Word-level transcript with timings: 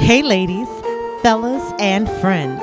Hey, 0.00 0.22
ladies, 0.22 0.68
fellas, 1.22 1.72
and 1.78 2.08
friends. 2.20 2.60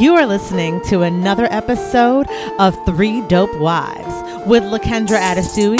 You 0.00 0.14
are 0.14 0.26
listening 0.26 0.80
to 0.86 1.02
another 1.02 1.46
episode 1.50 2.26
of 2.58 2.74
Three 2.86 3.20
Dope 3.28 3.56
Wives 3.60 4.46
with 4.48 4.64
LaKendra 4.64 5.20
Adesui, 5.20 5.78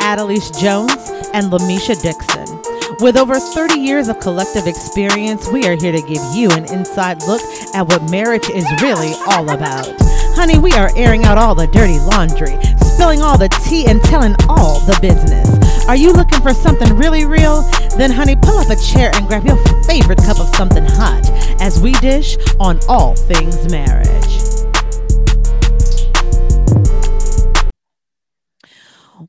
Adelise 0.00 0.60
Jones, 0.60 1.10
and 1.32 1.50
Lamisha 1.50 1.98
Dixon. 2.02 2.60
With 3.00 3.16
over 3.16 3.38
30 3.38 3.78
years 3.78 4.08
of 4.08 4.20
collective 4.20 4.66
experience, 4.66 5.48
we 5.48 5.64
are 5.66 5.76
here 5.76 5.92
to 5.92 6.02
give 6.02 6.22
you 6.34 6.50
an 6.50 6.70
inside 6.70 7.22
look 7.22 7.40
at 7.74 7.88
what 7.88 8.10
marriage 8.10 8.50
is 8.50 8.66
really 8.82 9.14
all 9.28 9.48
about. 9.50 9.88
Honey, 10.34 10.58
we 10.58 10.72
are 10.72 10.90
airing 10.96 11.24
out 11.24 11.38
all 11.38 11.54
the 11.54 11.68
dirty 11.68 11.98
laundry, 12.00 12.58
spilling 12.82 13.22
all 13.22 13.38
the 13.38 13.48
tea, 13.64 13.86
and 13.86 14.02
telling 14.02 14.34
all 14.48 14.80
the 14.80 14.98
business. 15.00 15.67
Are 15.88 15.96
you 15.96 16.12
looking 16.12 16.42
for 16.42 16.52
something 16.52 16.94
really 16.98 17.24
real? 17.24 17.62
Then, 17.96 18.10
honey, 18.10 18.36
pull 18.36 18.58
up 18.58 18.68
a 18.68 18.76
chair 18.76 19.10
and 19.14 19.26
grab 19.26 19.46
your 19.46 19.56
favorite 19.84 20.18
cup 20.18 20.38
of 20.38 20.54
something 20.54 20.84
hot 20.84 21.26
as 21.62 21.80
we 21.80 21.92
dish 21.92 22.36
on 22.60 22.78
all 22.90 23.16
things 23.16 23.70
marriage. 23.70 24.06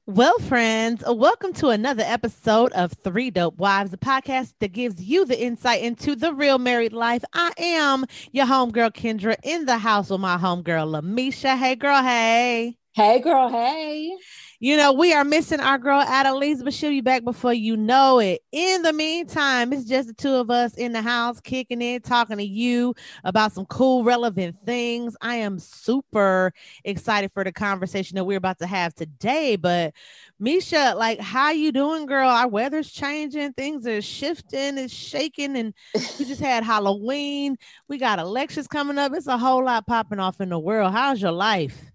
Well, 0.06 0.38
friends, 0.40 1.02
welcome 1.08 1.54
to 1.54 1.70
another 1.70 2.04
episode 2.06 2.74
of 2.74 2.92
Three 2.92 3.32
Dope 3.32 3.58
Wives, 3.58 3.94
a 3.94 3.98
podcast 3.98 4.54
that 4.60 4.74
gives 4.74 5.02
you 5.02 5.24
the 5.24 5.42
insight 5.42 5.82
into 5.82 6.14
the 6.14 6.34
real 6.34 6.58
married 6.58 6.92
life. 6.92 7.24
I 7.32 7.54
am 7.58 8.04
your 8.34 8.48
homegirl 8.48 8.92
Kendra 8.92 9.38
in 9.44 9.64
the 9.64 9.78
house 9.78 10.10
with 10.10 10.20
my 10.20 10.36
homegirl 10.36 11.02
Lamisha. 11.02 11.58
Hey, 11.58 11.76
girl, 11.76 12.04
hey. 12.04 12.76
Hey, 12.92 13.22
girl, 13.22 13.48
hey. 13.48 14.18
You 14.62 14.76
know, 14.76 14.92
we 14.92 15.14
are 15.14 15.24
missing 15.24 15.62
our 15.62 15.78
girl 15.78 16.04
Adelise, 16.04 16.62
but 16.62 16.74
she'll 16.74 16.90
be 16.90 17.00
back 17.00 17.24
before 17.24 17.54
you 17.54 17.78
know 17.78 18.20
it. 18.20 18.42
In 18.52 18.82
the 18.82 18.92
meantime, 18.92 19.72
it's 19.72 19.86
just 19.86 20.10
the 20.10 20.14
two 20.14 20.34
of 20.34 20.52
us 20.52 20.74
in 20.74 20.92
the 20.92 21.02
house 21.02 21.40
kicking 21.40 21.82
it, 21.82 22.04
talking 22.04 22.36
to 22.36 22.44
you 22.44 22.94
about 23.24 23.54
some 23.54 23.66
cool, 23.68 24.04
relevant 24.04 24.58
things. 24.66 25.16
I 25.22 25.36
am 25.36 25.60
super 25.60 26.52
excited 26.84 27.32
for 27.34 27.46
the 27.46 27.54
conversation 27.54 28.16
that 28.16 28.26
we're 28.26 28.36
about 28.36 28.60
to 28.60 28.68
have 28.68 28.94
today. 28.94 29.56
But 29.56 29.94
Misha, 30.42 30.94
like, 30.98 31.22
how 31.22 31.52
you 31.52 31.72
doing, 31.72 32.06
girl? 32.06 32.28
Our 32.28 32.50
weather's 32.50 32.92
changing, 32.92 33.54
things 33.54 33.88
are 33.88 34.02
shifting, 34.02 34.78
it's 34.78 34.94
shaking, 34.94 35.56
and 35.56 35.74
we 36.18 36.26
just 36.26 36.42
had 36.42 36.66
Halloween. 36.66 37.58
We 37.88 37.98
got 37.98 38.20
elections 38.20 38.68
coming 38.68 38.98
up. 38.98 39.14
It's 39.16 39.28
a 39.28 39.38
whole 39.38 39.64
lot 39.64 39.88
popping 39.88 40.20
off 40.20 40.42
in 40.42 40.50
the 40.50 40.60
world. 40.60 40.92
How's 40.92 41.22
your 41.22 41.32
life? 41.32 41.89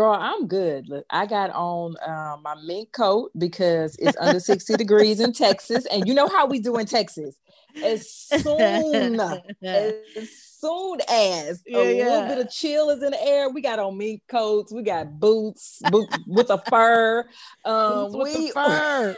Girl, 0.00 0.16
I'm 0.18 0.46
good. 0.46 0.88
Look, 0.88 1.04
I 1.10 1.26
got 1.26 1.50
on 1.50 1.94
uh, 1.98 2.38
my 2.40 2.54
mink 2.64 2.90
coat 2.90 3.32
because 3.36 3.96
it's 3.98 4.16
under 4.18 4.40
60 4.40 4.76
degrees 4.76 5.20
in 5.20 5.34
Texas. 5.34 5.84
And 5.92 6.08
you 6.08 6.14
know 6.14 6.26
how 6.26 6.46
we 6.46 6.58
do 6.58 6.78
in 6.78 6.86
Texas. 6.86 7.36
As 7.84 8.10
soon 8.10 9.20
as 9.62 9.94
soon 10.58 11.00
as 11.06 11.62
yeah, 11.66 11.78
a 11.78 11.98
yeah. 11.98 12.04
little 12.04 12.28
bit 12.28 12.46
of 12.46 12.50
chill 12.50 12.88
is 12.88 13.02
in 13.02 13.10
the 13.10 13.22
air, 13.22 13.50
we 13.50 13.60
got 13.60 13.78
on 13.78 13.98
mink 13.98 14.22
coats, 14.26 14.72
we 14.72 14.82
got 14.82 15.20
boots, 15.20 15.82
boots 15.90 16.16
with 16.26 16.48
a 16.48 16.62
fur. 16.70 17.28
Um, 17.66 18.10
boots 18.10 18.14
we, 18.14 18.44
with 18.44 18.52
fur. 18.54 19.16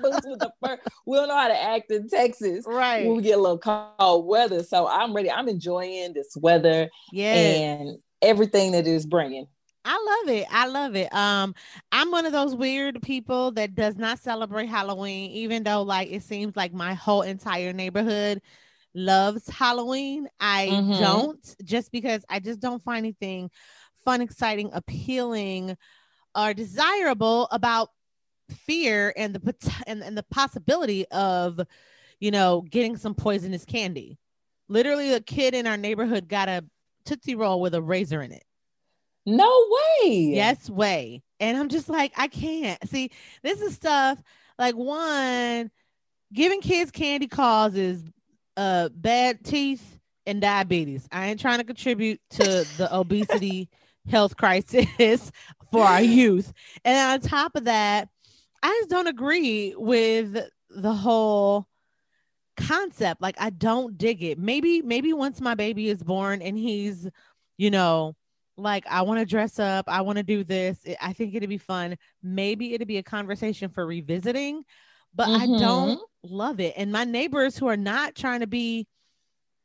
boots 0.00 0.26
with 0.28 0.38
the 0.38 0.52
fur. 0.64 0.78
We 1.06 1.16
don't 1.16 1.26
know 1.26 1.36
how 1.36 1.48
to 1.48 1.60
act 1.60 1.90
in 1.90 2.08
Texas, 2.08 2.64
right? 2.68 3.04
When 3.04 3.16
we 3.16 3.24
get 3.24 3.36
a 3.36 3.42
little 3.42 3.58
cold 3.98 4.28
weather. 4.28 4.62
So 4.62 4.86
I'm 4.86 5.12
ready. 5.12 5.28
I'm 5.28 5.48
enjoying 5.48 6.12
this 6.12 6.36
weather, 6.36 6.88
yeah, 7.10 7.34
and 7.34 7.98
everything 8.22 8.70
that 8.72 8.86
it 8.86 8.92
is 8.92 9.06
bringing. 9.06 9.48
I 9.84 10.22
love 10.24 10.34
it. 10.34 10.46
I 10.50 10.66
love 10.66 10.94
it. 10.94 11.12
Um, 11.14 11.54
I'm 11.90 12.10
one 12.10 12.26
of 12.26 12.32
those 12.32 12.54
weird 12.54 13.00
people 13.02 13.50
that 13.52 13.74
does 13.74 13.96
not 13.96 14.18
celebrate 14.18 14.66
Halloween, 14.66 15.30
even 15.30 15.62
though 15.62 15.82
like 15.82 16.10
it 16.10 16.22
seems 16.22 16.54
like 16.54 16.72
my 16.72 16.94
whole 16.94 17.22
entire 17.22 17.72
neighborhood 17.72 18.42
loves 18.94 19.48
Halloween. 19.48 20.28
I 20.38 20.68
mm-hmm. 20.70 21.00
don't 21.00 21.56
just 21.64 21.92
because 21.92 22.24
I 22.28 22.40
just 22.40 22.60
don't 22.60 22.82
find 22.82 22.98
anything 22.98 23.50
fun, 24.04 24.20
exciting, 24.20 24.70
appealing, 24.72 25.76
or 26.34 26.54
desirable 26.54 27.48
about 27.50 27.90
fear 28.66 29.12
and 29.16 29.34
the 29.34 29.54
and, 29.86 30.02
and 30.02 30.16
the 30.16 30.24
possibility 30.24 31.06
of 31.08 31.60
you 32.18 32.30
know 32.30 32.62
getting 32.70 32.96
some 32.96 33.14
poisonous 33.14 33.64
candy. 33.64 34.18
Literally, 34.68 35.14
a 35.14 35.20
kid 35.20 35.54
in 35.54 35.66
our 35.66 35.76
neighborhood 35.76 36.28
got 36.28 36.48
a 36.48 36.64
Tootsie 37.06 37.34
Roll 37.34 37.60
with 37.60 37.74
a 37.74 37.82
razor 37.82 38.22
in 38.22 38.32
it. 38.32 38.44
No 39.26 39.66
way. 39.70 40.30
Yes, 40.34 40.68
way. 40.68 41.22
And 41.38 41.56
I'm 41.56 41.68
just 41.68 41.88
like, 41.88 42.12
I 42.16 42.28
can't. 42.28 42.88
See, 42.88 43.10
this 43.42 43.60
is 43.60 43.74
stuff 43.74 44.22
like 44.58 44.74
one, 44.76 45.70
giving 46.32 46.60
kids 46.60 46.90
candy 46.90 47.26
causes 47.26 48.02
uh 48.56 48.88
bad 48.90 49.44
teeth 49.44 49.98
and 50.26 50.40
diabetes. 50.40 51.08
I 51.12 51.28
ain't 51.28 51.40
trying 51.40 51.58
to 51.58 51.64
contribute 51.64 52.20
to 52.30 52.66
the 52.76 52.88
obesity 52.92 53.68
health 54.08 54.36
crisis 54.36 55.30
for 55.72 55.84
our 55.84 56.02
youth. 56.02 56.52
And 56.84 57.22
on 57.24 57.28
top 57.28 57.56
of 57.56 57.64
that, 57.64 58.08
I 58.62 58.68
just 58.80 58.90
don't 58.90 59.06
agree 59.06 59.74
with 59.76 60.36
the 60.70 60.92
whole 60.92 61.66
concept. 62.56 63.22
Like 63.22 63.36
I 63.40 63.50
don't 63.50 63.96
dig 63.96 64.22
it. 64.22 64.38
Maybe 64.38 64.82
maybe 64.82 65.12
once 65.12 65.40
my 65.40 65.54
baby 65.54 65.88
is 65.88 66.02
born 66.02 66.42
and 66.42 66.58
he's, 66.58 67.08
you 67.56 67.70
know, 67.70 68.14
like 68.60 68.86
I 68.88 69.02
want 69.02 69.20
to 69.20 69.26
dress 69.26 69.58
up, 69.58 69.86
I 69.88 70.02
want 70.02 70.18
to 70.18 70.22
do 70.22 70.44
this. 70.44 70.78
I 71.00 71.12
think 71.12 71.34
it'd 71.34 71.48
be 71.48 71.58
fun. 71.58 71.96
Maybe 72.22 72.74
it'd 72.74 72.88
be 72.88 72.98
a 72.98 73.02
conversation 73.02 73.70
for 73.70 73.86
revisiting, 73.86 74.64
but 75.14 75.28
mm-hmm. 75.28 75.54
I 75.54 75.58
don't 75.58 76.00
love 76.22 76.60
it. 76.60 76.74
And 76.76 76.92
my 76.92 77.04
neighbors 77.04 77.56
who 77.56 77.66
are 77.68 77.76
not 77.76 78.14
trying 78.14 78.40
to 78.40 78.46
be 78.46 78.86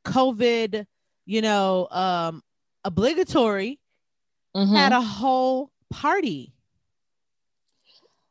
COVID, 0.05 0.85
you 1.25 1.41
know, 1.41 1.87
um 1.91 2.41
obligatory 2.83 3.79
mm-hmm. 4.55 4.75
had 4.75 4.91
a 4.91 5.01
whole 5.01 5.71
party. 5.91 6.53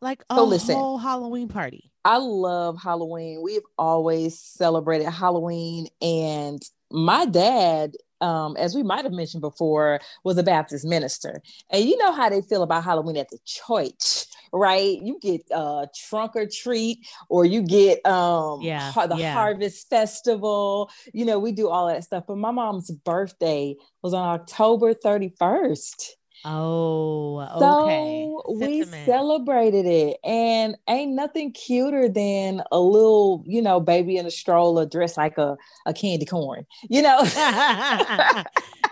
Like 0.01 0.23
a 0.29 0.37
so 0.37 0.45
listen, 0.45 0.77
whole 0.77 0.99
Halloween 0.99 1.49
party. 1.49 1.91
I 2.05 2.19
love 2.19 2.77
Halloween. 2.81 3.41
We've 3.43 3.63
always 3.79 4.39
celebrated 4.39 5.09
Halloween 5.09 5.89
and 6.03 6.63
my 6.91 7.25
dad 7.25 7.97
um, 8.25 8.57
as 8.57 8.75
we 8.75 8.83
might 8.83 9.05
have 9.05 9.12
mentioned 9.12 9.43
before, 9.43 10.01
was 10.25 10.39
a 10.39 10.43
Baptist 10.43 10.87
minister. 10.87 11.43
And 11.71 11.85
you 11.85 11.99
know 11.99 12.12
how 12.12 12.31
they 12.31 12.41
feel 12.41 12.62
about 12.62 12.85
Halloween 12.85 13.19
at 13.19 13.29
the 13.29 13.39
church, 13.45 14.25
right? 14.53 14.99
You 15.01 15.19
get 15.21 15.43
uh 15.53 15.87
trunk 16.09 16.33
or 16.34 16.47
treat, 16.47 17.07
or 17.29 17.45
you 17.45 17.63
get 17.63 18.05
um 18.07 18.63
yeah, 18.63 18.93
the 18.93 19.17
yeah. 19.19 19.34
harvest 19.34 19.91
festival. 19.91 20.91
You 21.13 21.27
know, 21.27 21.39
we 21.39 21.53
do 21.53 21.69
all 21.69 21.89
that 21.89 22.05
stuff. 22.05 22.25
But 22.27 22.39
my 22.39 22.51
mom's 22.51 22.91
birthday 22.91 23.77
was 24.03 24.15
on 24.15 24.41
October 24.41 24.95
31st. 24.95 26.13
Oh, 26.44 27.41
okay. 27.41 28.25
So 28.25 28.55
we 28.59 28.84
celebrated 29.05 29.87
it, 29.87 30.19
and 30.22 30.77
ain't 30.88 31.12
nothing 31.12 31.53
cuter 31.53 32.09
than 32.09 32.62
a 32.71 32.78
little, 32.78 33.43
you 33.47 33.62
know, 33.62 33.81
baby 33.81 34.16
in 34.19 34.27
a 34.27 34.31
stroller 34.31 34.84
dressed 34.84 35.16
like 35.16 35.38
a, 35.38 35.56
a 35.87 35.94
candy 35.94 36.27
corn, 36.27 36.66
you 36.88 37.00
know. 37.03 37.19
I 37.25 38.44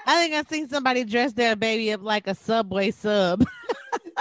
think 0.07 0.35
I've 0.35 0.49
seen 0.49 0.69
somebody 0.69 1.05
dress 1.05 1.35
their 1.35 1.55
baby 1.55 1.93
up 1.93 2.03
like 2.03 2.27
a 2.27 2.35
subway 2.35 2.91
sub. 2.91 3.45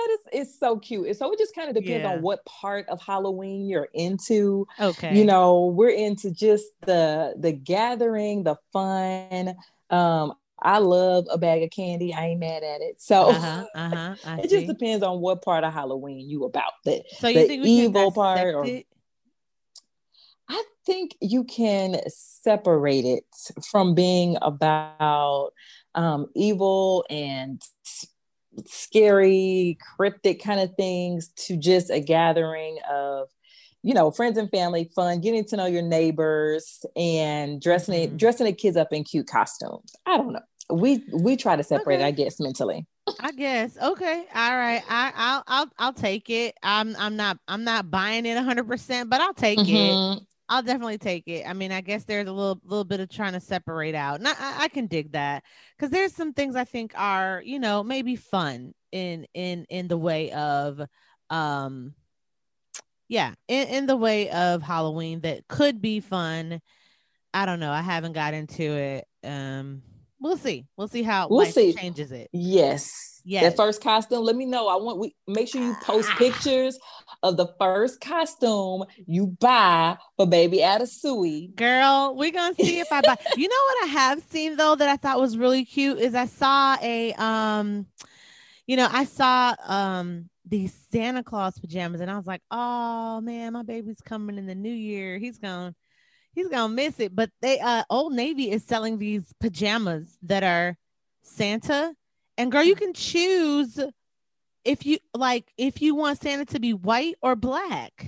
that 0.00 0.08
is 0.10 0.18
it's 0.32 0.58
so 0.58 0.78
cute. 0.78 1.06
And 1.06 1.16
so 1.16 1.32
it 1.32 1.38
just 1.38 1.54
kind 1.54 1.68
of 1.68 1.74
depends 1.74 2.04
yeah. 2.04 2.12
on 2.12 2.22
what 2.22 2.44
part 2.44 2.88
of 2.88 3.00
Halloween 3.00 3.68
you're 3.68 3.88
into. 3.94 4.66
Okay. 4.78 5.16
You 5.16 5.24
know, 5.24 5.66
we're 5.66 5.90
into 5.90 6.30
just 6.30 6.66
the 6.86 7.34
the 7.38 7.52
gathering, 7.52 8.44
the 8.44 8.56
fun. 8.72 9.54
Um, 9.90 10.34
I 10.62 10.78
love 10.78 11.26
a 11.30 11.38
bag 11.38 11.62
of 11.62 11.70
candy. 11.70 12.12
I 12.12 12.26
ain't 12.28 12.40
mad 12.40 12.62
at 12.62 12.80
it. 12.80 13.00
So 13.00 13.30
uh-huh, 13.30 13.66
uh-huh, 13.74 14.16
it 14.42 14.50
just 14.50 14.66
depends 14.66 15.04
on 15.04 15.20
what 15.20 15.42
part 15.42 15.64
of 15.64 15.72
Halloween 15.72 16.28
you 16.28 16.44
about. 16.44 16.72
The, 16.84 17.02
so 17.18 17.28
you 17.28 17.40
the 17.40 17.46
think 17.46 17.66
evil 17.66 18.12
part 18.12 18.54
or 18.54 18.64
it? 18.66 18.86
I 20.48 20.62
think 20.84 21.16
you 21.20 21.44
can 21.44 22.00
separate 22.08 23.04
it 23.04 23.24
from 23.70 23.94
being 23.94 24.36
about 24.42 25.52
um, 25.94 26.26
evil 26.34 27.04
and 27.08 27.62
scary, 28.66 29.78
cryptic 29.96 30.42
kind 30.42 30.60
of 30.60 30.74
things 30.74 31.28
to 31.36 31.56
just 31.56 31.90
a 31.90 32.00
gathering 32.00 32.78
of 32.90 33.28
you 33.82 33.94
know, 33.94 34.10
friends 34.10 34.36
and 34.36 34.50
family, 34.50 34.90
fun, 34.94 35.22
getting 35.22 35.42
to 35.42 35.56
know 35.56 35.64
your 35.64 35.80
neighbors 35.80 36.84
and 36.96 37.62
dressing 37.62 37.94
mm-hmm. 37.94 38.14
it, 38.14 38.18
dressing 38.18 38.44
the 38.44 38.52
kids 38.52 38.76
up 38.76 38.92
in 38.92 39.04
cute 39.04 39.26
costumes. 39.26 39.94
I 40.04 40.18
don't 40.18 40.34
know 40.34 40.40
we 40.72 41.04
we 41.12 41.36
try 41.36 41.56
to 41.56 41.62
separate 41.62 41.96
okay. 41.96 42.04
i 42.04 42.10
guess 42.10 42.40
mentally 42.40 42.86
i 43.20 43.32
guess 43.32 43.76
okay 43.78 44.24
all 44.34 44.56
right 44.56 44.82
i 44.88 45.12
i'll 45.14 45.42
i'll, 45.46 45.70
I'll 45.78 45.92
take 45.92 46.30
it 46.30 46.54
i'm 46.62 46.94
i'm 46.96 47.16
not 47.16 47.38
i'm 47.48 47.64
not 47.64 47.90
buying 47.90 48.26
it 48.26 48.36
100% 48.36 49.10
but 49.10 49.20
i'll 49.20 49.34
take 49.34 49.58
mm-hmm. 49.58 50.18
it 50.18 50.26
i'll 50.48 50.62
definitely 50.62 50.98
take 50.98 51.26
it 51.26 51.46
i 51.48 51.52
mean 51.52 51.72
i 51.72 51.80
guess 51.80 52.04
there's 52.04 52.28
a 52.28 52.32
little 52.32 52.60
little 52.64 52.84
bit 52.84 53.00
of 53.00 53.08
trying 53.08 53.32
to 53.32 53.40
separate 53.40 53.94
out 53.94 54.18
and 54.18 54.28
i, 54.28 54.34
I 54.38 54.68
can 54.68 54.86
dig 54.86 55.12
that 55.12 55.44
because 55.76 55.90
there's 55.90 56.14
some 56.14 56.32
things 56.32 56.56
i 56.56 56.64
think 56.64 56.92
are 56.96 57.42
you 57.44 57.58
know 57.58 57.82
maybe 57.82 58.16
fun 58.16 58.74
in 58.92 59.26
in 59.34 59.66
in 59.70 59.88
the 59.88 59.98
way 59.98 60.30
of 60.32 60.80
um 61.30 61.94
yeah, 63.10 63.34
in, 63.48 63.68
in 63.68 63.86
the 63.86 63.96
way 63.96 64.30
of 64.30 64.62
Halloween 64.62 65.20
that 65.22 65.48
could 65.48 65.82
be 65.82 65.98
fun. 65.98 66.60
I 67.34 67.44
don't 67.44 67.58
know. 67.58 67.72
I 67.72 67.82
haven't 67.82 68.12
got 68.12 68.34
into 68.34 68.62
it. 68.62 69.04
Um, 69.24 69.82
we'll 70.20 70.36
see. 70.36 70.66
We'll 70.76 70.88
see 70.88 71.02
how 71.02 71.28
We'll 71.28 71.38
life 71.40 71.54
see. 71.54 71.72
changes 71.72 72.12
it. 72.12 72.28
Yes. 72.32 73.20
Yes. 73.24 73.42
That 73.44 73.56
first 73.56 73.82
costume. 73.82 74.24
Let 74.24 74.36
me 74.36 74.46
know. 74.46 74.68
I 74.68 74.76
want 74.76 74.98
we 74.98 75.14
make 75.28 75.48
sure 75.48 75.60
you 75.62 75.74
post 75.82 76.08
Ah. 76.12 76.16
pictures 76.16 76.78
of 77.22 77.36
the 77.36 77.48
first 77.58 78.00
costume 78.00 78.84
you 79.06 79.26
buy 79.38 79.98
for 80.16 80.26
baby 80.26 80.58
Atasui. 80.58 81.54
Girl, 81.54 82.14
we're 82.16 82.30
gonna 82.32 82.54
see 82.54 82.80
if 82.80 82.90
I 82.90 83.02
buy. 83.02 83.16
you 83.36 83.46
know 83.48 83.54
what 83.68 83.84
I 83.84 83.86
have 83.92 84.22
seen 84.30 84.56
though 84.56 84.74
that 84.74 84.88
I 84.88 84.96
thought 84.96 85.20
was 85.20 85.36
really 85.36 85.64
cute 85.66 85.98
is 85.98 86.14
I 86.14 86.26
saw 86.26 86.76
a 86.82 87.12
um, 87.14 87.86
you 88.66 88.76
know, 88.76 88.88
I 88.90 89.04
saw 89.04 89.54
um 89.66 90.30
these 90.48 90.74
Santa 90.90 91.22
Claus 91.22 91.58
pajamas 91.58 92.00
and 92.00 92.10
I 92.10 92.16
was 92.16 92.26
like, 92.26 92.42
oh 92.50 93.20
man, 93.20 93.52
my 93.52 93.62
baby's 93.62 94.00
coming 94.00 94.38
in 94.38 94.46
the 94.46 94.54
new 94.54 94.72
year. 94.72 95.18
He's 95.18 95.38
gonna 95.38 95.74
he's 96.32 96.48
gonna 96.48 96.72
miss 96.72 96.98
it. 97.00 97.14
But 97.14 97.30
they 97.40 97.58
uh 97.60 97.84
Old 97.90 98.12
Navy 98.12 98.50
is 98.50 98.64
selling 98.64 98.98
these 98.98 99.32
pajamas 99.40 100.16
that 100.22 100.42
are 100.42 100.76
Santa, 101.22 101.94
and 102.38 102.50
girl, 102.50 102.62
you 102.62 102.74
can 102.74 102.92
choose 102.94 103.78
if 104.64 104.84
you 104.86 104.98
like 105.14 105.52
if 105.56 105.80
you 105.82 105.94
want 105.94 106.20
Santa 106.20 106.44
to 106.46 106.60
be 106.60 106.72
white 106.74 107.16
or 107.22 107.36
black. 107.36 108.06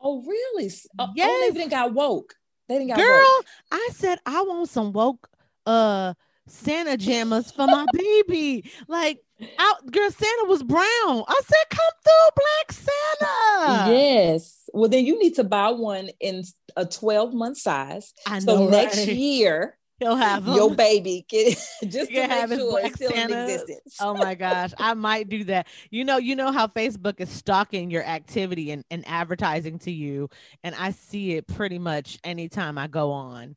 Oh, 0.00 0.22
really? 0.22 0.70
Oh, 0.98 1.08
Yes. 1.14 1.28
oh, 1.30 1.40
they 1.52 1.58
didn't 1.58 1.70
got 1.70 1.92
woke. 1.92 2.34
They 2.68 2.76
didn't 2.78 2.88
got 2.88 2.96
Girl, 2.98 3.26
woke. 3.36 3.46
I 3.70 3.88
said 3.92 4.18
I 4.24 4.42
want 4.42 4.68
some 4.68 4.92
woke 4.92 5.28
uh 5.66 6.14
Santa 6.46 6.96
jammers 6.96 7.50
for 7.52 7.66
my 7.66 7.86
baby. 7.92 8.70
Like 8.88 9.20
out 9.58 9.90
girl, 9.90 10.10
Santa 10.10 10.44
was 10.46 10.62
brown. 10.62 10.84
I 11.28 11.40
said, 11.44 11.64
come 11.70 11.92
through, 12.04 12.30
Black 12.36 12.72
Santa. 12.72 13.90
yes. 13.92 14.59
Well, 14.72 14.88
then 14.88 15.04
you 15.06 15.18
need 15.18 15.34
to 15.36 15.44
buy 15.44 15.70
one 15.70 16.10
in 16.20 16.44
a 16.76 16.84
12 16.86 17.34
month 17.34 17.58
size. 17.58 18.12
I 18.26 18.38
know, 18.40 18.56
So 18.56 18.68
next 18.68 18.96
right? 18.98 19.08
year, 19.08 19.76
he'll 19.98 20.16
have 20.16 20.46
your 20.46 20.74
baby 20.74 21.26
can 21.28 21.52
just 21.90 22.10
to 22.10 22.22
have 22.26 22.50
make 22.50 22.58
sure 22.58 22.70
Black 22.70 22.86
it's 22.86 22.94
still 22.96 23.12
in 23.12 23.30
existence. 23.30 23.96
Oh 24.00 24.14
my 24.14 24.34
gosh, 24.34 24.72
I 24.78 24.94
might 24.94 25.28
do 25.28 25.44
that. 25.44 25.66
You 25.90 26.04
know, 26.04 26.16
you 26.18 26.36
know 26.36 26.52
how 26.52 26.66
Facebook 26.66 27.20
is 27.20 27.28
stalking 27.28 27.90
your 27.90 28.04
activity 28.04 28.70
and, 28.70 28.84
and 28.90 29.04
advertising 29.06 29.78
to 29.80 29.90
you, 29.90 30.28
and 30.64 30.74
I 30.74 30.90
see 30.92 31.32
it 31.32 31.46
pretty 31.46 31.78
much 31.78 32.18
anytime 32.24 32.78
I 32.78 32.86
go 32.86 33.10
on. 33.12 33.56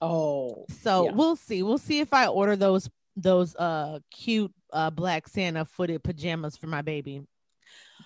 Oh, 0.00 0.66
So 0.82 1.04
Yeah. 1.04 1.12
we'll 1.12 1.36
see. 1.36 1.62
We'll 1.62 1.78
see 1.78 2.00
if 2.00 2.12
I 2.12 2.26
order 2.26 2.56
those 2.56 2.88
those 3.14 3.54
uh 3.56 3.98
cute 4.10 4.50
uh 4.72 4.88
black 4.88 5.28
Santa 5.28 5.64
footed 5.66 6.02
pajamas 6.02 6.56
for 6.56 6.66
my 6.66 6.80
baby. 6.82 7.22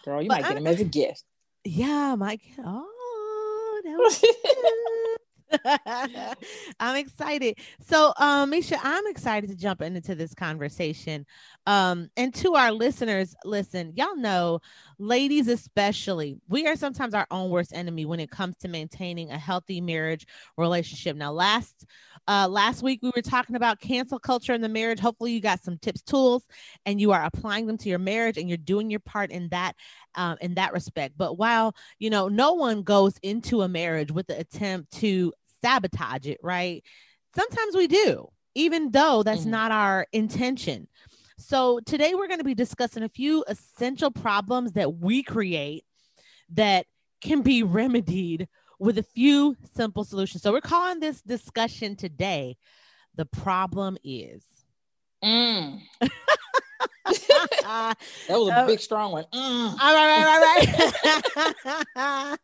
girl, 0.05 0.21
you 0.21 0.29
But 0.29 0.43
might 0.43 0.43
get 0.43 0.51
I- 0.51 0.55
them 0.55 0.67
as 0.67 0.81
a 0.81 0.85
gift. 0.85 1.23
Yeah, 1.67 2.15
Mike. 2.17 2.43
Oh, 2.65 3.81
that 3.85 3.97
was. 3.99 4.25
I'm 6.81 6.97
excited. 6.97 7.59
So, 7.81 8.13
um, 8.19 8.51
Misha, 8.51 8.79
I'm 8.83 9.07
excited 9.07 9.49
to 9.51 9.57
jump 9.57 9.81
into 9.81 10.15
this 10.15 10.35
conversation. 10.35 11.25
Um, 11.67 12.11
and 12.17 12.35
to 12.37 12.55
our 12.55 12.73
listeners, 12.73 13.35
listen, 13.45 13.93
y'all 13.95 14.17
know, 14.17 14.61
ladies 14.99 15.49
especially, 15.49 16.39
we 16.49 16.67
are 16.67 16.77
sometimes 16.77 17.15
our 17.15 17.27
own 17.31 17.51
worst 17.51 17.73
enemy 17.75 18.05
when 18.07 18.21
it 18.21 18.31
comes 18.31 18.57
to 18.59 18.69
maintaining 18.69 19.31
a 19.31 19.39
healthy 19.39 19.81
marriage 19.81 20.27
relationship. 20.57 21.17
Now, 21.17 21.33
last 21.33 21.85
uh 22.29 22.49
last 22.49 22.83
week 22.83 23.01
we 23.03 23.13
were 23.15 23.23
talking 23.23 23.57
about 23.57 23.81
cancel 23.81 24.19
culture 24.19 24.53
in 24.55 24.61
the 24.61 24.69
marriage. 24.69 24.99
Hopefully, 25.01 25.33
you 25.33 25.41
got 25.41 25.63
some 25.63 25.79
tips, 25.79 26.03
tools, 26.03 26.45
and 26.87 27.01
you 27.01 27.13
are 27.13 27.25
applying 27.25 27.67
them 27.67 27.79
to 27.79 27.89
your 27.89 27.99
marriage 27.99 28.39
and 28.39 28.49
you're 28.49 28.57
doing 28.59 28.91
your 28.91 29.01
part 29.01 29.31
in 29.31 29.49
that 29.51 29.75
um 30.15 30.37
in 30.41 30.55
that 30.55 30.73
respect. 30.73 31.15
But 31.17 31.35
while 31.39 31.75
you 31.99 32.11
know, 32.11 32.29
no 32.29 32.55
one 32.55 32.83
goes 32.83 33.15
into 33.23 33.63
a 33.63 33.69
marriage 33.69 34.11
with 34.13 34.27
the 34.27 34.39
attempt 34.39 34.93
to 35.01 35.33
sabotage 35.63 36.27
it, 36.27 36.39
right? 36.43 36.83
Sometimes 37.35 37.77
we 37.77 37.87
do, 37.87 38.29
even 38.55 38.91
though 38.91 39.23
that's 39.23 39.45
Mhm. 39.45 39.51
not 39.51 39.71
our 39.73 40.07
intention. 40.13 40.89
So, 41.39 41.81
today 41.85 42.15
we're 42.15 42.29
going 42.29 42.39
to 42.39 42.45
be 42.45 42.55
discussing 42.55 43.03
a 43.03 43.09
few 43.09 43.45
essential 43.47 44.11
problems 44.11 44.73
that 44.73 44.95
we 44.95 45.23
create 45.23 45.85
that 46.55 46.87
can 47.21 47.43
be 47.43 47.63
remedied 47.63 48.49
with 48.79 48.99
a 48.99 49.03
few 49.03 49.57
simple 49.75 50.05
solutions. 50.05 50.43
So, 50.43 50.53
we're 50.53 50.61
calling 50.61 51.01
this 51.01 51.21
discussion 51.23 51.97
today 51.97 52.57
The 53.17 53.27
Problem 53.27 53.99
Is. 54.03 54.43
Mm, 55.23 55.81
that 57.07 57.97
was 58.29 58.49
a 58.49 58.65
big, 58.67 58.81
strong 58.81 59.13
one. 59.13 59.25
Mm. 59.33 59.77
right, 59.79 59.79
all 59.79 59.95
right, 59.95 60.27
all 60.27 60.41
right. 62.01 62.39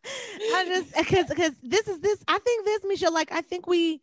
I 0.53 0.65
just 0.67 0.95
because 0.95 1.27
because 1.27 1.51
this 1.61 1.87
is 1.87 1.99
this. 1.99 2.23
I 2.27 2.39
think 2.39 2.65
this, 2.65 2.83
Michelle. 2.83 3.13
Like 3.13 3.31
I 3.31 3.41
think 3.41 3.67
we 3.67 4.01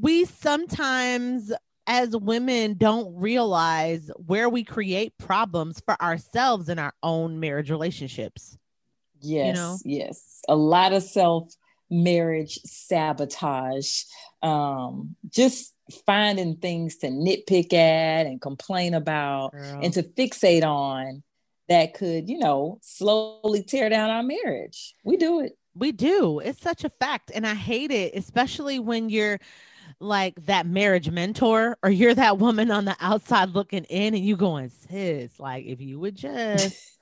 we 0.00 0.24
sometimes 0.24 1.52
as 1.86 2.16
women 2.16 2.74
don't 2.74 3.14
realize 3.14 4.10
where 4.26 4.48
we 4.48 4.64
create 4.64 5.16
problems 5.18 5.80
for 5.84 6.00
ourselves 6.02 6.68
in 6.68 6.78
our 6.78 6.92
own 7.02 7.38
marriage 7.40 7.70
relationships. 7.70 8.58
Yes, 9.20 9.56
know? 9.56 9.78
yes. 9.84 10.40
A 10.48 10.56
lot 10.56 10.92
of 10.92 11.02
self 11.02 11.54
marriage 11.90 12.58
sabotage. 12.64 14.02
Um, 14.42 15.16
just 15.28 15.74
finding 16.04 16.56
things 16.56 16.96
to 16.98 17.08
nitpick 17.08 17.72
at 17.72 18.26
and 18.26 18.40
complain 18.40 18.94
about 18.94 19.54
and 19.54 19.92
to 19.92 20.02
fixate 20.02 20.64
on 20.64 21.22
that 21.68 21.94
could, 21.94 22.28
you 22.28 22.38
know, 22.38 22.78
slowly 22.82 23.62
tear 23.62 23.88
down 23.88 24.10
our 24.10 24.22
marriage. 24.22 24.94
We 25.04 25.16
do 25.16 25.40
it. 25.40 25.56
We 25.74 25.92
do. 25.92 26.40
It's 26.40 26.60
such 26.60 26.84
a 26.84 26.90
fact. 26.90 27.30
And 27.34 27.46
I 27.46 27.54
hate 27.54 27.90
it, 27.90 28.14
especially 28.14 28.78
when 28.78 29.10
you're 29.10 29.38
like 30.00 30.34
that 30.46 30.66
marriage 30.66 31.10
mentor 31.10 31.78
or 31.82 31.90
you're 31.90 32.14
that 32.14 32.38
woman 32.38 32.70
on 32.70 32.84
the 32.84 32.96
outside 33.00 33.50
looking 33.50 33.84
in 33.84 34.14
and 34.14 34.24
you 34.24 34.36
going, 34.36 34.68
sis, 34.70 35.38
like 35.40 35.64
if 35.66 35.80
you 35.80 35.98
would 35.98 36.14
just, 36.14 36.98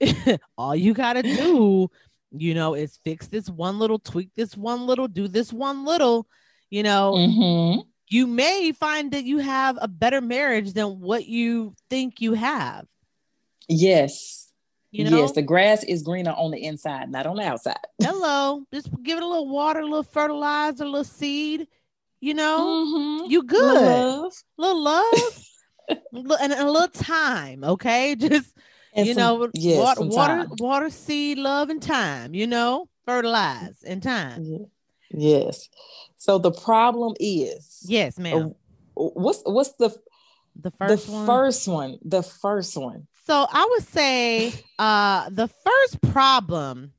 all 0.58 0.74
you 0.74 0.94
got 0.94 1.14
to 1.14 1.22
do, 1.22 1.90
you 2.32 2.54
know, 2.54 2.74
is 2.74 2.98
fix 3.04 3.28
this 3.28 3.48
one 3.48 3.78
little, 3.78 3.98
tweak 3.98 4.30
this 4.34 4.56
one 4.56 4.86
little, 4.86 5.08
do 5.08 5.28
this 5.28 5.52
one 5.52 5.84
little, 5.84 6.26
you 6.70 6.82
know, 6.82 7.14
Mhm. 7.14 7.84
you 8.08 8.26
may 8.26 8.72
find 8.72 9.12
that 9.12 9.24
you 9.24 9.38
have 9.38 9.78
a 9.80 9.88
better 9.88 10.20
marriage 10.20 10.72
than 10.72 11.00
what 11.00 11.26
you 11.26 11.74
think 11.90 12.20
you 12.20 12.32
have. 12.34 12.86
Yes. 13.68 14.52
You 14.90 15.08
know, 15.08 15.18
Yes, 15.18 15.32
the 15.32 15.42
grass 15.42 15.84
is 15.84 16.02
greener 16.02 16.32
on 16.32 16.50
the 16.50 16.62
inside, 16.62 17.10
not 17.10 17.26
on 17.26 17.36
the 17.36 17.44
outside. 17.44 17.78
hello, 18.02 18.64
just 18.72 18.88
give 19.02 19.16
it 19.16 19.22
a 19.22 19.26
little 19.26 19.48
water, 19.48 19.80
a 19.80 19.84
little 19.84 20.02
fertilizer, 20.02 20.84
a 20.84 20.86
little 20.86 21.04
seed, 21.04 21.66
you 22.22 22.32
know. 22.34 22.86
Mhm. 22.86 23.30
You 23.30 23.42
good. 23.42 23.84
Love. 23.84 24.32
little 24.56 24.80
love 24.82 25.32
and 26.40 26.52
a 26.54 26.70
little 26.70 26.88
time, 26.88 27.64
okay? 27.64 28.14
Just 28.18 28.56
And 28.94 29.06
you 29.06 29.14
some- 29.14 29.40
know, 29.40 29.50
yes, 29.54 29.78
water, 29.78 30.02
water, 30.04 30.46
water, 30.58 30.90
seed, 30.90 31.36
love, 31.38 31.68
and 31.68 31.82
time. 31.82 32.34
You 32.34 32.46
know, 32.46 32.88
fertilize 33.04 33.82
and 33.84 34.02
time. 34.02 34.44
Ye- 34.44 34.66
Yes. 35.14 35.68
So 36.16 36.38
the 36.38 36.52
problem 36.52 37.14
is 37.20 37.84
Yes, 37.86 38.18
ma'am. 38.18 38.54
what's 38.94 39.42
what's 39.44 39.72
the 39.74 39.90
the 40.56 40.70
first 40.78 41.06
the 41.06 41.12
one. 41.12 41.26
first 41.26 41.68
one? 41.68 41.98
The 42.02 42.22
first 42.22 42.76
one. 42.78 43.06
So 43.26 43.46
I 43.50 43.66
would 43.70 43.84
say, 43.88 44.52
uh, 44.78 45.28
the 45.30 45.48
first 45.48 46.00
problem 46.12 46.92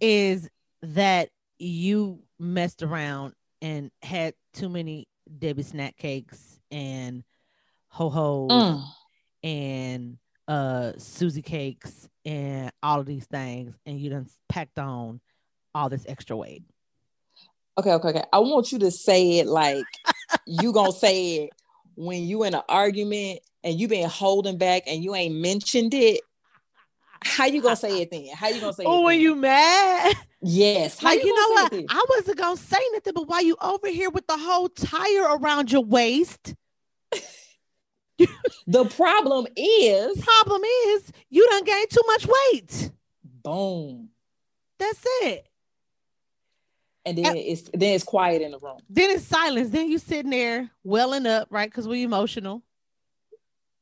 is 0.00 0.48
that 0.82 1.30
you 1.58 2.20
messed 2.38 2.82
around 2.82 3.34
and 3.62 3.90
had 4.02 4.34
too 4.54 4.68
many 4.68 5.08
Debbie 5.38 5.62
snack 5.62 5.96
cakes 5.96 6.60
and 6.70 7.24
ho 7.88 8.08
ho 8.10 8.48
Mm. 8.50 8.84
and 9.42 10.18
uh 10.48 10.92
Susie 10.98 11.42
cakes 11.42 12.08
and 12.24 12.70
all 12.82 13.00
of 13.00 13.06
these 13.06 13.26
things, 13.26 13.74
and 13.86 13.98
you 14.00 14.10
done 14.10 14.28
packed 14.48 14.78
on 14.78 15.20
all 15.74 15.88
this 15.88 16.04
extra 16.08 16.36
weight. 16.36 16.62
Okay, 17.78 17.92
okay, 17.92 18.08
okay. 18.08 18.24
I 18.32 18.38
want 18.38 18.72
you 18.72 18.78
to 18.80 18.90
say 18.90 19.38
it 19.38 19.46
like 19.46 19.84
you 20.46 20.72
gonna 20.72 20.92
say 20.92 21.36
it 21.44 21.50
when 21.94 22.22
you 22.24 22.44
in 22.44 22.54
an 22.54 22.62
argument 22.68 23.40
and 23.64 23.78
you 23.78 23.88
been 23.88 24.08
holding 24.08 24.58
back 24.58 24.84
and 24.86 25.02
you 25.02 25.14
ain't 25.14 25.34
mentioned 25.34 25.94
it. 25.94 26.20
How 27.24 27.46
you 27.46 27.60
gonna 27.60 27.76
say 27.76 28.02
it 28.02 28.10
then? 28.10 28.28
How 28.34 28.48
you 28.48 28.60
gonna 28.60 28.72
say? 28.72 28.84
Oh, 28.86 29.02
when 29.02 29.14
then? 29.14 29.20
you 29.20 29.34
mad? 29.34 30.14
Yes, 30.46 30.98
How 30.98 31.10
like 31.10 31.24
you, 31.24 31.34
know 31.34 31.48
what? 31.50 31.72
I 31.88 32.04
wasn't 32.10 32.38
gonna 32.38 32.56
say 32.56 32.78
nothing, 32.92 33.12
but 33.14 33.28
why 33.28 33.40
you 33.40 33.56
over 33.60 33.88
here 33.88 34.10
with 34.10 34.26
the 34.26 34.38
whole 34.38 34.68
tire 34.68 35.36
around 35.36 35.72
your 35.72 35.82
waist, 35.82 36.54
The 38.66 38.84
problem 38.84 39.46
is 39.56 40.24
problem 40.24 40.62
is 40.64 41.12
you 41.30 41.46
done 41.48 41.64
gained 41.64 41.90
too 41.90 42.02
much 42.06 42.26
weight. 42.26 42.90
boom. 43.22 44.08
That's 44.78 45.00
it. 45.22 45.46
And 47.04 47.16
then 47.16 47.36
it's 47.36 47.70
then 47.72 47.94
it's 47.94 48.02
quiet 48.02 48.42
in 48.42 48.50
the 48.50 48.58
room. 48.58 48.78
Then 48.90 49.10
it's 49.10 49.24
silence. 49.24 49.70
Then 49.70 49.88
you 49.88 49.98
sitting 49.98 50.32
there 50.32 50.70
welling 50.82 51.26
up, 51.26 51.46
right? 51.50 51.70
Because 51.70 51.86
we're 51.86 52.04
emotional. 52.04 52.62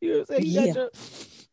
You 0.01 0.11
know 0.11 0.19
what 0.19 0.37
I'm 0.37 0.43
saying? 0.43 0.47
You 0.47 0.75
got 0.75 0.77
Yeah. 0.77 0.89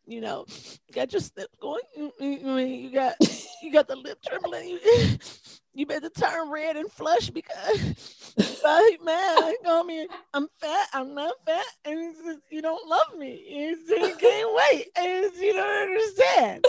You 0.05 0.22
know, 0.22 0.46
you 0.88 0.93
got 0.93 1.12
your 1.12 1.22
slips 1.22 1.55
going. 1.60 1.81
You, 1.96 2.12
you, 2.20 2.58
you 2.58 2.91
got 2.93 3.15
you 3.62 3.72
got 3.72 3.88
the 3.88 3.96
lip 3.96 4.20
trembling. 4.25 4.70
You, 4.70 4.79
you 5.74 5.86
better 5.86 6.10
turn 6.10 6.50
red 6.50 6.75
and 6.75 6.91
flush 6.91 7.29
because 7.29 8.34
like, 8.63 9.03
man, 9.03 9.53
I 9.67 9.84
mean, 9.86 10.08
I'm 10.34 10.48
fat. 10.60 10.88
I'm 10.93 11.13
not 11.13 11.34
fat, 11.46 11.65
and 11.86 12.15
just, 12.15 12.39
you 12.50 12.62
don't 12.62 12.88
love 12.88 13.17
me. 13.17 13.43
You 13.48 14.15
can't 14.17 14.50
wait, 14.72 14.88
and 14.98 15.31
you 15.39 15.53
don't 15.53 15.89
understand. 15.89 16.65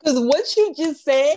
Because 0.00 0.18
what 0.18 0.56
you 0.56 0.74
just 0.76 1.04
said, 1.04 1.36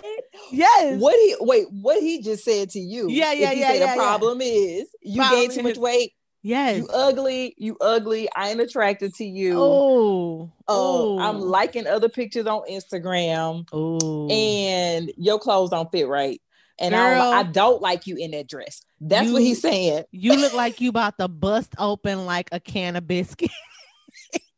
yes. 0.50 1.00
What 1.00 1.14
he 1.14 1.36
wait, 1.40 1.66
what 1.70 2.02
he 2.02 2.20
just 2.20 2.44
said 2.44 2.70
to 2.70 2.80
you? 2.80 3.08
Yeah, 3.08 3.32
yeah, 3.32 3.52
yeah. 3.52 3.72
yeah 3.74 3.92
the 3.92 3.98
problem 4.00 4.40
yeah. 4.40 4.46
is 4.46 4.88
you 5.02 5.20
problem 5.20 5.40
gained 5.40 5.52
too 5.52 5.62
much 5.62 5.76
weight. 5.76 6.12
Yes. 6.46 6.78
You 6.78 6.86
ugly. 6.94 7.56
You 7.58 7.76
ugly. 7.80 8.28
I 8.36 8.50
ain't 8.50 8.60
attracted 8.60 9.14
to 9.14 9.24
you. 9.24 9.54
Oh. 9.58 10.52
Oh. 10.68 11.18
I'm 11.18 11.38
oh. 11.38 11.40
liking 11.40 11.88
other 11.88 12.08
pictures 12.08 12.46
on 12.46 12.62
Instagram. 12.70 13.66
Oh. 13.72 14.28
And 14.30 15.10
your 15.16 15.40
clothes 15.40 15.70
don't 15.70 15.90
fit 15.90 16.06
right. 16.06 16.40
And 16.78 16.94
Girl, 16.94 17.00
I, 17.00 17.14
don't, 17.14 17.34
I 17.34 17.42
don't 17.50 17.82
like 17.82 18.06
you 18.06 18.16
in 18.16 18.30
that 18.30 18.48
dress. 18.48 18.82
That's 19.00 19.26
you, 19.26 19.32
what 19.32 19.42
he's 19.42 19.60
saying. 19.60 20.04
You 20.12 20.36
look 20.36 20.52
like 20.52 20.80
you 20.80 20.88
about 20.88 21.18
to 21.18 21.26
bust 21.26 21.74
open 21.78 22.26
like 22.26 22.48
a 22.52 22.60
can 22.60 22.94
of 22.94 23.08
biscuit. 23.08 23.50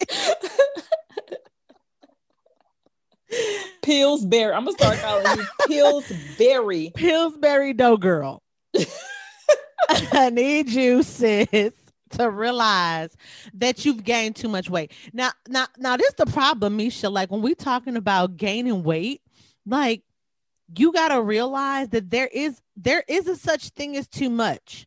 Pillsbury. 3.80 4.52
I'm 4.52 4.66
gonna 4.66 4.76
start 4.76 4.98
calling 4.98 5.38
you 5.38 5.46
Pillsbury. 5.66 6.92
Pillsbury 6.94 7.72
dough 7.72 7.96
girl. 7.96 8.42
I 10.12 10.30
need 10.30 10.68
you, 10.68 11.02
sis, 11.02 11.72
to 12.10 12.30
realize 12.30 13.16
that 13.54 13.84
you've 13.84 14.04
gained 14.04 14.36
too 14.36 14.48
much 14.48 14.70
weight. 14.70 14.92
Now, 15.12 15.30
now, 15.48 15.66
now, 15.76 15.96
this 15.96 16.08
is 16.08 16.14
the 16.14 16.26
problem, 16.26 16.76
Misha. 16.76 17.08
Like 17.08 17.30
when 17.30 17.42
we 17.42 17.54
talking 17.54 17.96
about 17.96 18.36
gaining 18.36 18.82
weight, 18.82 19.22
like 19.66 20.02
you 20.76 20.92
gotta 20.92 21.20
realize 21.20 21.88
that 21.90 22.10
there 22.10 22.28
is 22.28 22.60
there 22.76 23.04
is 23.08 23.26
a 23.26 23.36
such 23.36 23.70
thing 23.70 23.96
as 23.96 24.08
too 24.08 24.30
much. 24.30 24.86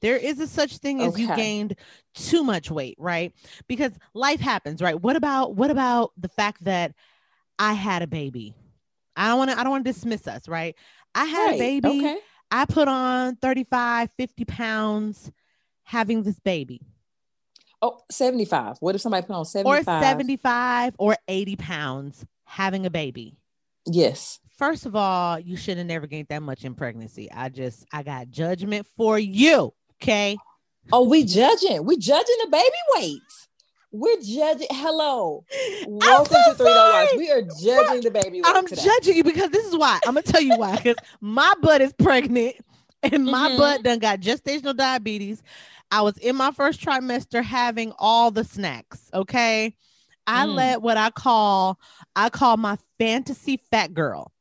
There 0.00 0.16
is 0.16 0.38
a 0.38 0.46
such 0.46 0.78
thing 0.78 1.00
as 1.00 1.18
you 1.18 1.34
gained 1.34 1.76
too 2.14 2.44
much 2.44 2.70
weight, 2.70 2.96
right? 2.98 3.32
Because 3.66 3.92
life 4.12 4.40
happens, 4.40 4.82
right? 4.82 5.00
What 5.00 5.16
about 5.16 5.54
what 5.56 5.70
about 5.70 6.12
the 6.18 6.28
fact 6.28 6.64
that 6.64 6.94
I 7.58 7.72
had 7.72 8.02
a 8.02 8.06
baby? 8.06 8.54
I 9.16 9.28
don't 9.28 9.38
want 9.38 9.50
to 9.50 9.58
I 9.58 9.62
don't 9.62 9.70
want 9.70 9.84
to 9.84 9.92
dismiss 9.92 10.26
us, 10.26 10.46
right? 10.46 10.74
I 11.14 11.24
had 11.24 11.46
right. 11.46 11.54
a 11.54 11.58
baby. 11.58 11.88
Okay. 11.88 12.18
I 12.50 12.64
put 12.66 12.88
on 12.88 13.36
35, 13.36 14.10
50 14.16 14.44
pounds 14.44 15.32
having 15.82 16.22
this 16.22 16.38
baby. 16.40 16.80
Oh, 17.82 18.00
75. 18.10 18.78
What 18.80 18.94
if 18.94 19.00
somebody 19.00 19.26
put 19.26 19.34
on 19.34 19.44
75? 19.44 19.86
Or 19.86 20.02
75 20.02 20.94
or 20.98 21.16
80 21.28 21.56
pounds 21.56 22.24
having 22.44 22.86
a 22.86 22.90
baby? 22.90 23.36
Yes. 23.86 24.40
First 24.56 24.86
of 24.86 24.96
all, 24.96 25.38
you 25.38 25.56
should 25.56 25.78
have 25.78 25.86
never 25.86 26.06
gained 26.06 26.28
that 26.28 26.42
much 26.42 26.64
in 26.64 26.74
pregnancy. 26.74 27.30
I 27.30 27.48
just, 27.48 27.84
I 27.92 28.02
got 28.02 28.30
judgment 28.30 28.86
for 28.96 29.18
you. 29.18 29.74
Okay. 30.00 30.38
Oh, 30.92 31.08
we 31.08 31.24
judging. 31.24 31.84
We 31.84 31.96
judging 31.96 32.36
the 32.42 32.48
baby 32.50 32.76
weights. 32.94 33.43
We're 33.96 34.20
judging. 34.20 34.66
Hello. 34.72 35.44
Welcome 35.86 36.26
so 36.26 36.50
to 36.50 36.56
Three 36.56 36.66
Dollars. 36.66 37.08
We 37.16 37.30
are 37.30 37.42
judging 37.42 38.00
the 38.00 38.10
baby. 38.10 38.40
I'm 38.44 38.66
today. 38.66 38.82
judging 38.82 39.14
you 39.18 39.22
because 39.22 39.50
this 39.50 39.64
is 39.64 39.76
why. 39.76 40.00
I'm 40.04 40.14
gonna 40.14 40.22
tell 40.22 40.40
you 40.40 40.56
why. 40.58 40.74
Because 40.74 40.96
my 41.20 41.54
butt 41.62 41.80
is 41.80 41.92
pregnant 41.92 42.56
and 43.04 43.24
my 43.24 43.50
mm-hmm. 43.50 43.56
butt 43.56 43.84
done 43.84 44.00
got 44.00 44.18
gestational 44.18 44.76
diabetes. 44.76 45.44
I 45.92 46.02
was 46.02 46.18
in 46.18 46.34
my 46.34 46.50
first 46.50 46.80
trimester 46.80 47.40
having 47.40 47.92
all 47.96 48.32
the 48.32 48.42
snacks. 48.42 49.10
Okay. 49.14 49.76
I 50.26 50.46
mm. 50.46 50.54
let 50.56 50.82
what 50.82 50.96
I 50.96 51.10
call 51.10 51.78
I 52.16 52.30
call 52.30 52.56
my 52.56 52.76
fantasy 52.98 53.60
fat 53.70 53.94
girl. 53.94 54.32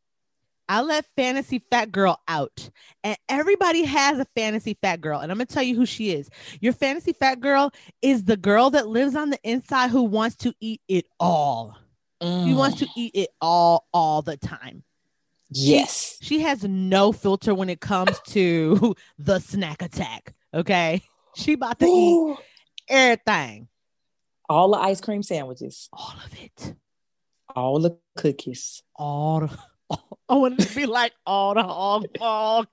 I 0.70 0.82
let 0.82 1.06
fantasy 1.16 1.64
fat 1.70 1.92
girl 1.92 2.20
out. 2.28 2.70
And 3.04 3.18
everybody 3.28 3.84
has 3.84 4.20
a 4.20 4.26
fantasy 4.36 4.78
fat 4.82 5.02
girl. 5.02 5.20
And 5.20 5.32
I'm 5.32 5.38
going 5.38 5.48
to 5.48 5.54
tell 5.54 5.64
you 5.64 5.76
who 5.76 5.86
she 5.86 6.12
is. 6.12 6.30
Your 6.62 6.74
fantasy 6.74 7.14
fat 7.14 7.40
girl 7.40 7.72
is 8.02 8.24
the 8.24 8.38
girl 8.38 8.70
that 8.72 8.88
lives 8.88 9.16
on 9.16 9.30
the 9.30 9.40
inside 9.44 9.90
who 9.90 10.04
wants 10.04 10.38
to 10.38 10.54
eat 10.60 10.82
it 10.88 11.06
all. 11.20 11.78
Mm. 12.22 12.46
She 12.46 12.54
wants 12.54 12.80
to 12.80 12.88
eat 12.96 13.12
it 13.14 13.30
all, 13.42 13.88
all 13.94 14.22
the 14.22 14.38
time. 14.38 14.84
Yes. 15.50 16.18
She, 16.22 16.38
she 16.38 16.42
has 16.42 16.64
no 16.64 17.12
filter 17.12 17.54
when 17.54 17.70
it 17.70 17.82
comes 17.82 18.20
to 18.28 18.96
the 19.18 19.40
snack 19.40 19.82
attack. 19.82 20.34
Okay. 20.54 21.04
She 21.36 21.54
about 21.54 21.80
to 21.80 21.86
Ooh. 21.86 22.32
eat 22.32 22.38
everything. 22.90 23.68
All 24.50 24.72
the 24.72 24.78
ice 24.78 25.02
cream 25.02 25.24
sandwiches. 25.24 25.90
All 25.92 26.14
of 26.26 26.42
it. 26.42 26.76
All 27.56 27.80
the 27.80 27.98
cookies. 28.16 28.84
All 28.96 29.42
the 29.42 29.58
I 30.30 30.36
wanted 30.36 30.60
to 30.60 30.76
be 30.76 30.86
like 30.86 31.14
all 31.26 31.54
the 31.54 31.64
hog 31.64 32.06
hog, 32.20 32.68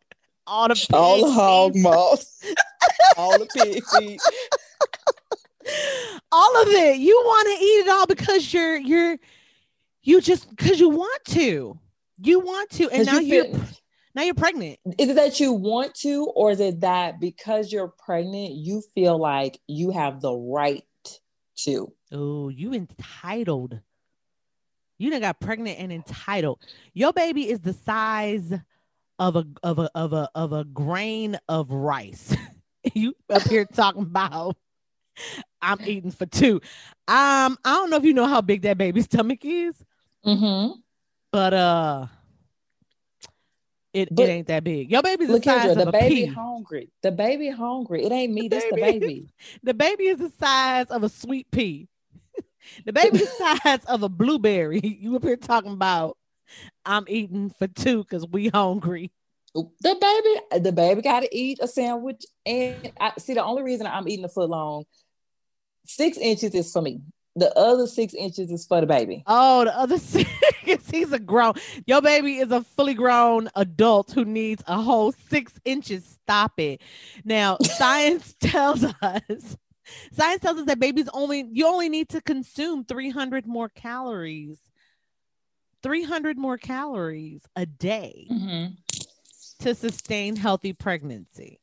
all 0.47 0.69
the 0.69 0.75
pig 0.75 0.87
all 0.93 1.27
the 1.27 1.33
hog 1.33 1.77
maws, 1.77 2.43
all 3.17 3.39
the 3.39 3.47
pig 3.47 3.85
feet. 3.85 4.21
all 6.33 6.63
of 6.63 6.69
it. 6.69 6.99
You 6.99 7.21
want 7.25 7.47
to 7.49 7.65
eat 7.65 7.87
it 7.87 7.89
all 7.89 8.07
because 8.07 8.53
you're 8.53 8.77
you're 8.77 9.19
you 10.03 10.21
just 10.21 10.49
because 10.51 10.81
you 10.81 10.89
want 10.89 11.25
to. 11.27 11.79
You 12.23 12.41
want 12.41 12.71
to, 12.73 12.91
and 12.91 13.07
now 13.07 13.19
you 13.19 13.45
are 13.45 13.61
now 14.15 14.23
you're 14.23 14.35
pregnant. 14.35 14.79
Is 14.99 15.09
it 15.09 15.17
that 15.17 15.41
you 15.41 15.53
want 15.53 15.95
to, 15.97 16.27
or 16.35 16.51
is 16.51 16.61
it 16.61 16.81
that 16.81 17.21
because 17.21 17.73
you're 17.73 17.95
pregnant, 18.05 18.53
you 18.53 18.83
feel 18.95 19.19
like 19.19 19.59
you 19.67 19.91
have 19.91 20.21
the 20.21 20.35
right 20.35 20.85
to? 21.65 21.93
Oh, 22.13 22.49
you 22.49 22.75
entitled. 22.75 23.81
You 25.01 25.11
done 25.11 25.23
got 25.23 25.41
pregnant 25.41 25.79
and 25.79 25.91
entitled. 25.91 26.61
Your 26.93 27.15
baby 27.15 27.49
is 27.49 27.61
the 27.61 27.73
size 27.73 28.53
of 29.19 29.35
a 29.35 29.47
of 29.63 29.79
a 29.79 29.91
of 29.95 30.13
a 30.13 30.29
of 30.35 30.53
a 30.53 30.65
grain 30.65 31.39
of 31.49 31.71
rice. 31.71 32.37
you 32.95 33.15
up 33.31 33.41
here 33.43 33.65
talking 33.75 34.03
about 34.03 34.59
I'm 35.63 35.81
eating 35.87 36.11
for 36.11 36.27
two. 36.27 36.61
Um, 37.09 37.57
I 37.65 37.77
don't 37.77 37.89
know 37.89 37.97
if 37.97 38.05
you 38.05 38.13
know 38.13 38.27
how 38.27 38.43
big 38.43 38.61
that 38.63 38.77
baby's 38.77 39.07
stomach 39.07 39.43
is. 39.43 39.75
Mm-hmm. 40.27 40.79
But 41.33 41.55
uh 41.55 42.07
it, 43.95 44.15
but, 44.15 44.29
it 44.29 44.33
ain't 44.33 44.47
that 44.49 44.65
big. 44.65 44.91
Your 44.91 45.03
baby's 45.03 45.29
the 45.29 45.43
size 45.43 45.77
the 45.77 45.89
of 45.89 45.93
baby 45.93 46.25
a 46.25 46.27
pea. 46.27 46.33
hungry. 46.33 46.91
The 47.03 47.11
baby 47.11 47.49
hungry. 47.49 48.05
It 48.05 48.13
ain't 48.13 48.35
me. 48.35 48.43
The 48.43 48.57
this 48.57 48.65
baby, 48.71 48.77
the 48.77 49.01
baby. 49.01 49.35
The 49.63 49.75
baby 49.75 50.05
is 50.09 50.19
the 50.19 50.33
size 50.39 50.87
of 50.91 51.05
a 51.05 51.09
sweet 51.09 51.51
pea. 51.51 51.89
The 52.85 52.93
baby 52.93 53.19
size 53.19 53.85
of 53.87 54.03
a 54.03 54.09
blueberry. 54.09 54.81
You 55.01 55.17
up 55.17 55.25
here 55.25 55.37
talking 55.37 55.73
about 55.73 56.17
I'm 56.85 57.05
eating 57.09 57.51
for 57.51 57.67
two 57.69 58.05
because 58.05 58.27
we 58.27 58.49
hungry. 58.49 59.11
The 59.55 59.65
baby, 59.83 60.63
the 60.65 60.73
baby 60.73 61.03
got 61.03 61.21
to 61.21 61.37
eat 61.37 61.59
a 61.61 61.67
sandwich. 61.69 62.25
And 62.47 62.93
I 63.01 63.13
see 63.19 63.35
the 63.35 63.45
only 63.45 63.63
reason 63.63 63.87
I'm 63.87 64.09
eating 64.09 64.25
a 64.25 64.29
foot 64.29 64.49
long, 64.49 64.85
six 65.87 66.19
inches 66.19 66.55
is 66.55 66.73
for 66.73 66.83
me. 66.83 67.01
The 67.37 67.57
other 67.57 67.87
six 67.87 68.13
inches 68.15 68.51
is 68.51 68.67
for 68.67 68.81
the 68.81 68.87
baby. 68.87 69.23
Oh, 69.27 69.65
the 69.65 69.77
other 69.77 69.99
six. 69.99 70.29
He's 70.91 71.13
a 71.13 71.19
grown. 71.19 71.55
Your 71.87 72.03
baby 72.03 72.39
is 72.39 72.51
a 72.51 72.63
fully 72.63 72.95
grown 72.95 73.49
adult 73.57 74.13
who 74.13 74.25
needs 74.25 74.63
a 74.67 74.81
whole 74.81 75.13
six 75.13 75.53
inches. 75.65 76.19
Stop 76.23 76.59
it. 76.59 76.83
Now, 77.25 77.59
science 77.63 78.35
tells 78.41 78.85
us 78.85 79.57
Science 80.13 80.43
tells 80.43 80.59
us 80.59 80.67
that 80.67 80.81
babies 80.81 81.09
only 81.13 81.47
you 81.53 81.67
only 81.67 81.89
need 81.89 82.09
to 82.11 82.21
consume 82.21 82.85
300 82.85 83.47
more 83.47 83.69
calories. 83.69 84.59
300 85.83 86.37
more 86.37 86.59
calories 86.59 87.43
a 87.57 87.65
day 87.65 88.27
mm-hmm. 88.31 88.75
to 89.61 89.75
sustain 89.75 90.37
healthy 90.37 90.73
pregnancy. 90.73 91.61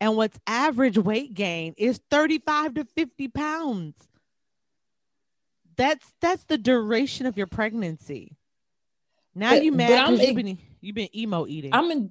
And 0.00 0.16
what's 0.16 0.38
average 0.46 0.96
weight 0.96 1.34
gain 1.34 1.74
is 1.76 2.00
35 2.10 2.74
to 2.74 2.84
50 2.84 3.28
pounds. 3.28 3.96
That's 5.76 6.06
that's 6.20 6.44
the 6.44 6.58
duration 6.58 7.26
of 7.26 7.36
your 7.36 7.46
pregnancy. 7.46 8.36
Now 9.34 9.50
but, 9.50 9.64
you 9.64 9.72
mad 9.72 10.10
because 10.10 10.26
you've 10.26 10.36
been 10.36 10.58
you've 10.80 10.94
been 10.94 11.16
emo 11.16 11.46
eating. 11.46 11.72
I'm 11.72 11.90
in, 11.90 12.10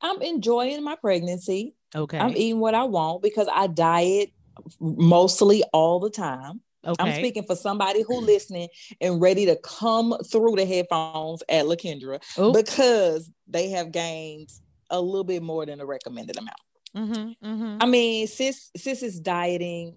I'm 0.00 0.22
enjoying 0.22 0.82
my 0.84 0.96
pregnancy. 0.96 1.74
Okay. 1.94 2.18
I'm 2.18 2.36
eating 2.36 2.60
what 2.60 2.74
I 2.74 2.84
want 2.84 3.22
because 3.22 3.48
I 3.52 3.66
diet 3.66 4.32
mostly 4.80 5.62
all 5.72 6.00
the 6.00 6.10
time. 6.10 6.60
Okay. 6.84 7.02
I'm 7.02 7.14
speaking 7.14 7.44
for 7.44 7.54
somebody 7.54 8.02
who 8.02 8.20
listening 8.20 8.68
and 9.00 9.20
ready 9.20 9.46
to 9.46 9.56
come 9.56 10.16
through 10.30 10.56
the 10.56 10.64
headphones 10.64 11.42
at 11.48 11.66
Lakendra 11.66 12.22
Ooh. 12.38 12.52
because 12.52 13.30
they 13.46 13.68
have 13.70 13.92
gained 13.92 14.48
a 14.88 15.00
little 15.00 15.24
bit 15.24 15.42
more 15.42 15.66
than 15.66 15.78
the 15.78 15.86
recommended 15.86 16.38
amount. 16.38 16.56
Mm-hmm, 16.96 17.46
mm-hmm. 17.46 17.76
I 17.80 17.86
mean, 17.86 18.26
sis 18.26 18.70
sis 18.76 19.02
is 19.02 19.20
dieting 19.20 19.96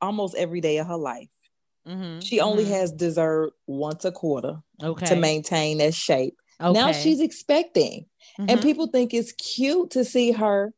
almost 0.00 0.34
every 0.36 0.60
day 0.60 0.78
of 0.78 0.86
her 0.86 0.96
life. 0.96 1.28
Mm-hmm, 1.86 2.20
she 2.20 2.40
only 2.40 2.64
mm-hmm. 2.64 2.72
has 2.74 2.92
dessert 2.92 3.52
once 3.66 4.04
a 4.04 4.12
quarter 4.12 4.58
okay. 4.82 5.06
to 5.06 5.16
maintain 5.16 5.78
that 5.78 5.94
shape. 5.94 6.36
Okay. 6.60 6.72
Now 6.72 6.92
she's 6.92 7.20
expecting, 7.20 8.06
and 8.38 8.48
mm-hmm. 8.48 8.60
people 8.62 8.86
think 8.86 9.12
it's 9.12 9.32
cute 9.32 9.90
to 9.90 10.04
see 10.04 10.32
her 10.32 10.72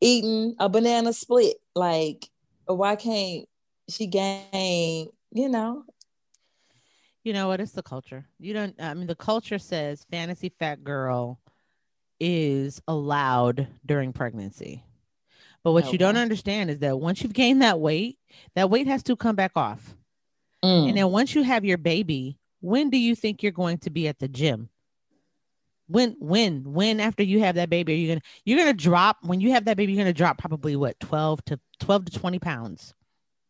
eating 0.00 0.54
a 0.58 0.68
banana 0.68 1.12
split. 1.12 1.56
Like 1.74 2.26
why 2.74 2.96
can't 2.96 3.46
she 3.88 4.06
gain, 4.06 5.08
you 5.30 5.48
know, 5.48 5.84
You 7.24 7.32
know 7.32 7.48
what? 7.48 7.60
It's 7.60 7.72
the 7.72 7.82
culture. 7.82 8.26
You 8.38 8.52
don't. 8.52 8.74
I 8.80 8.94
mean, 8.94 9.06
the 9.06 9.14
culture 9.14 9.58
says 9.58 10.04
fantasy 10.10 10.48
fat 10.58 10.82
girl 10.82 11.40
is 12.18 12.82
allowed 12.88 13.68
during 13.86 14.12
pregnancy. 14.12 14.82
But 15.64 15.72
what 15.72 15.92
you 15.92 15.98
don't 15.98 16.16
understand 16.16 16.70
is 16.70 16.80
that 16.80 16.98
once 16.98 17.22
you've 17.22 17.32
gained 17.32 17.62
that 17.62 17.78
weight, 17.78 18.18
that 18.56 18.70
weight 18.70 18.88
has 18.88 19.04
to 19.04 19.14
come 19.14 19.36
back 19.36 19.52
off. 19.54 19.94
Mm. 20.64 20.88
And 20.88 20.96
then 20.96 21.10
once 21.10 21.36
you 21.36 21.42
have 21.42 21.64
your 21.64 21.78
baby, 21.78 22.38
when 22.60 22.90
do 22.90 22.98
you 22.98 23.14
think 23.14 23.42
you're 23.42 23.52
going 23.52 23.78
to 23.78 23.90
be 23.90 24.08
at 24.08 24.18
the 24.18 24.26
gym? 24.26 24.68
When, 25.92 26.16
when, 26.18 26.64
when 26.72 27.00
after 27.00 27.22
you 27.22 27.40
have 27.40 27.56
that 27.56 27.68
baby, 27.70 27.92
are 27.92 27.96
you 27.96 28.08
gonna 28.08 28.22
you're 28.44 28.58
gonna 28.58 28.72
drop 28.72 29.18
when 29.22 29.40
you 29.40 29.50
have 29.52 29.66
that 29.66 29.76
baby, 29.76 29.92
you're 29.92 30.02
gonna 30.02 30.12
drop 30.12 30.38
probably 30.38 30.74
what 30.74 30.98
12 31.00 31.44
to 31.46 31.60
12 31.80 32.06
to 32.06 32.18
20 32.18 32.38
pounds. 32.38 32.94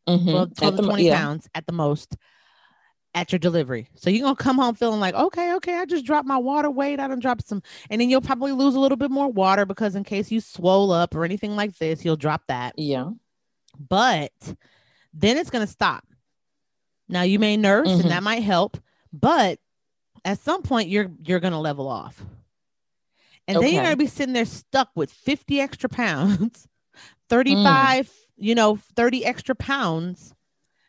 Mhm. 0.08 0.30
12, 0.30 0.54
12 0.56 0.76
the 0.76 0.82
to 0.82 0.82
mo- 0.82 0.88
20 0.90 1.04
yeah. 1.06 1.16
pounds 1.18 1.49
at 1.54 1.66
the 1.66 1.72
most 1.72 2.16
at 3.14 3.30
your 3.30 3.38
delivery. 3.38 3.88
So 3.94 4.11
you're 4.11 4.22
gonna 4.25 4.34
come 4.34 4.56
home 4.56 4.75
feeling 4.75 4.99
like, 4.99 5.14
okay, 5.14 5.54
okay, 5.54 5.76
I 5.78 5.84
just 5.84 6.04
dropped 6.04 6.26
my 6.26 6.38
water 6.38 6.70
weight. 6.70 6.99
I 6.99 7.06
don't 7.06 7.20
drop 7.20 7.42
some, 7.42 7.62
and 7.90 8.00
then 8.00 8.11
you'll 8.11 8.20
probably 8.22 8.52
lose 8.52 8.75
a 8.75 8.80
little 8.80 8.96
bit 8.96 9.11
more 9.11 9.28
water 9.30 9.64
because 9.64 9.94
in 9.94 10.02
case 10.02 10.32
you 10.32 10.40
swole 10.40 10.90
up 10.90 11.14
or 11.14 11.25
anything 11.25 11.54
like 11.54 11.76
this, 11.78 12.04
you'll 12.04 12.16
drop 12.16 12.42
that. 12.49 12.75
Yeah. 12.76 13.11
But 13.78 14.32
then 15.14 15.37
it's 15.37 15.50
gonna 15.50 15.66
stop. 15.66 16.04
Now 17.08 17.22
you 17.22 17.38
may 17.38 17.56
nurse 17.56 17.88
Mhm. 17.88 18.00
and 18.00 18.11
that 18.11 18.22
might 18.22 18.42
help, 18.42 18.78
but 19.12 19.58
at 20.25 20.38
some 20.38 20.62
point 20.62 20.88
you're 20.88 21.11
you're 21.25 21.41
gonna 21.41 21.61
level 21.61 21.88
off. 21.88 22.23
And 23.49 23.61
then 23.61 23.73
you're 23.73 23.83
gonna 23.83 23.97
be 23.97 24.07
sitting 24.07 24.35
there 24.35 24.45
stuck 24.45 24.91
with 24.95 25.11
50 25.12 25.61
extra 25.61 25.88
pounds, 25.88 26.69
35, 27.29 28.07
mm. 28.07 28.11
you 28.37 28.55
know, 28.55 28.76
30 28.97 29.25
extra 29.25 29.55
pounds 29.55 30.35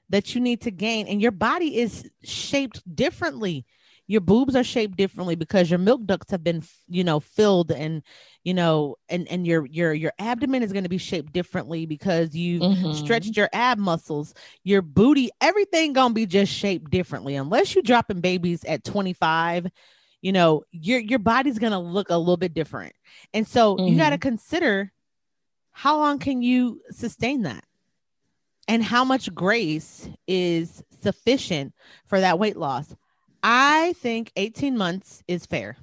that 0.10 0.36
you 0.36 0.42
need 0.42 0.62
to 0.62 0.72
gain. 0.72 1.08
And 1.08 1.22
your 1.22 1.32
body 1.32 1.78
is 1.78 2.10
shaped 2.24 2.84
differently. 2.96 3.66
Your 4.14 4.22
boobs 4.22 4.56
are 4.56 4.64
shaped 4.64 4.98
differently 4.98 5.36
because 5.36 5.70
your 5.72 5.80
milk 5.80 6.06
ducts 6.06 6.32
have 6.32 6.44
been, 6.44 6.64
you 6.88 7.04
know, 7.04 7.20
filled 7.20 7.72
and, 7.72 8.04
you 8.44 8.54
know, 8.54 8.96
and 9.10 9.28
and 9.28 9.48
your 9.48 9.66
your 9.66 9.94
your 9.94 10.14
abdomen 10.20 10.64
is 10.64 10.72
going 10.74 10.84
to 10.84 10.90
be 10.90 10.98
shaped 11.00 11.34
differently 11.34 11.86
because 11.88 12.36
you 12.36 12.66
Mhm. 12.66 12.96
stretched 12.96 13.38
your 13.38 13.50
ab 13.54 13.80
muscles, 13.80 14.34
your 14.64 14.82
booty, 14.82 15.32
everything 15.42 15.94
gonna 15.94 16.14
be 16.14 16.28
just 16.28 16.54
shaped 16.54 16.92
differently. 16.92 17.36
Unless 17.36 17.76
you're 17.76 17.84
dropping 17.84 18.22
babies 18.22 18.64
at 18.66 18.84
25, 18.84 19.68
you 20.22 20.32
know, 20.32 20.64
your 20.72 21.00
your 21.00 21.20
body's 21.20 21.60
gonna 21.60 21.82
look 21.82 22.10
a 22.10 22.18
little 22.18 22.38
bit 22.38 22.54
different. 22.54 22.94
And 23.34 23.48
so 23.48 23.82
you 23.86 23.98
got 23.98 24.12
to 24.12 24.18
consider 24.20 24.92
how 25.72 25.98
long 26.00 26.20
can 26.20 26.42
you 26.42 26.82
sustain 26.92 27.44
that? 27.44 27.66
And 28.68 28.84
how 28.84 29.04
much 29.04 29.34
grace 29.34 30.10
is 30.28 30.84
sufficient 31.02 31.74
for 32.06 32.20
that 32.22 32.40
weight 32.40 32.58
loss? 32.58 32.96
I 33.44 33.94
think 33.98 34.32
18 34.38 34.78
months 34.78 35.22
is 35.28 35.46
fair. 35.46 35.78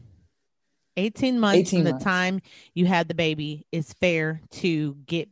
18 0.96 1.38
months 1.38 1.72
18 1.72 1.84
from 1.84 1.92
the 1.92 2.04
time 2.04 2.40
you 2.74 2.86
had 2.86 3.06
the 3.08 3.14
baby 3.14 3.66
is 3.70 3.92
fair 3.92 4.40
to 4.50 4.94
get 5.06 5.28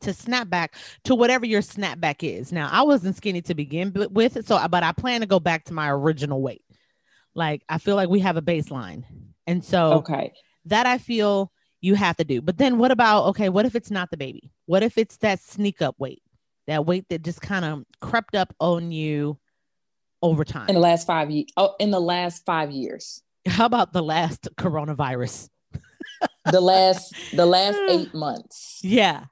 to 0.00 0.14
snap 0.14 0.48
back 0.48 0.74
to 1.04 1.14
whatever 1.14 1.44
your 1.44 1.60
snapback 1.60 2.22
is. 2.22 2.52
Now, 2.52 2.68
I 2.70 2.82
wasn't 2.82 3.16
skinny 3.16 3.42
to 3.42 3.54
begin 3.54 3.92
with, 4.10 4.46
so 4.46 4.66
but 4.68 4.82
I 4.82 4.92
plan 4.92 5.20
to 5.20 5.26
go 5.26 5.40
back 5.40 5.64
to 5.64 5.74
my 5.74 5.90
original 5.90 6.40
weight. 6.40 6.62
Like 7.34 7.62
I 7.68 7.78
feel 7.78 7.96
like 7.96 8.08
we 8.08 8.20
have 8.20 8.36
a 8.36 8.42
baseline. 8.42 9.04
And 9.46 9.64
so 9.64 9.94
Okay. 9.94 10.32
that 10.66 10.86
I 10.86 10.98
feel 10.98 11.52
you 11.80 11.94
have 11.94 12.16
to 12.16 12.24
do. 12.24 12.40
But 12.40 12.58
then 12.58 12.78
what 12.78 12.90
about 12.90 13.26
okay, 13.26 13.48
what 13.48 13.66
if 13.66 13.74
it's 13.74 13.90
not 13.90 14.10
the 14.10 14.16
baby? 14.16 14.50
What 14.66 14.82
if 14.82 14.98
it's 14.98 15.16
that 15.18 15.40
sneak 15.40 15.82
up 15.82 15.96
weight? 15.98 16.22
That 16.66 16.86
weight 16.86 17.06
that 17.08 17.22
just 17.22 17.40
kind 17.40 17.64
of 17.64 17.84
crept 18.00 18.34
up 18.34 18.54
on 18.60 18.92
you 18.92 19.38
over 20.22 20.44
time. 20.44 20.68
In 20.68 20.74
the 20.74 20.80
last 20.80 21.06
five 21.06 21.30
years. 21.30 21.46
Oh, 21.56 21.74
in 21.78 21.90
the 21.90 22.00
last 22.00 22.44
five 22.44 22.70
years. 22.70 23.22
How 23.46 23.66
about 23.66 23.92
the 23.92 24.02
last 24.02 24.48
coronavirus? 24.56 25.48
The 26.50 26.60
last 26.62 27.14
the 27.34 27.44
last 27.44 27.76
mm. 27.76 27.90
eight 27.90 28.14
months. 28.14 28.80
Yeah. 28.82 29.24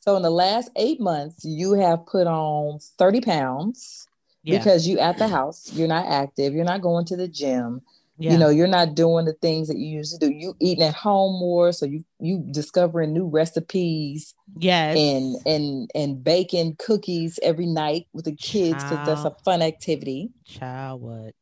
So 0.00 0.16
in 0.16 0.22
the 0.22 0.30
last 0.30 0.70
eight 0.76 1.00
months, 1.00 1.44
you 1.44 1.74
have 1.74 2.06
put 2.06 2.26
on 2.26 2.78
30 2.96 3.20
pounds 3.20 4.06
Yeah. 4.42 4.56
because 4.56 4.88
you 4.88 4.98
at 4.98 5.18
the 5.18 5.28
house, 5.28 5.70
you're 5.74 5.88
not 5.88 6.06
active, 6.06 6.54
you're 6.54 6.64
not 6.64 6.80
going 6.80 7.04
to 7.06 7.16
the 7.16 7.28
gym, 7.28 7.82
yeah. 8.18 8.32
you 8.32 8.38
know, 8.38 8.48
you're 8.48 8.66
not 8.66 8.94
doing 8.94 9.26
the 9.26 9.34
things 9.34 9.68
that 9.68 9.76
you 9.76 9.88
used 9.88 10.18
to 10.18 10.26
do. 10.26 10.32
You 10.32 10.54
eating 10.60 10.84
at 10.84 10.94
home 10.94 11.38
more, 11.38 11.72
so 11.72 11.84
you 11.84 12.04
you 12.18 12.44
discovering 12.50 13.12
new 13.12 13.26
recipes 13.26 14.34
yes. 14.56 14.96
and 14.96 15.36
and 15.44 15.90
and 15.94 16.24
baking 16.24 16.76
cookies 16.78 17.38
every 17.42 17.66
night 17.66 18.06
with 18.12 18.24
the 18.24 18.34
kids 18.34 18.82
because 18.82 19.06
that's 19.06 19.24
a 19.24 19.36
fun 19.44 19.60
activity. 19.62 20.30
child 20.44 21.02
what? 21.02 21.34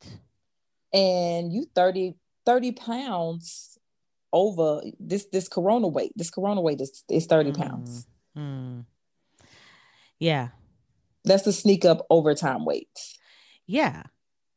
And 0.92 1.52
you 1.52 1.66
30 1.74 2.14
30 2.46 2.72
pounds 2.72 3.78
over 4.32 4.82
this 4.98 5.26
this 5.26 5.48
corona 5.48 5.88
weight. 5.88 6.12
This 6.16 6.30
corona 6.30 6.60
weight 6.60 6.80
is, 6.80 7.04
is 7.08 7.26
30 7.26 7.52
pounds. 7.52 8.06
Hmm. 8.34 8.80
Yeah. 10.18 10.48
That's 11.24 11.44
the 11.44 11.52
sneak 11.52 11.84
up 11.84 12.04
overtime 12.10 12.64
weight. 12.64 12.88
Yeah. 13.66 14.02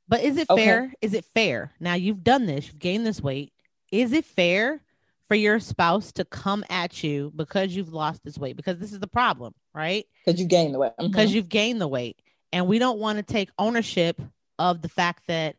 But 0.07 0.23
is 0.23 0.37
it 0.37 0.49
Okay. 0.49 0.63
fair? 0.63 0.93
Is 1.01 1.13
it 1.13 1.25
fair? 1.25 1.73
Now 1.79 1.95
you've 1.95 2.23
done 2.23 2.45
this, 2.45 2.67
you've 2.67 2.79
gained 2.79 3.05
this 3.05 3.21
weight. 3.21 3.53
Is 3.91 4.13
it 4.13 4.25
fair 4.25 4.81
for 5.27 5.35
your 5.35 5.59
spouse 5.59 6.11
to 6.13 6.25
come 6.25 6.63
at 6.69 7.03
you 7.03 7.31
because 7.35 7.75
you've 7.75 7.93
lost 7.93 8.23
this 8.23 8.37
weight? 8.37 8.55
Because 8.55 8.79
this 8.79 8.93
is 8.93 8.99
the 8.99 9.07
problem, 9.07 9.53
right? 9.73 10.05
Because 10.25 10.39
you 10.39 10.47
gained 10.47 10.73
the 10.73 10.79
weight. 10.79 10.93
Mhm. 10.99 11.07
Because 11.07 11.33
you've 11.33 11.49
gained 11.49 11.81
the 11.81 11.87
weight. 11.87 12.21
And 12.53 12.67
we 12.67 12.79
don't 12.79 12.99
want 12.99 13.17
to 13.17 13.23
take 13.23 13.49
ownership 13.59 14.21
of 14.57 14.81
the 14.81 14.89
fact 14.89 15.27
that 15.27 15.57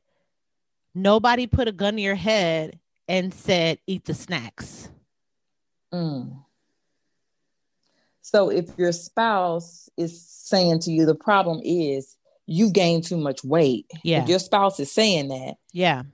nobody 0.94 1.46
put 1.46 1.68
a 1.68 1.72
gun 1.72 1.96
to 1.96 2.00
your 2.00 2.14
head 2.14 2.80
and 3.06 3.32
said, 3.32 3.78
eat 3.86 4.04
the 4.06 4.14
snacks. 4.14 4.88
Mm. 5.92 6.44
So 8.22 8.50
if 8.50 8.76
your 8.76 8.92
spouse 8.92 9.88
is 9.96 10.20
saying 10.20 10.80
to 10.80 10.92
you, 10.92 11.06
the 11.06 11.14
problem 11.14 11.60
is 11.64 12.17
you 12.50 12.70
gained 12.70 13.04
too 13.04 13.18
much 13.18 13.44
weight. 13.44 13.86
Yeah. 14.02 14.22
If 14.22 14.28
your 14.28 14.38
spouse 14.38 14.80
is 14.80 14.90
saying 14.90 15.28
that, 15.28 15.56
Yeah. 15.74 16.04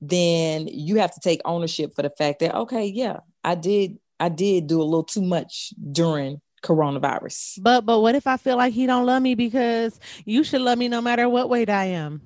then 0.00 0.66
you 0.68 0.96
have 0.96 1.12
to 1.12 1.20
take 1.20 1.42
ownership 1.44 1.94
for 1.94 2.00
the 2.00 2.08
fact 2.08 2.40
that, 2.40 2.54
okay, 2.54 2.86
yeah, 2.86 3.18
I 3.44 3.56
did, 3.56 3.98
I 4.18 4.30
did 4.30 4.66
do 4.66 4.80
a 4.80 4.84
little 4.84 5.04
too 5.04 5.20
much 5.20 5.74
during 5.92 6.40
coronavirus. 6.62 7.58
But 7.62 7.86
but 7.86 8.00
what 8.00 8.14
if 8.14 8.26
I 8.26 8.36
feel 8.38 8.56
like 8.56 8.72
he 8.72 8.86
don't 8.86 9.04
love 9.06 9.22
me 9.22 9.34
because 9.34 10.00
you 10.24 10.44
should 10.44 10.62
love 10.62 10.78
me 10.78 10.88
no 10.88 11.00
matter 11.02 11.28
what 11.28 11.50
weight 11.50 11.68
I 11.70 11.84
am? 11.86 12.22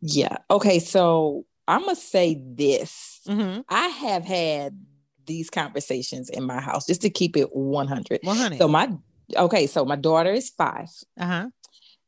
Yeah. 0.00 0.36
Okay. 0.50 0.78
So 0.78 1.46
I'm 1.66 1.80
gonna 1.80 1.96
say 1.96 2.42
this. 2.42 3.20
Mm-hmm. 3.26 3.62
I 3.68 3.88
have 3.88 4.24
had 4.24 4.78
these 5.26 5.48
conversations 5.48 6.28
in 6.28 6.44
my 6.44 6.60
house 6.60 6.86
just 6.86 7.02
to 7.02 7.10
keep 7.10 7.36
it 7.36 7.54
100. 7.54 8.20
100. 8.22 8.58
So 8.58 8.68
my 8.68 8.90
okay, 9.36 9.66
so 9.66 9.84
my 9.84 9.96
daughter 9.96 10.32
is 10.32 10.50
five. 10.50 10.88
uh-huh. 11.18 11.48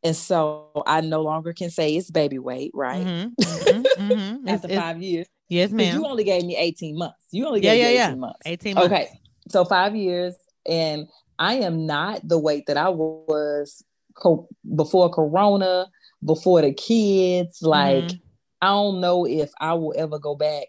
And 0.03 0.15
so 0.15 0.71
I 0.87 1.01
no 1.01 1.23
longer 1.23 1.53
can 1.53 1.71
say 1.71 1.97
it's 1.97 2.11
baby 2.11 2.39
weight, 2.39 2.71
right? 2.75 3.05
Mhm, 3.05 3.35
mhm, 3.41 3.85
mhm. 3.99 4.49
After 4.49 4.69
it's- 4.69 4.79
five 4.81 5.03
years. 5.03 5.27
Yes, 5.49 5.71
ma'am. 5.71 5.95
You 5.97 6.05
only 6.07 6.25
gave 6.25 6.45
me 6.45 6.57
18 6.57 6.97
months. 6.99 7.23
You 7.31 7.47
only 7.47 7.61
Yeah, 7.61 7.73
gave 7.75 7.79
yeah, 7.81 7.89
me 7.89 7.95
yeah. 7.95 8.09
18 8.09 8.21
months. 8.21 8.39
18 8.47 8.75
months. 8.75 8.93
Okay. 8.93 9.21
So 9.49 9.65
five 9.65 9.95
years, 9.97 10.35
and 10.69 11.09
I 11.39 11.55
am 11.57 11.87
not 11.87 12.27
the 12.27 12.39
weight 12.39 12.67
that 12.67 12.77
I 12.77 12.89
was 12.89 13.83
co- 14.17 14.49
before 14.75 15.09
Corona, 15.11 15.87
before 16.25 16.63
the 16.63 16.73
kids. 16.73 17.63
Like, 17.63 18.05
Mhm. 18.05 18.21
I 18.61 18.67
don't 18.69 19.01
know 19.01 19.25
if 19.27 19.51
I 19.61 19.75
will 19.75 19.95
ever 19.97 20.19
go 20.19 20.35
back 20.35 20.67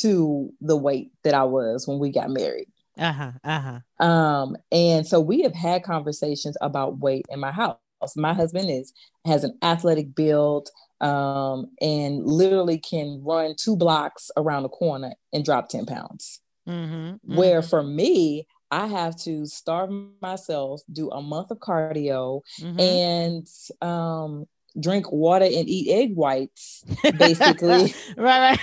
to 0.00 0.52
the 0.60 0.76
weight 0.76 1.10
that 1.24 1.34
I 1.34 1.44
was 1.44 1.86
when 1.88 1.98
we 1.98 2.10
got 2.10 2.30
married. 2.30 2.68
Uh-huh. 2.98 3.32
Uh-huh. 3.44 4.04
Um, 4.06 4.56
and 4.70 5.06
so 5.06 5.20
we 5.20 5.42
have 5.42 5.54
had 5.54 5.82
conversations 5.82 6.56
about 6.60 6.98
weight 6.98 7.26
in 7.30 7.40
my 7.40 7.52
house. 7.52 7.78
My 8.16 8.34
husband 8.34 8.68
is 8.70 8.92
has 9.24 9.44
an 9.44 9.56
athletic 9.62 10.14
build 10.14 10.68
um, 11.00 11.66
and 11.80 12.24
literally 12.26 12.78
can 12.78 13.22
run 13.24 13.54
two 13.56 13.76
blocks 13.76 14.30
around 14.36 14.64
the 14.64 14.68
corner 14.68 15.14
and 15.32 15.44
drop 15.44 15.68
10 15.68 15.86
pounds. 15.86 16.40
Mm-hmm. 16.68 17.34
Where 17.36 17.62
for 17.62 17.82
me, 17.82 18.46
I 18.70 18.86
have 18.86 19.16
to 19.22 19.46
starve 19.46 19.90
myself, 20.20 20.80
do 20.92 21.10
a 21.10 21.20
month 21.22 21.50
of 21.50 21.58
cardio, 21.58 22.40
Mhm. 22.60 22.80
and 22.80 23.46
um, 23.88 24.46
drink 24.80 25.10
water 25.12 25.44
and 25.44 25.68
eat 25.68 25.88
egg 25.90 26.14
whites, 26.16 26.84
basically. 27.18 27.94
right, 28.16 28.58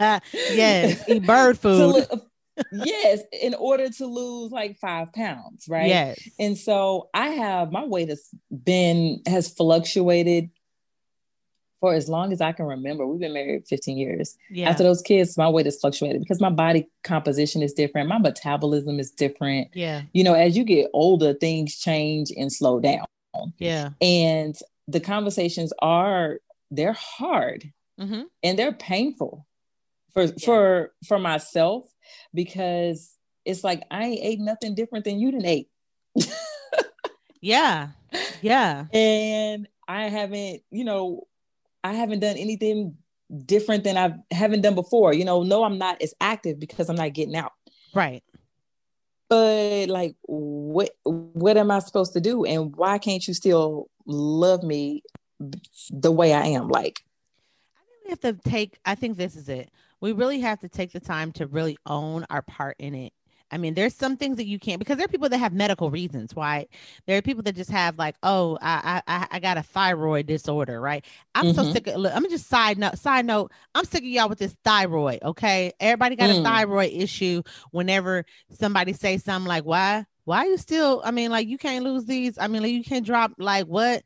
right. 0.00 0.20
yes. 0.34 1.02
Eat 1.08 1.24
bird 1.26 1.58
food. 1.62 2.06
lo- 2.10 2.20
yes, 2.72 3.20
in 3.32 3.54
order 3.54 3.88
to 3.90 4.06
lose 4.06 4.50
like 4.52 4.78
five 4.78 5.12
pounds, 5.12 5.66
right? 5.68 5.88
Yes. 5.88 6.28
And 6.38 6.56
so 6.56 7.08
I 7.14 7.28
have 7.28 7.72
my 7.72 7.84
weight 7.84 8.08
has 8.08 8.28
been 8.50 9.22
has 9.26 9.48
fluctuated 9.48 10.50
for 11.80 11.92
as 11.94 12.08
long 12.08 12.32
as 12.32 12.40
I 12.40 12.52
can 12.52 12.64
remember. 12.66 13.06
We've 13.06 13.20
been 13.20 13.34
married 13.34 13.66
15 13.68 13.98
years. 13.98 14.36
Yeah. 14.50 14.70
After 14.70 14.82
those 14.82 15.02
kids, 15.02 15.36
my 15.36 15.48
weight 15.48 15.66
has 15.66 15.78
fluctuated 15.78 16.22
because 16.22 16.40
my 16.40 16.48
body 16.50 16.88
composition 17.04 17.62
is 17.62 17.74
different. 17.74 18.08
My 18.08 18.18
metabolism 18.18 18.98
is 18.98 19.10
different. 19.10 19.68
yeah. 19.74 20.02
You 20.12 20.24
know, 20.24 20.32
as 20.34 20.56
you 20.56 20.64
get 20.64 20.88
older, 20.94 21.34
things 21.34 21.76
change 21.78 22.30
and 22.34 22.50
slow 22.50 22.80
down. 22.80 23.04
Yeah. 23.58 23.90
And 24.00 24.56
the 24.88 25.00
conversations 25.00 25.72
are 25.80 26.38
they're 26.70 26.94
hard 26.94 27.72
Mm-hmm. 28.00 28.22
and 28.42 28.58
they're 28.58 28.72
painful 28.74 29.46
for 30.12 30.28
for 30.44 30.92
for 31.08 31.18
myself 31.18 31.84
because 32.34 33.16
it's 33.44 33.64
like 33.64 33.82
I 33.90 34.04
ain't 34.04 34.24
ate 34.24 34.40
nothing 34.40 34.74
different 34.74 35.04
than 35.04 35.18
you 35.18 35.30
didn't 35.30 35.46
ate. 35.46 35.68
Yeah. 37.46 37.88
Yeah. 38.42 38.86
and 38.92 39.68
I 39.86 40.08
haven't, 40.08 40.62
you 40.70 40.84
know, 40.84 41.28
I 41.84 41.92
haven't 41.92 42.20
done 42.20 42.36
anything 42.36 42.96
different 43.44 43.84
than 43.84 43.96
I 43.96 44.14
haven't 44.34 44.62
done 44.62 44.74
before. 44.74 45.14
You 45.14 45.24
know, 45.24 45.44
no, 45.44 45.62
I'm 45.62 45.78
not 45.78 46.02
as 46.02 46.14
active 46.20 46.58
because 46.58 46.88
I'm 46.88 46.96
not 46.96 47.12
getting 47.12 47.36
out. 47.36 47.52
Right. 47.94 48.24
But 49.28 49.88
like, 49.88 50.16
what 50.22 50.90
what 51.04 51.56
am 51.56 51.70
I 51.70 51.80
supposed 51.80 52.12
to 52.12 52.20
do? 52.20 52.44
And 52.44 52.74
why 52.76 52.98
can't 52.98 53.26
you 53.26 53.34
still 53.34 53.90
love 54.06 54.62
me 54.62 55.02
the 55.90 56.12
way 56.12 56.32
I 56.32 56.46
am? 56.46 56.68
Like, 56.68 57.00
I 57.00 57.02
think 57.02 57.04
we 57.04 57.05
have 58.10 58.20
to 58.20 58.32
take, 58.48 58.78
I 58.84 58.94
think 58.94 59.16
this 59.16 59.36
is 59.36 59.48
it. 59.48 59.70
We 60.00 60.12
really 60.12 60.40
have 60.40 60.60
to 60.60 60.68
take 60.68 60.92
the 60.92 61.00
time 61.00 61.32
to 61.32 61.46
really 61.46 61.78
own 61.86 62.24
our 62.30 62.42
part 62.42 62.76
in 62.78 62.94
it. 62.94 63.12
I 63.50 63.58
mean, 63.58 63.74
there's 63.74 63.94
some 63.94 64.16
things 64.16 64.38
that 64.38 64.46
you 64.46 64.58
can't 64.58 64.80
because 64.80 64.96
there 64.96 65.04
are 65.04 65.08
people 65.08 65.28
that 65.28 65.38
have 65.38 65.52
medical 65.52 65.88
reasons 65.88 66.34
why. 66.34 66.66
There 67.06 67.16
are 67.16 67.22
people 67.22 67.44
that 67.44 67.54
just 67.54 67.70
have 67.70 67.96
like, 67.96 68.16
oh, 68.24 68.58
I 68.60 69.00
I 69.06 69.26
I 69.30 69.38
got 69.38 69.56
a 69.56 69.62
thyroid 69.62 70.26
disorder, 70.26 70.80
right? 70.80 71.04
I'm 71.34 71.54
so 71.54 71.62
Mhm. 71.62 71.72
sick 71.72 71.86
of. 71.86 71.96
Look, 71.96 72.12
I'm 72.14 72.28
just 72.28 72.48
side 72.48 72.76
note. 72.76 72.98
Side 72.98 73.24
note. 73.24 73.52
I'm 73.74 73.84
sick 73.84 74.02
of 74.02 74.08
y'all 74.08 74.28
with 74.28 74.40
this 74.40 74.56
thyroid. 74.64 75.20
Okay, 75.22 75.72
everybody 75.78 76.16
got 76.16 76.30
a 76.30 76.34
Mm. 76.34 76.42
thyroid 76.42 76.90
issue. 76.92 77.42
Whenever 77.70 78.24
somebody 78.50 78.92
say 78.92 79.16
something 79.16 79.48
like, 79.48 79.64
why 79.64 80.06
why 80.24 80.46
you 80.46 80.56
still? 80.58 81.00
I 81.04 81.12
mean, 81.12 81.30
like 81.30 81.46
you 81.46 81.56
can't 81.56 81.84
lose 81.84 82.04
these. 82.04 82.36
I 82.38 82.48
mean, 82.48 82.62
like 82.62 82.72
you 82.72 82.82
can't 82.82 83.06
drop. 83.06 83.32
Like 83.38 83.66
what? 83.66 84.02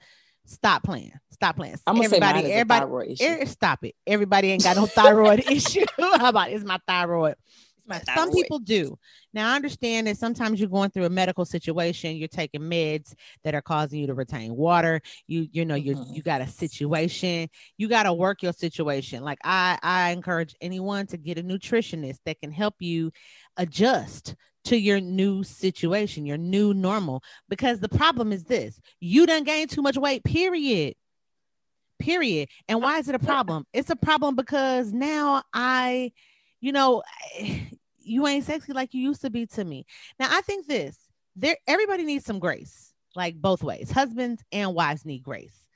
Stop 0.51 0.83
playing. 0.83 1.13
Stop 1.31 1.57
playing. 1.57 1.77
I'm 1.87 1.95
gonna 1.95 2.09
say 2.09 2.17
everybody, 2.17 2.51
a 2.51 2.55
everybody. 2.55 3.17
Er, 3.23 3.47
stop 3.47 3.85
it. 3.85 3.95
Everybody 4.05 4.51
ain't 4.51 4.65
got 4.65 4.77
no 4.77 4.87
thyroid 4.87 5.45
issue. 5.51 5.85
How 5.97 6.29
about 6.29 6.51
it's 6.51 6.65
my 6.65 6.79
thyroid? 6.89 7.37
Some 8.15 8.31
people 8.31 8.59
do. 8.59 8.99
Now 9.33 9.53
I 9.53 9.57
understand 9.57 10.07
that 10.07 10.17
sometimes 10.19 10.61
you're 10.61 10.69
going 10.69 10.91
through 10.91 11.05
a 11.07 11.11
medical 11.11 11.45
situation, 11.45 12.17
you're 12.17 12.29
taking 12.29 12.61
meds 12.63 13.15
that 13.45 13.55
are 13.55 13.63
causing 13.63 14.01
you 14.01 14.07
to 14.07 14.15
retain 14.15 14.55
water. 14.55 15.01
You 15.27 15.47
you 15.53 15.65
know 15.65 15.75
you 15.75 15.97
Mhm. 15.97 16.17
you 16.17 16.23
got 16.23 16.41
a 16.41 16.47
situation. 16.47 17.49
You 17.79 17.89
got 17.89 18.05
to 18.05 18.13
work 18.13 18.43
your 18.43 18.53
situation. 18.53 19.23
Like 19.25 19.39
I 19.45 19.79
I 19.83 20.11
encourage 20.11 20.55
anyone 20.61 21.07
to 21.09 21.17
get 21.17 21.39
a 21.39 21.43
nutritionist 21.43 22.19
that 22.27 22.41
can 22.41 22.53
help 22.53 22.75
you 22.81 23.11
adjust 23.57 24.35
to 24.65 24.77
your 24.79 25.01
new 25.01 25.43
situation, 25.43 26.27
your 26.27 26.37
new 26.39 26.75
normal 26.75 27.23
because 27.49 27.81
the 27.81 27.89
problem 27.89 28.33
is 28.33 28.45
this. 28.45 28.79
You 29.01 29.27
done 29.27 29.45
gained 29.45 29.71
too 29.71 29.83
much 29.83 29.97
weight, 29.97 30.23
period 30.25 30.95
period. 31.99 32.49
And 32.69 32.81
why 32.83 32.99
is 32.99 33.09
it 33.09 33.15
a 33.15 33.19
problem? 33.31 33.67
It's 33.73 33.91
a 33.91 33.97
problem 33.97 34.37
because 34.37 34.93
now 34.93 35.43
I, 35.53 36.13
you 36.61 36.73
know, 36.73 37.03
you 38.11 38.27
ain't 38.27 38.45
sexy 38.45 38.73
like 38.73 38.93
you 38.95 39.01
used 39.03 39.23
to 39.23 39.31
be 39.31 39.47
to 39.47 39.65
me. 39.65 39.87
Now 40.19 40.29
I 40.31 40.41
think 40.43 40.67
this 40.67 40.97
there 41.37 41.57
everybody 41.67 42.05
needs 42.05 42.25
some 42.25 42.39
grace, 42.39 42.93
like 43.15 43.37
both 43.37 43.63
ways. 43.63 43.91
Husbands 43.91 44.43
and 44.53 44.75
wives 44.75 45.05
need 45.07 45.23
grace 45.23 45.67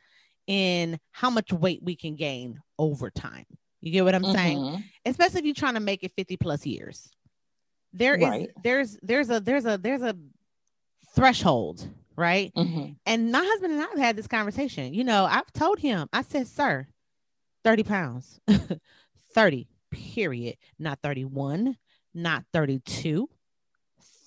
in 0.47 0.99
how 1.12 1.31
much 1.31 1.53
weight 1.53 1.81
we 1.83 1.97
can 1.97 2.16
gain 2.16 2.61
over 2.79 3.11
time. 3.11 3.47
You 3.81 3.92
get 3.92 4.05
what 4.05 4.14
I'm 4.14 4.25
saying? 4.25 4.59
Mhm. 4.59 4.85
Especially 5.07 5.38
if 5.40 5.44
you're 5.47 5.55
trying 5.55 5.75
to 5.75 5.81
make 5.81 6.03
it 6.03 6.12
50 6.16 6.37
plus 6.37 6.66
years. 6.66 7.11
There 7.92 8.14
is 8.16 8.23
Right. 8.29 8.49
there's 8.62 8.99
there's 9.03 9.31
a 9.31 9.40
there's 9.40 9.64
a 9.66 9.79
there's 9.79 10.03
a 10.03 10.16
threshold, 11.14 11.88
right? 12.16 12.53
Mhm. 12.55 12.97
And 13.07 13.31
my 13.33 13.44
husband 13.44 13.73
and 13.75 13.83
I 13.83 13.87
have 13.87 13.99
had 13.99 14.16
this 14.16 14.27
conversation. 14.27 14.92
You 14.94 15.05
know, 15.05 15.25
I've 15.25 15.53
told 15.53 15.79
him, 15.79 16.09
I 16.12 16.23
said, 16.23 16.47
sir, 16.49 16.87
30 17.62 17.83
pounds, 17.85 18.40
30, 19.35 19.68
period. 19.90 20.57
Not 20.79 21.01
31, 21.03 21.77
not 22.14 22.44
32, 22.53 23.29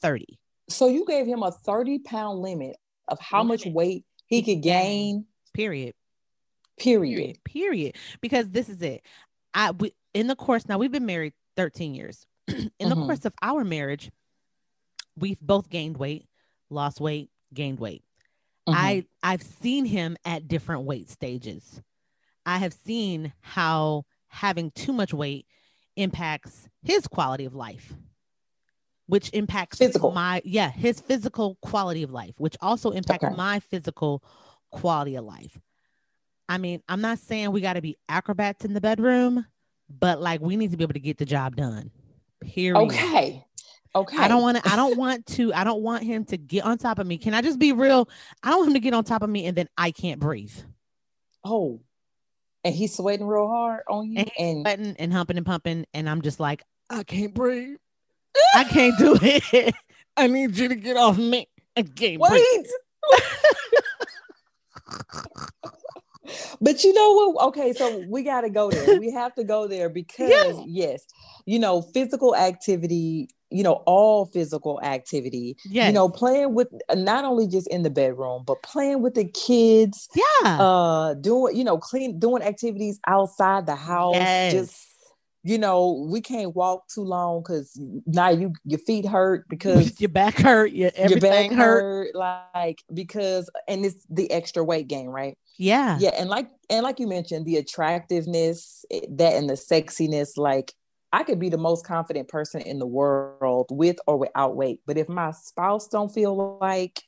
30. 0.02 0.26
So 0.70 0.88
you 0.88 1.06
gave 1.06 1.26
him 1.26 1.44
a 1.44 1.52
30 1.52 2.00
pound 2.00 2.40
limit 2.40 2.76
of 3.08 3.20
how 3.20 3.44
much 3.44 3.66
weight 3.66 4.06
he 4.28 4.42
could 4.44 4.62
gain, 4.62 5.26
Period. 5.54 5.94
period. 6.78 7.14
Period. 7.18 7.44
Period. 7.44 7.96
Because 8.22 8.52
this 8.52 8.70
is 8.70 8.82
it. 8.82 9.02
I 9.54 9.72
we, 9.72 9.94
in 10.14 10.28
the 10.28 10.36
course 10.36 10.68
now 10.68 10.78
we've 10.78 10.92
been 10.92 11.06
married 11.06 11.34
13 11.56 11.96
years. 11.96 12.26
in 12.48 12.70
the 12.90 12.96
Mhm. 12.96 13.06
course 13.06 13.26
of 13.26 13.34
our 13.42 13.64
marriage, 13.64 14.12
we've 15.18 15.40
both 15.40 15.70
gained 15.70 15.98
weight, 15.98 16.28
lost 16.70 17.00
weight, 17.02 17.32
gained 17.54 17.80
weight. 17.80 18.04
Mhm. 18.68 18.76
I 18.76 19.06
I've 19.24 19.42
seen 19.42 19.86
him 19.86 20.18
at 20.26 20.48
different 20.48 20.84
weight 20.84 21.10
stages. 21.10 21.82
I 22.46 22.58
have 22.60 22.74
seen 22.74 23.34
how 23.42 24.06
having 24.28 24.72
too 24.72 24.94
much 24.94 25.14
weight 25.14 25.48
impacts 25.98 26.70
his 26.84 27.08
quality 27.08 27.46
of 27.46 27.54
life, 27.56 27.94
which 29.08 29.30
impacts 29.34 29.78
Physical. 29.78 30.12
my 30.12 30.42
yeah, 30.46 30.70
his 30.72 31.02
physical 31.02 31.58
quality 31.62 32.04
of 32.04 32.12
life, 32.12 32.36
which 32.38 32.56
also 32.62 32.92
impacts 32.92 33.24
Okay. 33.26 33.36
my 33.36 33.60
physical 33.60 34.24
quality 34.72 35.16
of 35.16 35.26
life. 35.26 35.60
I 36.50 36.58
mean, 36.58 36.82
I'm 36.88 37.02
not 37.02 37.20
saying 37.20 37.52
we 37.52 37.60
got 37.62 37.74
to 37.74 37.82
be 37.82 37.98
acrobats 38.08 38.64
in 38.64 38.74
the 38.74 38.80
bedroom, 38.82 39.46
but 39.90 40.22
like 40.22 40.40
we 40.40 40.56
need 40.56 40.72
to 40.72 40.78
be 40.78 40.84
able 40.84 40.94
to 40.94 41.00
get 41.00 41.18
the 41.18 41.26
job 41.26 41.56
done. 41.58 41.92
Period. 42.42 42.78
Okay. 42.78 43.44
Okay. 43.96 44.18
I 44.18 44.28
don't 44.28 44.42
want 44.44 44.64
to. 44.64 44.70
I 44.72 44.76
don't 44.76 44.98
want 44.98 45.26
to. 45.28 45.54
I 45.54 45.64
don't 45.64 45.82
want 45.82 46.04
him 46.04 46.24
to 46.26 46.38
get 46.38 46.64
on 46.66 46.78
top 46.78 47.00
of 47.00 47.08
me. 47.08 47.18
Can 47.18 47.34
I 47.34 47.42
just 47.42 47.58
be 47.58 47.72
real? 47.74 48.08
I 48.44 48.50
don't 48.52 48.60
want 48.60 48.68
him 48.70 48.74
to 48.76 48.80
get 48.80 48.94
on 48.94 49.04
top 49.04 49.24
of 49.24 49.30
me 49.30 49.46
and 49.48 49.58
then 49.58 49.68
I 49.78 49.92
can't 49.92 50.20
breathe. 50.20 50.54
Oh. 51.44 51.82
And 52.64 52.74
he's 52.76 52.96
sweating 52.96 53.26
real 53.28 53.48
hard 53.48 53.82
on 53.90 54.12
you. 54.12 54.20
And 54.20 54.32
And, 54.38 54.62
Sweating 54.66 54.96
and 55.00 55.14
humping 55.14 55.38
and 55.38 55.46
pumping, 55.46 55.86
and 55.94 56.10
I'm 56.10 56.22
just 56.22 56.40
like, 56.40 56.64
I 56.90 57.04
can't 57.04 57.34
breathe. 57.34 57.78
I 58.54 58.64
can't 58.66 58.98
do 58.98 59.18
it. 59.22 59.74
I 60.16 60.28
need 60.28 60.58
you 60.58 60.68
to 60.70 60.76
get 60.76 60.98
off 60.98 61.18
me. 61.18 61.48
I 61.76 61.84
can't 61.84 62.20
wait. 62.20 62.68
but 66.62 66.84
you 66.84 66.94
know 66.94 67.14
what? 67.14 67.48
Okay, 67.48 67.74
so 67.74 68.04
we 68.10 68.24
got 68.24 68.42
to 68.42 68.50
go 68.50 68.70
there. 68.70 69.00
We 69.00 69.12
have 69.12 69.34
to 69.36 69.44
go 69.44 69.68
there 69.68 69.90
because, 70.02 70.30
Yeah. 70.30 70.64
yes, 70.66 71.06
you 71.46 71.60
know, 71.60 71.82
physical 71.82 72.36
activity, 72.36 73.30
you 73.50 73.64
know, 73.64 73.84
all 73.86 74.26
physical 74.26 74.80
activity, 74.82 75.56
Yes. 75.66 75.88
you 75.88 75.94
know, 75.94 76.10
playing 76.10 76.54
with 76.54 76.68
not 76.94 77.26
only 77.26 77.48
just 77.48 77.68
in 77.70 77.84
the 77.84 77.90
bedroom, 77.90 78.44
but 78.46 78.62
playing 78.64 79.02
with 79.02 79.14
the 79.14 79.26
kids, 79.26 80.10
yeah. 80.16 80.58
uh, 80.60 81.14
doing, 81.14 81.56
you 81.56 81.64
know, 81.64 81.78
clean, 81.78 82.20
doing 82.20 82.44
activities 82.44 83.00
outside 83.08 83.66
the 83.66 83.76
house, 83.76 84.16
yes. 84.16 84.54
just 84.54 84.88
you 85.48 85.58
know, 85.58 86.06
we 86.10 86.20
can't 86.20 86.54
walk 86.56 86.90
too 86.90 87.04
long 87.04 87.42
because 87.42 87.80
now 88.06 88.28
you 88.28 88.52
your 88.66 88.80
feet 88.80 89.06
hurt 89.06 89.48
because 89.48 90.00
your 90.02 90.10
back 90.10 90.36
hurt. 90.38 90.74
Your 90.74 90.92
your 90.98 91.22
back 91.22 91.52
hurt. 91.52 91.82
hurt, 91.82 92.16
like 92.16 92.84
because 92.94 93.50
and 93.66 93.86
it's 93.86 94.06
the 94.10 94.30
extra 94.30 94.62
weight 94.62 94.90
gain, 94.90 95.08
right? 95.08 95.38
Yeah. 95.58 95.98
Yeah, 96.02 96.10
and 96.18 96.30
like 96.30 96.50
and 96.70 96.84
like 96.84 97.00
you 97.00 97.08
mentioned, 97.08 97.46
the 97.46 97.56
attractiveness, 97.56 98.84
eh, 98.92 99.02
that 99.12 99.36
and 99.36 99.50
the 99.50 99.54
sexiness, 99.54 100.36
like 100.36 100.74
I 101.18 101.24
could 101.24 101.40
be 101.40 101.50
the 101.50 101.58
most 101.58 101.84
confident 101.84 102.28
person 102.28 102.62
in 102.62 102.78
the 102.78 102.86
world 102.86 103.68
with 103.72 103.98
or 104.06 104.18
without 104.18 104.56
weight, 104.56 104.82
but 104.86 104.98
if 105.00 105.10
my 105.10 105.32
spouse 105.32 105.88
don't 105.88 106.14
feel 106.14 106.60
like 106.62 107.02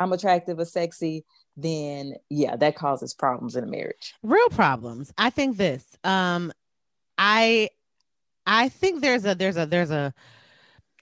I'm 0.00 0.12
attractive 0.12 0.58
or 0.58 0.64
sexy, 0.64 1.24
then 1.56 2.14
yeah, 2.28 2.56
that 2.56 2.74
causes 2.74 3.14
problems 3.14 3.54
in 3.54 3.62
a 3.62 3.66
marriage. 3.68 4.14
real 4.24 4.48
problems 4.48 5.12
i 5.16 5.30
think 5.30 5.56
this 5.58 5.84
um 6.02 6.50
i 7.18 7.68
i 8.46 8.68
think 8.68 9.00
there's 9.00 9.24
a 9.24 9.34
there's 9.36 9.56
a 9.56 9.66
there's 9.66 9.90
a 9.92 10.12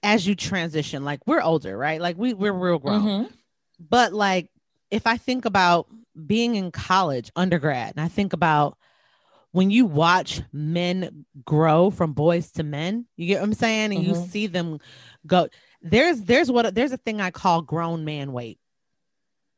as 0.03 0.27
you 0.27 0.35
transition 0.35 1.03
like 1.03 1.19
we're 1.25 1.41
older 1.41 1.75
right 1.77 1.99
like 2.01 2.17
we 2.17 2.33
we're 2.33 2.51
real 2.53 2.77
grown 2.79 3.01
Mhm. 3.03 3.31
but 3.79 4.13
like 4.13 4.49
if 4.91 5.07
i 5.07 5.17
think 5.17 5.45
about 5.45 5.87
being 6.27 6.55
in 6.55 6.69
college 6.71 7.31
undergrad 7.35 7.93
and 7.95 8.03
i 8.03 8.07
think 8.09 8.33
about 8.33 8.77
when 9.51 9.69
you 9.69 9.85
watch 9.85 10.41
men 10.53 11.25
grow 11.45 11.89
from 11.89 12.13
boys 12.13 12.51
to 12.51 12.63
men 12.63 13.05
you 13.17 13.27
get 13.27 13.39
what 13.39 13.45
i'm 13.47 13.53
saying 13.53 13.93
and 13.93 14.03
you 14.03 14.13
Mhm. 14.13 14.29
see 14.29 14.47
them 14.47 14.79
go 15.27 15.47
there's 15.81 16.21
there's 16.21 16.51
what 16.51 16.73
there's 16.73 16.91
a 16.91 16.97
thing 16.97 17.19
i 17.21 17.31
call 17.31 17.61
grown 17.61 18.05
man 18.05 18.31
weight 18.31 18.59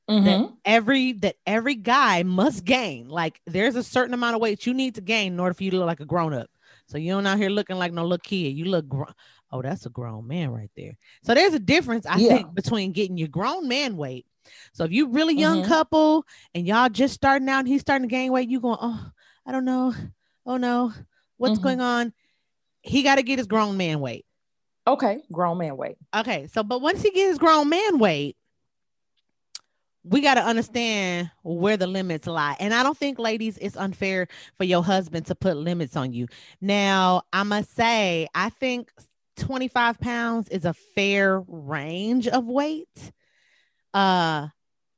that 0.07 0.15
Mhm. 0.19 0.53
every 0.65 1.13
that 1.13 1.37
every 1.47 1.75
guy 1.75 2.23
must 2.23 2.65
gain. 2.65 3.07
Like 3.07 3.39
there's 3.47 3.77
a 3.77 3.83
certain 3.83 4.13
amount 4.13 4.35
of 4.35 4.41
weight 4.41 4.65
you 4.65 4.73
need 4.73 4.95
to 4.95 5.01
gain 5.01 5.31
in 5.33 5.39
order 5.39 5.53
for 5.53 5.63
you 5.63 5.71
to 5.71 5.77
look 5.77 5.85
like 5.87 6.01
a 6.01 6.05
grown 6.05 6.33
up. 6.33 6.49
So 6.87 6.97
you 6.97 7.13
don't 7.13 7.25
out 7.25 7.37
here 7.37 7.49
looking 7.49 7.77
like 7.77 7.93
no 7.93 8.03
little 8.03 8.17
kid. 8.17 8.49
You 8.57 8.65
look 8.65 8.87
gr- 8.89 9.03
oh, 9.51 9.61
that's 9.61 9.85
a 9.85 9.89
grown 9.89 10.27
man 10.27 10.51
right 10.51 10.69
there. 10.75 10.97
So 11.23 11.33
there's 11.33 11.53
a 11.53 11.59
difference, 11.59 12.05
I 12.05 12.17
Yeah. 12.17 12.35
think, 12.35 12.53
between 12.53 12.91
getting 12.91 13.17
your 13.17 13.29
grown 13.29 13.69
man 13.69 13.95
weight. 13.95 14.25
So 14.73 14.83
if 14.83 14.91
you 14.91 15.07
really 15.07 15.35
young 15.35 15.61
Mhm. 15.61 15.67
couple 15.67 16.25
and 16.53 16.67
y'all 16.67 16.89
just 16.89 17.13
starting 17.13 17.47
out 17.47 17.59
and 17.59 17.67
he's 17.69 17.79
starting 17.81 18.07
to 18.09 18.13
gain 18.13 18.31
weight, 18.33 18.49
you 18.49 18.59
going, 18.59 18.79
oh, 18.81 19.09
I 19.45 19.51
don't 19.51 19.65
know. 19.65 19.93
Oh 20.45 20.57
no, 20.57 20.93
what's 21.37 21.59
Mhm. 21.59 21.63
going 21.63 21.81
on? 21.81 22.13
He 22.81 23.01
got 23.03 23.15
to 23.15 23.23
get 23.23 23.37
his 23.37 23.47
grown 23.47 23.77
man 23.77 23.99
weight. 23.99 24.25
Okay, 24.85 25.21
grown 25.31 25.57
man 25.57 25.77
weight. 25.77 25.97
Okay, 26.15 26.47
so 26.47 26.63
but 26.63 26.81
once 26.81 27.01
he 27.01 27.11
gets 27.11 27.29
his 27.29 27.37
grown 27.37 27.69
man 27.69 27.97
weight, 27.99 28.35
we 30.03 30.19
got 30.19 30.33
to 30.33 30.43
understand 30.43 31.31
where 31.43 31.77
the 31.77 31.87
limits 31.87 32.27
lie. 32.27 32.57
And 32.59 32.73
I 32.73 32.83
don't 32.83 32.97
think, 32.97 33.19
ladies, 33.19 33.57
it's 33.59 33.77
unfair 33.77 34.27
for 34.57 34.65
your 34.65 34.83
husband 34.83 35.27
to 35.27 35.35
put 35.35 35.55
limits 35.55 35.95
on 35.95 36.11
you. 36.11 36.27
Now, 36.59 37.21
I 37.31 37.43
must 37.43 37.73
say, 37.73 38.27
I 38.35 38.49
think 38.49 38.91
25 39.37 39.99
pounds 40.01 40.49
is 40.49 40.65
a 40.65 40.73
fair 40.73 41.39
range 41.47 42.27
of 42.27 42.45
weight. 42.45 43.13
Uh, 43.93 44.49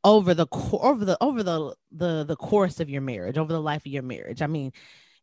over 0.05 0.35
the 0.35 0.47
over 0.71 1.03
the 1.03 1.17
over 1.19 1.43
the 1.43 1.75
the 1.91 2.23
the 2.23 2.35
course 2.35 2.79
of 2.79 2.89
your 2.89 3.01
marriage, 3.01 3.37
over 3.37 3.51
the 3.51 3.61
life 3.61 3.85
of 3.85 3.91
your 3.91 4.03
marriage. 4.03 4.41
I 4.41 4.47
mean, 4.47 4.71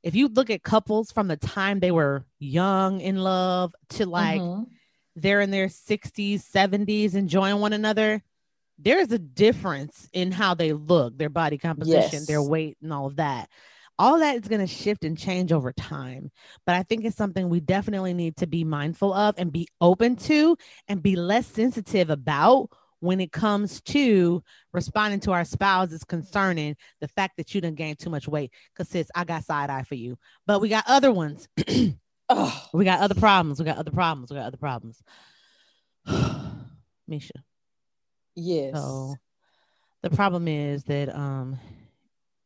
if 0.03 0.17
you 0.17 0.29
look 0.29 0.51
at 0.51 0.65
couples 0.65 1.13
from 1.13 1.29
the 1.29 1.37
time 1.37 1.79
they 1.79 1.93
were 1.93 2.27
young 2.41 3.01
in 3.01 3.17
love 3.17 3.75
to 3.91 4.07
like 4.07 4.41
mm-hmm. 4.41 4.65
they're 5.15 5.41
in 5.41 5.53
their 5.53 5.69
60s, 5.69 6.43
70s, 6.51 7.15
enjoying 7.15 7.61
one 7.61 7.73
another, 7.73 8.23
there's 8.77 9.13
a 9.13 9.21
difference 9.21 10.09
in 10.13 10.33
how 10.33 10.55
they 10.55 10.73
look, 10.73 11.17
their 11.17 11.31
body 11.31 11.59
composition, 11.59 12.11
yes. 12.21 12.27
their 12.27 12.43
weight, 12.43 12.77
and 12.83 12.93
all 12.93 13.07
of 13.07 13.17
that. 13.17 13.49
All 14.01 14.19
that 14.19 14.35
is 14.35 14.49
going 14.49 14.63
to 14.63 14.67
shift 14.67 15.05
and 15.05 15.17
change 15.17 15.53
over 15.53 15.73
time. 15.73 16.33
But 16.67 16.75
I 16.75 16.83
think 16.83 17.05
it's 17.05 17.17
something 17.17 17.49
we 17.49 17.61
definitely 17.61 18.15
need 18.15 18.37
to 18.39 18.49
be 18.49 18.65
mindful 18.65 19.13
of 19.15 19.37
and 19.39 19.53
be 19.53 19.69
open 19.81 20.17
to 20.17 20.57
and 20.89 21.01
be 21.01 21.15
less 21.15 21.47
sensitive 21.47 22.11
about 22.11 22.71
when 23.03 23.21
it 23.21 23.33
comes 23.33 23.81
to 23.81 24.41
responding 24.73 25.19
to 25.19 25.33
our 25.33 25.45
spouses 25.45 26.05
concerning 26.05 26.77
the 27.01 27.09
fact 27.09 27.37
that 27.37 27.53
you 27.53 27.61
didn't 27.61 27.77
gain 27.77 27.97
too 27.97 28.11
much 28.11 28.29
weight. 28.29 28.53
Because 28.73 28.89
sis, 28.89 29.11
I 29.13 29.25
got 29.25 29.45
side 29.45 29.71
eye 29.71 29.83
for 29.83 29.97
you, 29.97 30.17
but 30.47 30.61
we 30.61 30.69
got 30.69 30.85
other 30.87 31.11
ones. 31.11 31.49
oh. 32.29 32.69
We 32.73 32.85
got 32.85 33.01
other 33.01 33.17
problems. 33.17 33.59
We 33.59 33.65
got 33.65 33.77
other 33.77 33.91
problems. 33.91 34.31
We 34.31 34.37
got 34.37 34.47
other 34.47 34.57
problems. 34.57 35.03
Misha. 37.09 37.33
Yes. 38.37 38.77
So 38.77 39.17
the 40.03 40.11
problem 40.11 40.47
is 40.47 40.85
that 40.85 41.13
um 41.13 41.59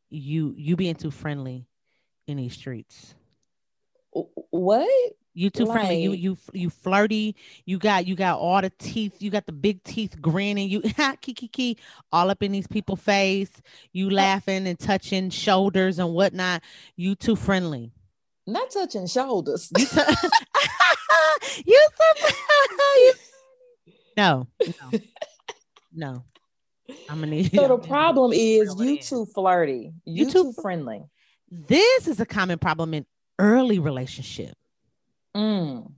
you 0.09 0.55
you 0.57 0.75
being 0.75 0.95
too 0.95 1.11
friendly 1.11 1.67
in 2.25 2.37
these 2.37 2.53
streets. 2.53 3.13
What? 4.49 5.13
You 5.37 5.51
too 5.51 5.65
like, 5.65 5.81
friendly. 5.81 6.01
You 6.01 6.11
you 6.13 6.37
you 6.51 6.69
flirty. 6.71 7.35
You 7.65 7.77
got 7.77 8.07
you 8.07 8.15
got 8.15 8.39
all 8.39 8.59
the 8.59 8.71
teeth. 8.71 9.21
You 9.21 9.29
got 9.29 9.45
the 9.45 9.51
big 9.51 9.83
teeth 9.83 10.19
grinning. 10.19 10.67
You 10.67 10.81
kiki 11.21 11.33
kiki 11.35 11.77
all 12.11 12.31
up 12.31 12.41
in 12.41 12.51
these 12.51 12.65
people 12.65 12.95
face. 12.95 13.51
You 13.93 14.09
laughing 14.09 14.65
and 14.65 14.79
touching 14.79 15.29
shoulders 15.29 15.99
and 15.99 16.11
whatnot. 16.11 16.63
You 16.95 17.13
too 17.13 17.35
friendly. 17.35 17.91
Not 18.47 18.71
touching 18.71 19.05
shoulders. 19.05 19.71
You, 19.77 19.85
t- 19.85 20.01
you, 21.67 21.87
you 22.97 23.13
no, 24.17 24.47
no, 24.65 24.99
no. 25.93 26.23
I'm 27.07 27.19
gonna 27.19 27.27
need. 27.27 27.53
So 27.53 27.67
the 27.67 27.77
problem 27.77 28.31
is 28.33 28.73
you 28.79 28.97
too 28.97 29.27
flirty. 29.27 29.93
You, 30.03 30.25
you 30.25 30.31
too, 30.31 30.45
too 30.45 30.53
friendly. 30.59 31.03
This 31.51 32.07
is 32.07 32.19
a 32.19 32.25
common 32.25 32.57
problem 32.57 32.95
in 32.95 33.05
early 33.37 33.77
relationship. 33.77 34.55
Mm. 35.37 35.91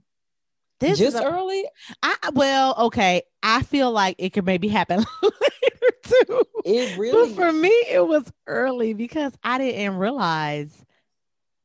This 0.80 0.98
just 0.98 1.16
a, 1.16 1.24
early? 1.24 1.64
I 2.02 2.16
well, 2.32 2.74
okay. 2.86 3.22
I 3.42 3.62
feel 3.62 3.90
like 3.90 4.16
it 4.18 4.30
could 4.30 4.46
maybe 4.46 4.68
happen 4.68 4.98
later 5.22 5.96
too. 6.02 6.42
It 6.64 6.98
really 6.98 7.28
but 7.28 7.36
for 7.36 7.52
me, 7.52 7.68
it 7.90 8.06
was 8.06 8.30
early 8.46 8.94
because 8.94 9.32
I 9.42 9.58
didn't 9.58 9.96
realize 9.96 10.72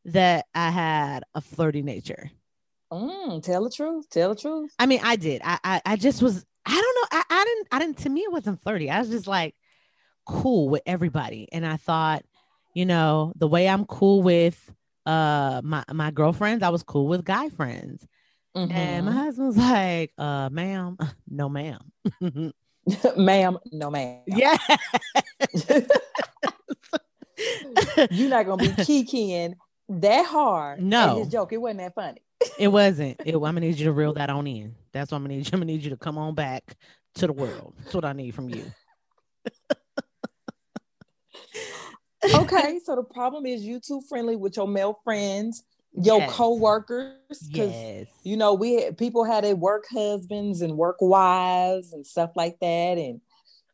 that 0.06 0.46
I 0.54 0.70
had 0.70 1.24
a 1.34 1.42
flirty 1.42 1.82
nature. 1.82 2.30
Mm, 2.92 3.42
tell 3.42 3.64
the 3.64 3.70
truth. 3.70 4.10
Tell 4.10 4.30
the 4.30 4.40
truth. 4.40 4.74
I 4.80 4.86
mean, 4.86 5.00
I 5.04 5.16
did. 5.16 5.42
I 5.44 5.60
I, 5.64 5.82
I 5.86 5.96
just 5.96 6.22
was. 6.22 6.46
I 6.66 6.74
don't 6.74 6.82
know. 6.82 7.20
I, 7.20 7.24
I 7.30 7.44
didn't. 7.44 7.68
I 7.72 7.80
didn't. 7.80 7.98
To 8.00 8.10
me, 8.10 8.22
it 8.22 8.32
wasn't 8.32 8.62
flirty. 8.62 8.90
I 8.90 9.00
was 9.00 9.10
just 9.10 9.28
like 9.28 9.56
cool 10.26 10.70
with 10.70 10.82
everybody, 10.86 11.48
and 11.52 11.66
I 11.66 11.78
thought, 11.78 12.24
you 12.74 12.86
know, 12.86 13.32
the 13.38 13.48
way 13.48 13.68
I'm 13.70 13.86
cool 13.86 14.22
with 14.22 14.75
uh 15.06 15.62
my 15.64 15.84
my 15.92 16.12
girlfriends, 16.12 16.64
I 16.64 16.70
was 16.70 16.84
cool 16.84 17.08
with 17.08 17.26
guy 17.26 17.50
friends. 17.50 18.06
Mm-hmm. 18.56 18.72
And 18.72 19.06
my 19.06 19.12
mm-hmm. 19.12 19.20
husband 19.20 19.48
was 19.48 19.58
like, 19.58 20.14
uh, 20.18 20.50
ma'am, 20.50 20.98
no 21.30 21.50
ma'am. 21.50 21.92
ma'am, 23.18 23.58
no 23.72 23.90
ma'am. 23.92 24.22
Yeah. 24.28 24.58
You're 28.12 28.30
not 28.30 28.46
gonna 28.46 28.64
be 28.64 28.70
kikiing 28.70 29.56
that 29.90 30.26
hard. 30.26 30.82
No 30.82 31.20
his 31.20 31.28
joke. 31.28 31.52
It 31.52 31.58
wasn't 31.58 31.80
that 31.80 31.96
funny. 31.96 32.22
it 32.58 32.70
wasn't. 32.70 33.22
It, 33.26 33.36
I'm 33.36 33.42
gonna 33.42 33.60
need 33.60 33.78
you 33.78 33.86
to 33.86 33.92
reel 33.92 34.14
that 34.14 34.30
on 34.30 34.48
in. 34.48 34.76
That's 34.94 35.12
what 35.12 35.18
I'm 35.18 35.24
gonna 35.24 35.36
need. 35.36 35.48
I'm 35.48 35.60
gonna 35.60 35.66
need 35.66 35.84
you 35.84 35.90
to 35.90 35.98
come 35.98 36.18
on 36.18 36.34
back 36.34 36.76
to 37.16 37.28
the 37.28 37.34
world. 37.34 37.74
That's 37.80 37.94
what 37.94 38.06
I 38.06 38.14
need 38.14 38.34
from 38.34 38.50
you 38.50 38.72
okay, 42.34 42.80
so 42.86 42.96
the 42.96 43.04
problem 43.04 43.46
is 43.46 43.64
you 43.64 43.80
too 43.80 44.02
friendly 44.08 44.36
with 44.36 44.58
your 44.58 44.68
male 44.68 45.00
friends, 45.04 45.64
your 45.94 46.20
yes. 46.20 46.32
co-workers, 46.32 47.40
because 47.48 47.72
yes. 47.72 48.08
you 48.24 48.38
know 48.38 48.54
we 48.54 48.92
people 48.94 49.24
had 49.24 49.44
their 49.44 49.56
work 49.56 49.86
husbands 49.90 50.62
and 50.62 50.78
work 50.78 50.98
wives 51.00 51.94
and 51.94 52.06
stuff 52.06 52.32
like 52.36 52.60
that, 52.60 52.98
and 52.98 53.22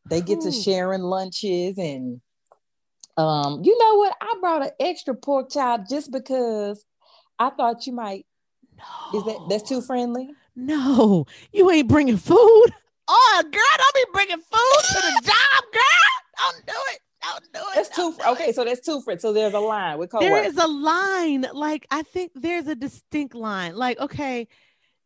they 0.09 0.21
get 0.21 0.39
Ooh. 0.39 0.43
to 0.43 0.51
sharing 0.51 1.01
lunches 1.01 1.77
and 1.77 2.21
um, 3.17 3.61
you 3.63 3.77
know 3.77 3.95
what? 3.97 4.15
I 4.21 4.35
brought 4.39 4.63
an 4.63 4.71
extra 4.79 5.13
pork 5.13 5.51
chop 5.51 5.87
just 5.87 6.11
because 6.11 6.83
I 7.37 7.49
thought 7.49 7.85
you 7.85 7.93
might. 7.93 8.25
No. 8.77 9.19
Is 9.19 9.25
that 9.25 9.47
that's 9.49 9.69
too 9.69 9.81
friendly? 9.81 10.29
No, 10.55 11.25
you 11.51 11.69
ain't 11.71 11.87
bringing 11.87 12.17
food. 12.17 12.73
Oh, 13.07 13.43
girl, 13.43 13.51
don't 13.77 13.95
be 13.95 14.11
bringing 14.13 14.37
food 14.37 14.81
to 14.87 14.93
the 14.93 15.21
job, 15.23 15.63
girl. 15.73 15.81
Don't 16.37 16.65
do 16.65 16.73
it. 16.93 16.99
Don't 17.21 17.53
do 17.53 17.59
it. 17.59 17.75
That's 17.75 17.89
two. 17.89 18.15
Okay, 18.27 18.49
it. 18.49 18.55
so 18.55 18.63
that's 18.63 18.81
two 18.81 19.01
friends. 19.01 19.21
So 19.21 19.33
there's 19.33 19.53
a 19.53 19.59
line 19.59 19.97
with 19.97 20.09
co 20.09 20.19
There 20.19 20.43
is 20.43 20.57
a 20.57 20.67
line. 20.67 21.45
Like 21.53 21.85
I 21.91 22.03
think 22.03 22.31
there's 22.35 22.67
a 22.67 22.75
distinct 22.75 23.35
line. 23.35 23.75
Like 23.75 23.99
okay, 23.99 24.47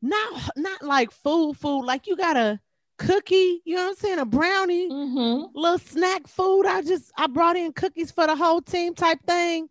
not 0.01 0.49
not 0.55 0.81
like 0.81 1.11
food, 1.11 1.55
food. 1.57 1.81
Like 1.81 2.07
you 2.07 2.15
got 2.15 2.37
a 2.37 2.59
cookie. 2.97 3.61
You 3.65 3.75
know 3.75 3.83
what 3.83 3.89
I'm 3.89 3.95
saying? 3.95 4.19
A 4.19 4.25
brownie, 4.25 4.89
mm-hmm. 4.89 5.57
little 5.57 5.79
snack 5.79 6.27
food. 6.27 6.65
I 6.65 6.81
just 6.81 7.11
I 7.17 7.27
brought 7.27 7.57
in 7.57 7.73
cookies 7.73 8.11
for 8.11 8.25
the 8.27 8.35
whole 8.35 8.61
team 8.61 8.95
type 8.95 9.19
thing. 9.27 9.67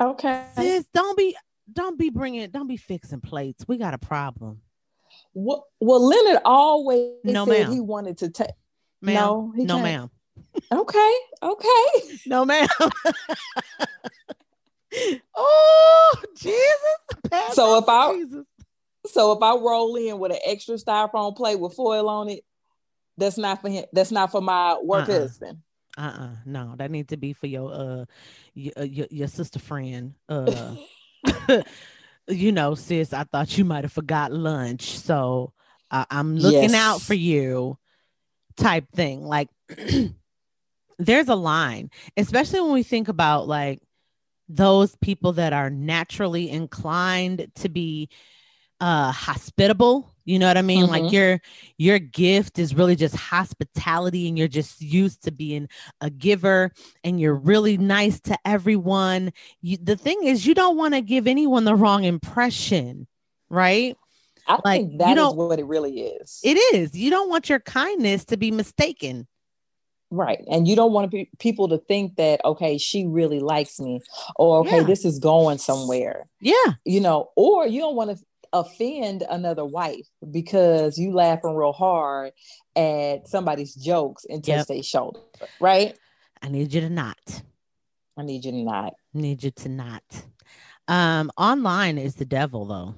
Okay, 0.00 0.44
sis, 0.56 0.84
don't 0.92 1.16
be 1.16 1.36
don't 1.72 1.98
be 1.98 2.10
bringing 2.10 2.50
don't 2.50 2.68
be 2.68 2.76
fixing 2.76 3.20
plates. 3.20 3.64
We 3.66 3.78
got 3.78 3.94
a 3.94 3.98
problem. 3.98 4.60
Well, 5.32 5.66
well 5.80 6.06
Leonard 6.06 6.42
always 6.44 7.12
no, 7.24 7.46
said 7.46 7.62
ma'am. 7.62 7.72
he 7.72 7.80
wanted 7.80 8.18
to 8.18 8.30
take. 8.30 8.50
No, 9.00 9.52
no, 9.56 9.74
can't. 9.74 9.82
ma'am 9.84 10.10
okay, 10.72 11.14
okay. 11.42 12.18
No, 12.26 12.44
ma'am. 12.44 12.68
oh, 15.36 16.16
Jesus. 16.36 16.78
so 17.52 17.78
if 17.78 17.84
I 17.88 18.14
Jesus. 18.14 18.44
so 19.06 19.32
if 19.32 19.42
I 19.42 19.52
roll 19.54 19.96
in 19.96 20.18
with 20.18 20.32
an 20.32 20.38
extra 20.44 20.76
styrofoam 20.76 21.36
plate 21.36 21.58
with 21.58 21.74
foil 21.74 22.08
on 22.08 22.28
it, 22.28 22.44
that's 23.16 23.38
not 23.38 23.60
for 23.60 23.68
him. 23.68 23.84
That's 23.92 24.12
not 24.12 24.30
for 24.30 24.40
my 24.40 24.78
work 24.82 25.08
uh-uh. 25.08 25.20
husband. 25.20 25.58
Uh-uh. 25.96 26.30
No, 26.46 26.74
that 26.76 26.90
needs 26.90 27.08
to 27.08 27.16
be 27.16 27.32
for 27.32 27.48
your 27.48 27.72
uh 27.72 28.04
your 28.54 28.72
uh, 28.78 28.82
your, 28.82 29.06
your 29.10 29.28
sister 29.28 29.58
friend. 29.58 30.14
Uh 30.28 30.76
you 32.28 32.52
know, 32.52 32.74
sis, 32.74 33.12
I 33.12 33.24
thought 33.24 33.56
you 33.58 33.64
might 33.64 33.84
have 33.84 33.92
forgot 33.92 34.32
lunch. 34.32 34.98
So 34.98 35.52
uh, 35.90 36.04
I'm 36.10 36.36
looking 36.36 36.70
yes. 36.70 36.74
out 36.74 37.00
for 37.00 37.14
you 37.14 37.78
type 38.56 38.86
thing. 38.94 39.22
Like 39.22 39.48
there's 40.98 41.28
a 41.28 41.34
line, 41.34 41.90
especially 42.16 42.60
when 42.60 42.72
we 42.72 42.82
think 42.82 43.08
about 43.08 43.46
like 43.46 43.80
those 44.48 44.96
people 44.96 45.34
that 45.34 45.52
are 45.52 45.70
naturally 45.70 46.50
inclined 46.50 47.50
to 47.56 47.68
be 47.68 48.08
uh 48.80 49.10
hospitable 49.10 50.14
you 50.24 50.38
know 50.38 50.46
what 50.46 50.56
i 50.56 50.62
mean 50.62 50.84
mm-hmm. 50.84 50.92
like 50.92 51.12
your 51.12 51.40
your 51.78 51.98
gift 51.98 52.60
is 52.60 52.72
really 52.72 52.94
just 52.94 53.16
hospitality 53.16 54.28
and 54.28 54.38
you're 54.38 54.46
just 54.46 54.80
used 54.80 55.24
to 55.24 55.32
being 55.32 55.68
a 56.00 56.08
giver 56.08 56.70
and 57.02 57.20
you're 57.20 57.34
really 57.34 57.76
nice 57.76 58.20
to 58.20 58.38
everyone 58.44 59.32
you, 59.62 59.76
the 59.82 59.96
thing 59.96 60.22
is 60.22 60.46
you 60.46 60.54
don't 60.54 60.76
want 60.76 60.94
to 60.94 61.00
give 61.00 61.26
anyone 61.26 61.64
the 61.64 61.74
wrong 61.74 62.04
impression 62.04 63.08
right 63.50 63.96
I 64.46 64.60
like 64.64 64.80
think 64.80 64.98
that 64.98 65.18
is 65.18 65.34
what 65.34 65.58
it 65.58 65.66
really 65.66 66.00
is. 66.00 66.40
It 66.42 66.56
is. 66.74 66.96
You 66.96 67.10
don't 67.10 67.28
want 67.28 67.50
your 67.50 67.60
kindness 67.60 68.24
to 68.26 68.38
be 68.38 68.50
mistaken. 68.50 69.26
Right. 70.10 70.42
And 70.50 70.66
you 70.66 70.74
don't 70.74 70.92
want 70.92 71.10
pe- 71.10 71.28
people 71.38 71.68
to 71.68 71.78
think 71.78 72.16
that, 72.16 72.42
okay, 72.44 72.78
she 72.78 73.06
really 73.06 73.40
likes 73.40 73.78
me 73.78 74.00
or, 74.36 74.60
okay, 74.60 74.78
yeah. 74.78 74.84
this 74.84 75.04
is 75.04 75.18
going 75.18 75.58
somewhere. 75.58 76.26
Yeah. 76.40 76.72
You 76.84 77.00
know, 77.00 77.30
or 77.36 77.66
you 77.66 77.80
don't 77.80 77.96
want 77.96 78.16
to 78.16 78.24
offend 78.52 79.22
another 79.28 79.64
wife 79.66 80.06
because 80.30 80.98
you 80.98 81.12
laughing 81.12 81.54
real 81.54 81.72
hard 81.72 82.32
at 82.74 83.28
somebody's 83.28 83.74
jokes 83.74 84.24
and 84.24 84.42
touch 84.42 84.56
yep. 84.56 84.66
their 84.66 84.82
shoulder. 84.82 85.20
Right. 85.60 85.98
I 86.40 86.48
need 86.48 86.72
you 86.72 86.80
to 86.80 86.90
not. 86.90 87.42
I 88.16 88.22
need 88.22 88.44
you 88.44 88.52
to 88.52 88.62
not. 88.62 88.94
I 89.14 89.18
need 89.18 89.42
you 89.42 89.50
to 89.50 89.68
not. 89.68 90.02
Um, 90.86 91.30
online 91.36 91.98
is 91.98 92.14
the 92.14 92.24
devil 92.24 92.64
though. 92.64 92.94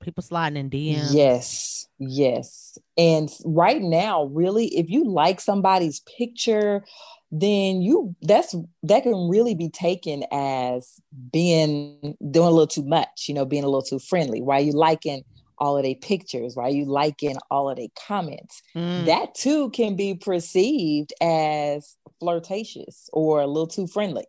People 0.00 0.22
sliding 0.22 0.58
in 0.58 0.70
DMs. 0.70 1.08
Yes, 1.12 1.86
yes. 1.98 2.78
And 2.98 3.30
right 3.44 3.82
now, 3.82 4.24
really, 4.24 4.66
if 4.76 4.90
you 4.90 5.04
like 5.04 5.40
somebody's 5.40 6.00
picture, 6.00 6.84
then 7.32 7.80
you 7.80 8.14
that's 8.22 8.54
that 8.82 9.04
can 9.04 9.28
really 9.28 9.54
be 9.54 9.68
taken 9.68 10.24
as 10.32 11.00
being 11.32 12.16
doing 12.30 12.48
a 12.48 12.50
little 12.50 12.66
too 12.66 12.84
much, 12.84 13.26
you 13.28 13.34
know, 13.34 13.44
being 13.44 13.64
a 13.64 13.68
little 13.68 13.82
too 13.82 14.00
friendly. 14.00 14.40
Why 14.42 14.58
you 14.58 14.72
liking 14.72 15.22
all 15.58 15.76
of 15.76 15.84
their 15.84 15.94
pictures? 15.94 16.56
Why 16.56 16.68
you 16.68 16.86
liking 16.86 17.36
all 17.50 17.70
of 17.70 17.76
their 17.76 17.88
comments? 18.06 18.62
Mm. 18.74 19.06
That 19.06 19.34
too 19.34 19.70
can 19.70 19.94
be 19.94 20.14
perceived 20.14 21.12
as 21.20 21.96
flirtatious 22.18 23.08
or 23.12 23.40
a 23.40 23.46
little 23.46 23.68
too 23.68 23.86
friendly. 23.86 24.24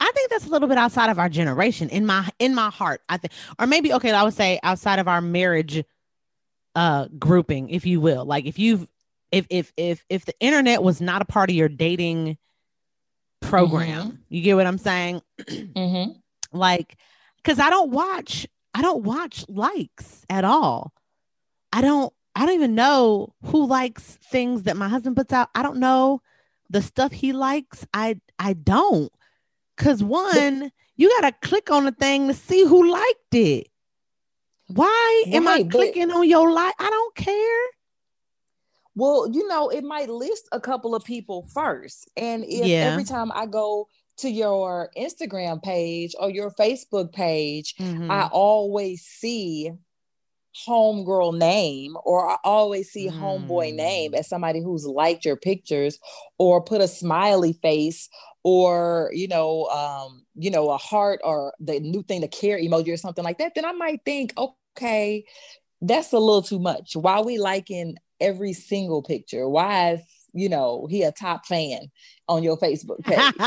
I 0.00 0.10
think 0.14 0.30
that's 0.30 0.46
a 0.46 0.50
little 0.50 0.68
bit 0.68 0.78
outside 0.78 1.10
of 1.10 1.18
our 1.18 1.28
generation 1.28 1.88
in 1.88 2.06
my 2.06 2.28
in 2.38 2.54
my 2.54 2.70
heart. 2.70 3.02
I 3.08 3.16
think 3.16 3.32
or 3.58 3.66
maybe 3.66 3.92
okay, 3.94 4.10
I 4.10 4.22
would 4.22 4.34
say 4.34 4.58
outside 4.62 4.98
of 4.98 5.08
our 5.08 5.20
marriage 5.20 5.84
uh 6.74 7.08
grouping, 7.18 7.70
if 7.70 7.86
you 7.86 8.00
will. 8.00 8.24
Like 8.24 8.46
if 8.46 8.58
you've 8.58 8.86
if 9.30 9.46
if 9.50 9.72
if 9.76 10.04
if 10.08 10.24
the 10.24 10.34
internet 10.40 10.82
was 10.82 11.00
not 11.00 11.22
a 11.22 11.24
part 11.24 11.50
of 11.50 11.56
your 11.56 11.68
dating 11.68 12.38
program, 13.40 14.08
mm-hmm. 14.08 14.16
you 14.28 14.42
get 14.42 14.56
what 14.56 14.66
I'm 14.66 14.78
saying? 14.78 15.22
mm-hmm. 15.40 16.12
Like 16.52 16.96
cuz 17.44 17.58
I 17.58 17.70
don't 17.70 17.90
watch 17.90 18.46
I 18.74 18.82
don't 18.82 19.04
watch 19.04 19.44
likes 19.48 20.26
at 20.28 20.44
all. 20.44 20.92
I 21.72 21.80
don't 21.80 22.12
I 22.34 22.46
don't 22.46 22.56
even 22.56 22.74
know 22.74 23.32
who 23.44 23.66
likes 23.66 24.18
things 24.30 24.64
that 24.64 24.76
my 24.76 24.88
husband 24.88 25.16
puts 25.16 25.32
out. 25.32 25.50
I 25.54 25.62
don't 25.62 25.78
know 25.78 26.20
the 26.68 26.82
stuff 26.82 27.12
he 27.12 27.32
likes. 27.32 27.86
I 27.94 28.20
I 28.38 28.54
don't. 28.54 29.12
Cause 29.76 30.02
one, 30.02 30.70
you 30.96 31.10
gotta 31.20 31.34
click 31.42 31.70
on 31.70 31.84
the 31.84 31.92
thing 31.92 32.28
to 32.28 32.34
see 32.34 32.64
who 32.64 32.90
liked 32.90 33.34
it. 33.34 33.68
Why 34.68 35.24
right, 35.26 35.34
am 35.34 35.48
I 35.48 35.64
clicking 35.64 36.10
on 36.10 36.28
your 36.28 36.50
like? 36.50 36.74
I 36.78 36.88
don't 36.88 37.14
care. 37.14 37.60
Well, 38.94 39.28
you 39.30 39.46
know, 39.48 39.68
it 39.70 39.84
might 39.84 40.08
list 40.08 40.48
a 40.52 40.60
couple 40.60 40.94
of 40.94 41.04
people 41.04 41.48
first. 41.52 42.08
And 42.16 42.44
if 42.44 42.66
yeah. 42.66 42.92
every 42.92 43.04
time 43.04 43.32
I 43.34 43.46
go 43.46 43.88
to 44.18 44.30
your 44.30 44.90
Instagram 44.96 45.62
page 45.62 46.14
or 46.18 46.30
your 46.30 46.50
Facebook 46.52 47.12
page, 47.12 47.74
mm-hmm. 47.76 48.10
I 48.10 48.28
always 48.28 49.02
see 49.02 49.72
homegirl 50.66 51.36
name 51.36 51.96
or 52.04 52.30
I 52.30 52.36
always 52.44 52.90
see 52.90 53.08
mm. 53.08 53.18
homeboy 53.18 53.74
name 53.74 54.12
mm. 54.12 54.18
as 54.18 54.28
somebody 54.28 54.60
who's 54.60 54.86
liked 54.86 55.24
your 55.24 55.36
pictures 55.36 55.98
or 56.38 56.62
put 56.62 56.80
a 56.80 56.88
smiley 56.88 57.54
face 57.54 58.08
or 58.44 59.10
you 59.12 59.26
know 59.26 59.64
um 59.66 60.24
you 60.36 60.50
know 60.50 60.70
a 60.70 60.76
heart 60.76 61.20
or 61.24 61.54
the 61.58 61.80
new 61.80 62.02
thing 62.02 62.20
the 62.20 62.28
care 62.28 62.58
emoji 62.58 62.92
or 62.92 62.96
something 62.96 63.24
like 63.24 63.38
that 63.38 63.54
then 63.54 63.64
i 63.64 63.72
might 63.72 64.00
think 64.04 64.32
okay 64.38 65.24
that's 65.80 66.12
a 66.12 66.18
little 66.18 66.42
too 66.42 66.60
much 66.60 66.94
why 66.94 67.20
we 67.20 67.38
liking 67.38 67.96
every 68.20 68.52
single 68.52 69.02
picture 69.02 69.48
why 69.48 69.92
is 69.92 70.00
you 70.34 70.48
know 70.48 70.86
he 70.90 71.02
a 71.02 71.10
top 71.10 71.46
fan 71.46 71.90
on 72.28 72.42
your 72.42 72.58
facebook 72.58 73.02
page 73.02 73.18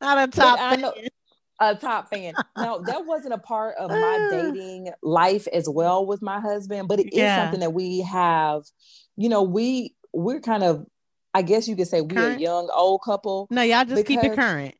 not 0.00 0.18
a 0.18 0.26
top 0.30 0.58
fan. 0.58 0.80
Know, 0.80 0.92
a 1.60 1.74
top 1.74 2.08
fan. 2.10 2.34
No, 2.56 2.82
that 2.86 3.06
wasn't 3.06 3.34
a 3.34 3.38
part 3.38 3.76
of 3.78 3.90
my 3.90 4.28
dating 4.30 4.90
life 5.02 5.46
as 5.52 5.68
well 5.68 6.06
with 6.06 6.22
my 6.22 6.40
husband, 6.40 6.88
but 6.88 6.98
it 6.98 7.10
yeah. 7.12 7.36
is 7.36 7.42
something 7.42 7.60
that 7.60 7.74
we 7.74 8.00
have, 8.00 8.62
you 9.16 9.28
know, 9.28 9.42
we 9.42 9.94
we're 10.12 10.40
kind 10.40 10.64
of 10.64 10.86
I 11.32 11.42
guess 11.42 11.68
you 11.68 11.76
could 11.76 11.86
say 11.86 12.00
we're 12.00 12.32
a 12.32 12.38
young 12.38 12.68
old 12.74 13.02
couple. 13.04 13.46
No, 13.50 13.62
y'all 13.62 13.84
just 13.84 14.06
keep 14.06 14.24
it 14.24 14.34
current. 14.34 14.74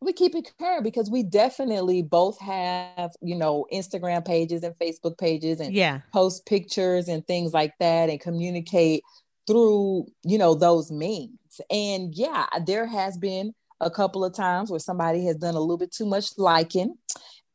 We 0.00 0.12
keep 0.12 0.34
it 0.34 0.52
current 0.58 0.84
because 0.84 1.10
we 1.10 1.22
definitely 1.24 2.02
both 2.02 2.38
have, 2.40 3.12
you 3.20 3.34
know, 3.34 3.66
Instagram 3.72 4.24
pages 4.24 4.62
and 4.62 4.74
Facebook 4.76 5.18
pages 5.18 5.60
and 5.60 5.72
yeah, 5.72 6.00
post 6.12 6.46
pictures 6.46 7.08
and 7.08 7.26
things 7.26 7.52
like 7.52 7.72
that 7.80 8.10
and 8.10 8.20
communicate 8.20 9.02
through, 9.46 10.06
you 10.24 10.38
know, 10.38 10.54
those 10.54 10.92
means. 10.92 11.60
And 11.70 12.14
yeah, 12.14 12.46
there 12.64 12.86
has 12.86 13.16
been 13.16 13.54
a 13.80 13.90
couple 13.90 14.24
of 14.24 14.34
times 14.34 14.70
where 14.70 14.80
somebody 14.80 15.24
has 15.24 15.36
done 15.36 15.54
a 15.54 15.60
little 15.60 15.78
bit 15.78 15.92
too 15.92 16.06
much 16.06 16.36
liking 16.36 16.96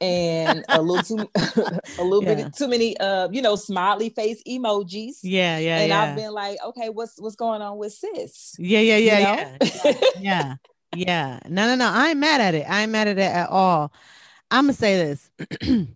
and 0.01 0.65
a 0.69 0.81
little 0.81 1.03
too 1.03 1.29
a 1.99 2.03
little 2.03 2.23
yeah. 2.23 2.35
bit 2.35 2.55
too 2.55 2.67
many 2.67 2.97
uh 2.97 3.29
you 3.31 3.41
know 3.41 3.55
smiley 3.55 4.09
face 4.09 4.41
emojis. 4.47 5.19
Yeah 5.21 5.57
yeah 5.59 5.79
and 5.79 5.89
yeah. 5.89 6.01
i've 6.01 6.15
been 6.15 6.31
like 6.31 6.57
okay 6.65 6.89
what's 6.89 7.21
what's 7.21 7.35
going 7.35 7.61
on 7.61 7.77
with 7.77 7.93
sis? 7.93 8.55
Yeah 8.57 8.79
yeah 8.79 8.97
yeah 8.97 9.19
you 9.19 9.25
know? 9.25 9.77
yeah. 9.81 9.93
Yeah 10.19 10.55
yeah. 10.95 11.39
No 11.47 11.67
no 11.67 11.75
no. 11.75 11.89
I 11.89 12.09
ain't 12.09 12.19
mad 12.19 12.41
at 12.41 12.55
it. 12.55 12.65
I 12.69 12.83
ain't 12.83 12.91
mad 12.91 13.07
at 13.07 13.17
it 13.17 13.21
at 13.21 13.49
all. 13.49 13.91
I'm 14.51 14.65
gonna 14.65 14.73
say 14.73 14.97
this. 14.97 15.29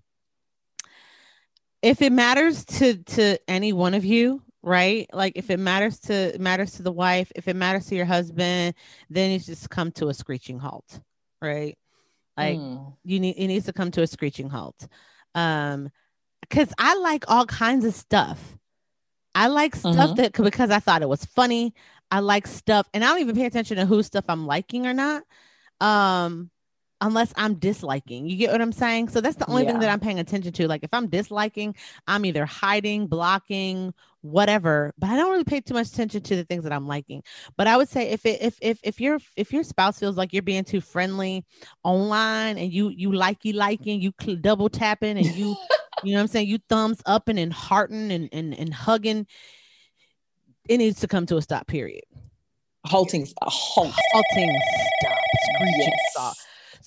If 1.83 2.01
it 2.01 2.11
matters 2.11 2.65
to 2.65 2.95
to 2.95 3.37
any 3.47 3.71
one 3.71 3.93
of 3.93 4.03
you 4.03 4.41
right 4.63 5.07
like 5.13 5.33
if 5.35 5.49
it 5.49 5.59
matters 5.59 5.99
to 5.99 6.35
matters 6.39 6.73
to 6.73 6.83
the 6.83 6.91
wife 6.91 7.31
if 7.35 7.47
it 7.47 7.55
matters 7.55 7.85
to 7.85 7.95
your 7.95 8.05
husband 8.05 8.73
then 9.09 9.31
it's 9.31 9.45
just 9.45 9.69
come 9.69 9.91
to 9.91 10.07
a 10.07 10.13
screeching 10.13 10.57
halt 10.59 10.99
right 11.41 11.77
like 12.37 12.59
mm. 12.59 12.93
you 13.03 13.19
need 13.19 13.35
it 13.37 13.47
needs 13.47 13.65
to 13.65 13.73
come 13.73 13.91
to 13.91 14.03
a 14.03 14.07
screeching 14.07 14.49
halt. 14.49 14.87
Um 15.33 15.89
because 16.41 16.71
I 16.77 16.95
like 16.95 17.25
all 17.29 17.45
kinds 17.45 17.83
of 17.83 17.93
stuff. 17.93 18.39
I 19.33 19.47
like 19.47 19.75
stuff 19.75 19.95
mm-hmm. 19.95 20.15
that 20.15 20.33
because 20.33 20.69
I 20.69 20.79
thought 20.79 21.01
it 21.01 21.09
was 21.09 21.25
funny. 21.25 21.73
I 22.09 22.19
like 22.19 22.47
stuff, 22.47 22.87
and 22.93 23.03
I 23.03 23.07
don't 23.07 23.19
even 23.19 23.35
pay 23.35 23.45
attention 23.45 23.77
to 23.77 23.85
who 23.85 24.01
stuff 24.01 24.25
I'm 24.29 24.47
liking 24.47 24.87
or 24.87 24.93
not. 24.93 25.23
Um, 25.81 26.49
unless 27.01 27.33
I'm 27.35 27.55
disliking. 27.55 28.27
You 28.27 28.37
get 28.37 28.51
what 28.51 28.61
I'm 28.61 28.71
saying? 28.71 29.09
So 29.09 29.21
that's 29.21 29.35
the 29.35 29.47
only 29.49 29.63
yeah. 29.63 29.71
thing 29.71 29.79
that 29.79 29.89
I'm 29.89 29.99
paying 29.99 30.19
attention 30.19 30.51
to. 30.53 30.67
Like 30.67 30.83
if 30.83 30.89
I'm 30.93 31.07
disliking, 31.07 31.75
I'm 32.07 32.25
either 32.25 32.45
hiding, 32.45 33.07
blocking, 33.07 33.93
whatever. 34.21 34.93
But 34.97 35.11
I 35.11 35.17
don't 35.17 35.31
really 35.31 35.43
pay 35.43 35.61
too 35.61 35.73
much 35.73 35.87
attention 35.89 36.21
to 36.23 36.35
the 36.35 36.43
things 36.43 36.63
that 36.63 36.73
I'm 36.73 36.87
liking. 36.87 37.23
But 37.55 37.67
I 37.67 37.77
would 37.77 37.89
say 37.89 38.09
if 38.09 38.25
it 38.25 38.41
if 38.41 38.57
if 38.61 38.79
if 38.83 38.99
your 38.99 39.19
if 39.35 39.53
your 39.53 39.63
spouse 39.63 39.99
feels 39.99 40.17
like 40.17 40.33
you're 40.33 40.41
being 40.41 40.63
too 40.63 40.81
friendly 40.81 41.45
online 41.83 42.57
and 42.57 42.71
you 42.71 42.89
you 42.89 43.09
likey 43.09 43.53
liking, 43.53 44.01
you 44.01 44.11
cl- 44.19 44.37
double 44.37 44.69
tapping 44.69 45.17
and 45.17 45.25
you 45.25 45.55
you 46.03 46.11
know 46.11 46.17
what 46.17 46.21
I'm 46.21 46.27
saying, 46.27 46.47
you 46.47 46.59
thumbs 46.69 47.01
up 47.05 47.27
and 47.27 47.37
and 47.37 47.53
hearting 47.53 48.11
and 48.11 48.29
and 48.31 48.57
and 48.57 48.73
hugging, 48.73 49.27
it 50.67 50.77
needs 50.77 50.99
to 51.01 51.07
come 51.07 51.25
to 51.27 51.37
a 51.37 51.41
stop. 51.41 51.67
Period. 51.67 52.03
Halting, 52.85 53.23
uh, 53.23 53.47
a 53.47 53.49
halt. 53.49 53.93
halting, 54.13 54.61
stop, 55.01 55.17
screeching, 55.57 55.79
yes. 55.79 55.99
stop 56.11 56.35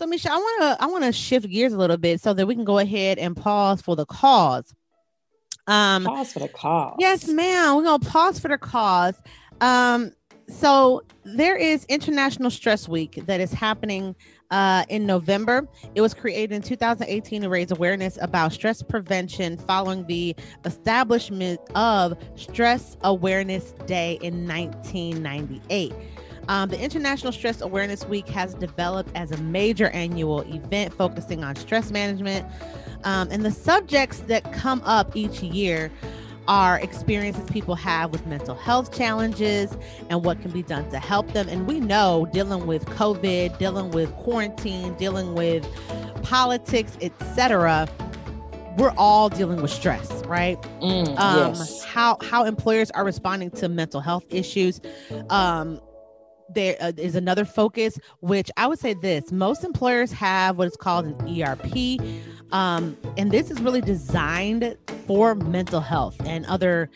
so, 0.00 0.06
Michelle, 0.06 0.32
I 0.32 0.38
want 0.38 0.62
to 0.62 0.82
I 0.82 0.86
want 0.86 1.04
to 1.04 1.12
shift 1.12 1.46
gears 1.50 1.74
a 1.74 1.76
little 1.76 1.98
bit 1.98 2.22
so 2.22 2.32
that 2.32 2.46
we 2.46 2.54
can 2.54 2.64
go 2.64 2.78
ahead 2.78 3.18
and 3.18 3.36
pause 3.36 3.82
for 3.82 3.94
the 3.94 4.06
cause. 4.06 4.72
Um, 5.66 6.04
pause 6.04 6.32
for 6.32 6.38
the 6.38 6.48
cause. 6.48 6.96
Yes, 6.98 7.28
ma'am. 7.28 7.76
We're 7.76 7.84
gonna 7.84 7.98
pause 7.98 8.40
for 8.40 8.48
the 8.48 8.56
cause. 8.56 9.20
Um, 9.60 10.12
so 10.48 11.02
there 11.24 11.54
is 11.54 11.84
International 11.90 12.50
Stress 12.50 12.88
Week 12.88 13.20
that 13.26 13.42
is 13.42 13.52
happening 13.52 14.16
uh, 14.50 14.86
in 14.88 15.04
November. 15.04 15.68
It 15.94 16.00
was 16.00 16.14
created 16.14 16.52
in 16.54 16.62
2018 16.62 17.42
to 17.42 17.50
raise 17.50 17.70
awareness 17.70 18.16
about 18.22 18.54
stress 18.54 18.82
prevention 18.82 19.58
following 19.58 20.06
the 20.06 20.34
establishment 20.64 21.60
of 21.74 22.16
Stress 22.36 22.96
Awareness 23.02 23.72
Day 23.84 24.18
in 24.22 24.48
1998. 24.48 25.92
Um, 26.50 26.68
the 26.68 26.80
International 26.80 27.32
Stress 27.32 27.60
Awareness 27.60 28.04
Week 28.06 28.28
has 28.28 28.54
developed 28.54 29.12
as 29.14 29.30
a 29.30 29.36
major 29.36 29.88
annual 29.90 30.40
event 30.52 30.92
focusing 30.92 31.44
on 31.44 31.54
stress 31.54 31.92
management. 31.92 32.44
Um, 33.04 33.28
and 33.30 33.44
the 33.44 33.52
subjects 33.52 34.18
that 34.26 34.52
come 34.52 34.82
up 34.84 35.14
each 35.14 35.44
year 35.44 35.92
are 36.48 36.80
experiences 36.80 37.48
people 37.50 37.76
have 37.76 38.10
with 38.10 38.26
mental 38.26 38.56
health 38.56 38.92
challenges 38.92 39.76
and 40.08 40.24
what 40.24 40.42
can 40.42 40.50
be 40.50 40.64
done 40.64 40.90
to 40.90 40.98
help 40.98 41.32
them. 41.34 41.48
And 41.48 41.68
we 41.68 41.78
know 41.78 42.28
dealing 42.32 42.66
with 42.66 42.84
COVID, 42.86 43.56
dealing 43.58 43.92
with 43.92 44.12
quarantine, 44.16 44.94
dealing 44.94 45.34
with 45.34 45.64
politics, 46.24 46.98
etc 47.00 47.88
we're 48.76 48.94
all 48.96 49.28
dealing 49.28 49.60
with 49.60 49.70
stress, 49.70 50.08
right? 50.26 50.56
Mm, 50.80 51.18
um, 51.18 51.54
yes. 51.54 51.84
How 51.84 52.16
how 52.22 52.44
employers 52.44 52.90
are 52.92 53.04
responding 53.04 53.50
to 53.50 53.68
mental 53.68 54.00
health 54.00 54.24
issues. 54.30 54.80
Um, 55.28 55.80
there 56.54 56.76
uh, 56.80 56.92
another 56.96 57.44
focus, 57.44 57.98
which 58.20 58.50
I 58.56 58.66
would 58.66 58.78
say 58.78 58.94
this 58.94 59.32
most 59.32 59.64
employers 59.64 60.12
have 60.12 60.58
what 60.58 60.66
is 60.66 60.76
called 60.76 61.06
an 61.06 61.42
ERP. 61.42 62.00
Um, 62.52 62.96
and 63.16 63.30
this 63.30 63.50
is 63.50 63.60
really 63.60 63.80
designed 63.80 64.76
for 65.06 65.34
mental 65.34 65.80
health 65.80 66.16
and 66.24 66.44
other 66.46 66.90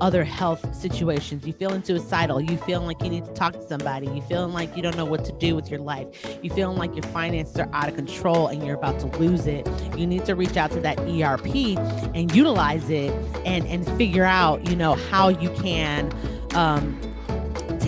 other 0.00 0.24
health 0.24 0.74
situations. 0.74 1.46
You 1.46 1.52
feeling 1.52 1.82
suicidal, 1.82 2.40
you 2.40 2.56
feeling 2.58 2.86
like 2.86 3.02
you 3.02 3.10
need 3.10 3.24
to 3.24 3.32
talk 3.32 3.52
to 3.54 3.62
somebody, 3.62 4.06
you 4.06 4.22
feeling 4.22 4.52
like 4.52 4.74
you 4.76 4.82
don't 4.82 4.96
know 4.96 5.04
what 5.04 5.24
to 5.26 5.32
do 5.32 5.54
with 5.54 5.70
your 5.70 5.80
life, 5.80 6.38
you 6.42 6.50
feeling 6.50 6.78
like 6.78 6.94
your 6.94 7.02
finances 7.12 7.56
are 7.58 7.68
out 7.72 7.88
of 7.88 7.96
control 7.96 8.46
and 8.46 8.64
you're 8.64 8.76
about 8.76 8.98
to 9.00 9.06
lose 9.18 9.46
it. 9.46 9.68
You 9.96 10.06
need 10.06 10.24
to 10.26 10.34
reach 10.34 10.56
out 10.56 10.70
to 10.72 10.80
that 10.80 10.98
ERP 11.00 11.76
and 12.14 12.34
utilize 12.34 12.88
it 12.88 13.12
and 13.44 13.66
and 13.66 13.86
figure 13.98 14.24
out, 14.24 14.68
you 14.68 14.76
know, 14.76 14.94
how 14.94 15.28
you 15.28 15.50
can 15.50 16.12
um 16.54 17.00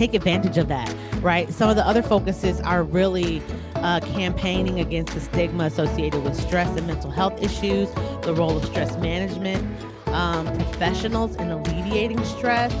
take 0.03 0.13
advantage 0.13 0.57
of 0.57 0.67
that, 0.67 0.93
right? 1.21 1.49
Some 1.53 1.69
of 1.69 1.77
the 1.77 1.87
other 1.87 2.03
focuses 2.03 2.59
are 2.59 2.83
really 2.83 3.41
uh, 3.75 4.01
campaigning 4.01 4.81
against 4.81 5.13
the 5.13 5.21
stigma 5.21 5.63
associated 5.63 6.21
with 6.25 6.35
stress 6.35 6.67
and 6.77 6.85
mental 6.85 7.09
health 7.09 7.41
issues, 7.41 7.89
the 8.23 8.33
role 8.35 8.57
of 8.57 8.65
stress 8.65 8.97
management, 8.97 9.65
um, 10.07 10.45
professionals 10.57 11.37
in 11.37 11.49
alleviating 11.51 12.21
stress. 12.25 12.73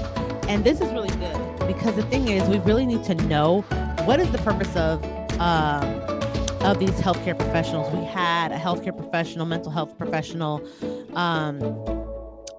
And 0.49 0.65
this 0.65 0.81
is 0.81 0.91
really 0.91 1.15
good 1.15 1.65
because 1.65 1.95
the 1.95 2.03
thing 2.03 2.27
is, 2.27 2.47
we 2.49 2.59
really 2.59 2.85
need 2.85 3.05
to 3.05 3.15
know 3.15 3.61
what 4.03 4.19
is 4.19 4.29
the 4.31 4.39
purpose 4.39 4.75
of. 4.75 5.01
Um, 5.39 6.01
of 6.63 6.79
these 6.79 6.91
healthcare 6.91 7.37
professionals, 7.37 7.93
we 7.93 8.05
had 8.05 8.53
a 8.53 8.57
healthcare 8.57 8.95
professional, 8.95 9.45
mental 9.45 9.69
health 9.69 9.97
professional, 9.97 10.65
um, 11.13 11.61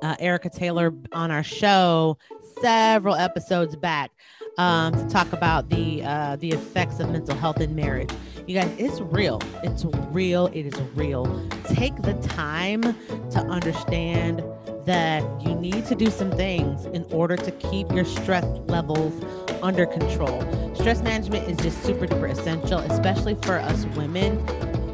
uh, 0.02 0.14
Erica 0.18 0.50
Taylor, 0.50 0.92
on 1.12 1.30
our 1.30 1.42
show 1.42 2.18
several 2.60 3.14
episodes 3.14 3.76
back 3.76 4.10
um, 4.58 4.92
to 4.92 5.08
talk 5.08 5.32
about 5.32 5.68
the 5.68 6.02
uh, 6.04 6.36
the 6.36 6.50
effects 6.50 7.00
of 7.00 7.10
mental 7.10 7.36
health 7.36 7.60
in 7.60 7.74
marriage. 7.74 8.10
You 8.46 8.60
guys, 8.60 8.70
it's 8.78 9.00
real. 9.00 9.40
It's 9.62 9.84
real. 10.10 10.46
It 10.48 10.66
is 10.66 10.80
real. 10.94 11.48
Take 11.64 11.96
the 12.02 12.14
time 12.14 12.82
to 12.82 13.38
understand 13.48 14.44
that 14.84 15.22
you 15.42 15.54
need 15.54 15.86
to 15.86 15.94
do 15.94 16.10
some 16.10 16.30
things 16.30 16.84
in 16.86 17.04
order 17.04 17.36
to 17.36 17.50
keep 17.52 17.90
your 17.92 18.04
stress 18.04 18.44
levels 18.66 19.14
under 19.62 19.86
control. 19.86 20.40
Stress 20.74 21.02
management 21.02 21.48
is 21.48 21.56
just 21.56 21.82
super 21.82 22.06
duper 22.06 22.30
essential, 22.30 22.80
especially 22.80 23.34
for 23.36 23.58
us 23.58 23.86
women 23.96 24.44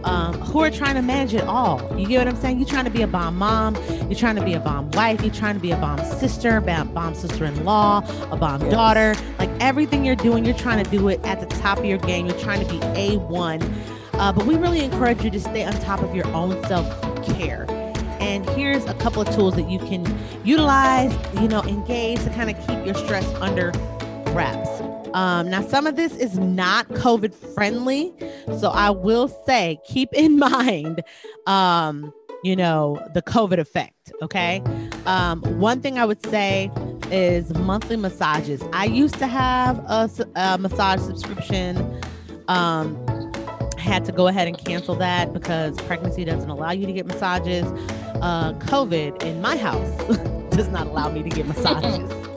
um, 0.04 0.34
who 0.40 0.60
are 0.60 0.70
trying 0.70 0.94
to 0.94 1.02
manage 1.02 1.34
it 1.34 1.44
all. 1.44 1.80
You 1.98 2.06
get 2.06 2.18
what 2.18 2.28
I'm 2.28 2.40
saying? 2.40 2.58
You're 2.58 2.68
trying 2.68 2.84
to 2.84 2.90
be 2.90 3.02
a 3.02 3.06
bomb 3.06 3.36
mom, 3.36 3.76
you're 4.08 4.18
trying 4.18 4.36
to 4.36 4.44
be 4.44 4.54
a 4.54 4.60
bomb 4.60 4.90
wife, 4.92 5.22
you're 5.22 5.34
trying 5.34 5.54
to 5.54 5.60
be 5.60 5.70
a 5.70 5.76
bomb 5.76 6.04
sister, 6.18 6.60
bomb, 6.60 6.92
bomb 6.92 7.14
sister-in-law, 7.14 8.02
a 8.30 8.36
bomb 8.36 8.62
yes. 8.62 8.72
daughter. 8.72 9.14
Like 9.38 9.50
everything 9.60 10.04
you're 10.04 10.16
doing, 10.16 10.44
you're 10.44 10.56
trying 10.56 10.82
to 10.82 10.90
do 10.90 11.08
it 11.08 11.20
at 11.24 11.40
the 11.40 11.46
top 11.56 11.78
of 11.78 11.84
your 11.84 11.98
game. 11.98 12.26
You're 12.26 12.38
trying 12.38 12.66
to 12.66 12.72
be 12.72 12.78
A1. 12.80 13.62
Uh, 14.14 14.32
but 14.32 14.44
we 14.44 14.56
really 14.56 14.80
encourage 14.80 15.24
you 15.24 15.30
to 15.30 15.40
stay 15.40 15.64
on 15.64 15.72
top 15.80 16.02
of 16.02 16.14
your 16.14 16.26
own 16.28 16.62
self-care. 16.66 17.66
And 18.20 18.48
here's 18.50 18.84
a 18.84 18.94
couple 18.94 19.22
of 19.22 19.34
tools 19.34 19.54
that 19.56 19.70
you 19.70 19.78
can 19.78 20.04
utilize, 20.44 21.12
you 21.40 21.48
know, 21.48 21.62
engage 21.62 22.22
to 22.24 22.30
kind 22.30 22.50
of 22.50 22.66
keep 22.66 22.84
your 22.84 22.94
stress 22.94 23.26
under 23.36 23.72
wraps. 24.32 24.89
Um, 25.14 25.50
now, 25.50 25.62
some 25.62 25.86
of 25.86 25.96
this 25.96 26.16
is 26.16 26.38
not 26.38 26.88
COVID 26.88 27.34
friendly. 27.54 28.12
So 28.58 28.70
I 28.70 28.90
will 28.90 29.28
say, 29.46 29.78
keep 29.86 30.12
in 30.12 30.38
mind, 30.50 31.02
um, 31.46 32.12
you 32.42 32.56
know, 32.56 33.04
the 33.14 33.22
COVID 33.22 33.58
effect. 33.58 34.12
Okay. 34.22 34.62
Um, 35.06 35.42
one 35.58 35.80
thing 35.80 35.98
I 35.98 36.04
would 36.04 36.24
say 36.26 36.70
is 37.10 37.52
monthly 37.54 37.96
massages. 37.96 38.62
I 38.72 38.86
used 38.86 39.16
to 39.16 39.26
have 39.26 39.78
a, 39.80 40.10
a 40.36 40.58
massage 40.58 41.00
subscription. 41.00 42.00
Um, 42.48 42.96
had 43.78 44.04
to 44.04 44.12
go 44.12 44.26
ahead 44.28 44.46
and 44.46 44.58
cancel 44.58 44.94
that 44.96 45.32
because 45.32 45.76
pregnancy 45.82 46.24
doesn't 46.24 46.50
allow 46.50 46.70
you 46.70 46.86
to 46.86 46.92
get 46.92 47.06
massages. 47.06 47.64
Uh, 48.20 48.52
COVID 48.54 49.22
in 49.22 49.40
my 49.40 49.56
house 49.56 49.90
does 50.50 50.68
not 50.68 50.86
allow 50.86 51.10
me 51.10 51.22
to 51.22 51.28
get 51.28 51.46
massages. 51.48 52.29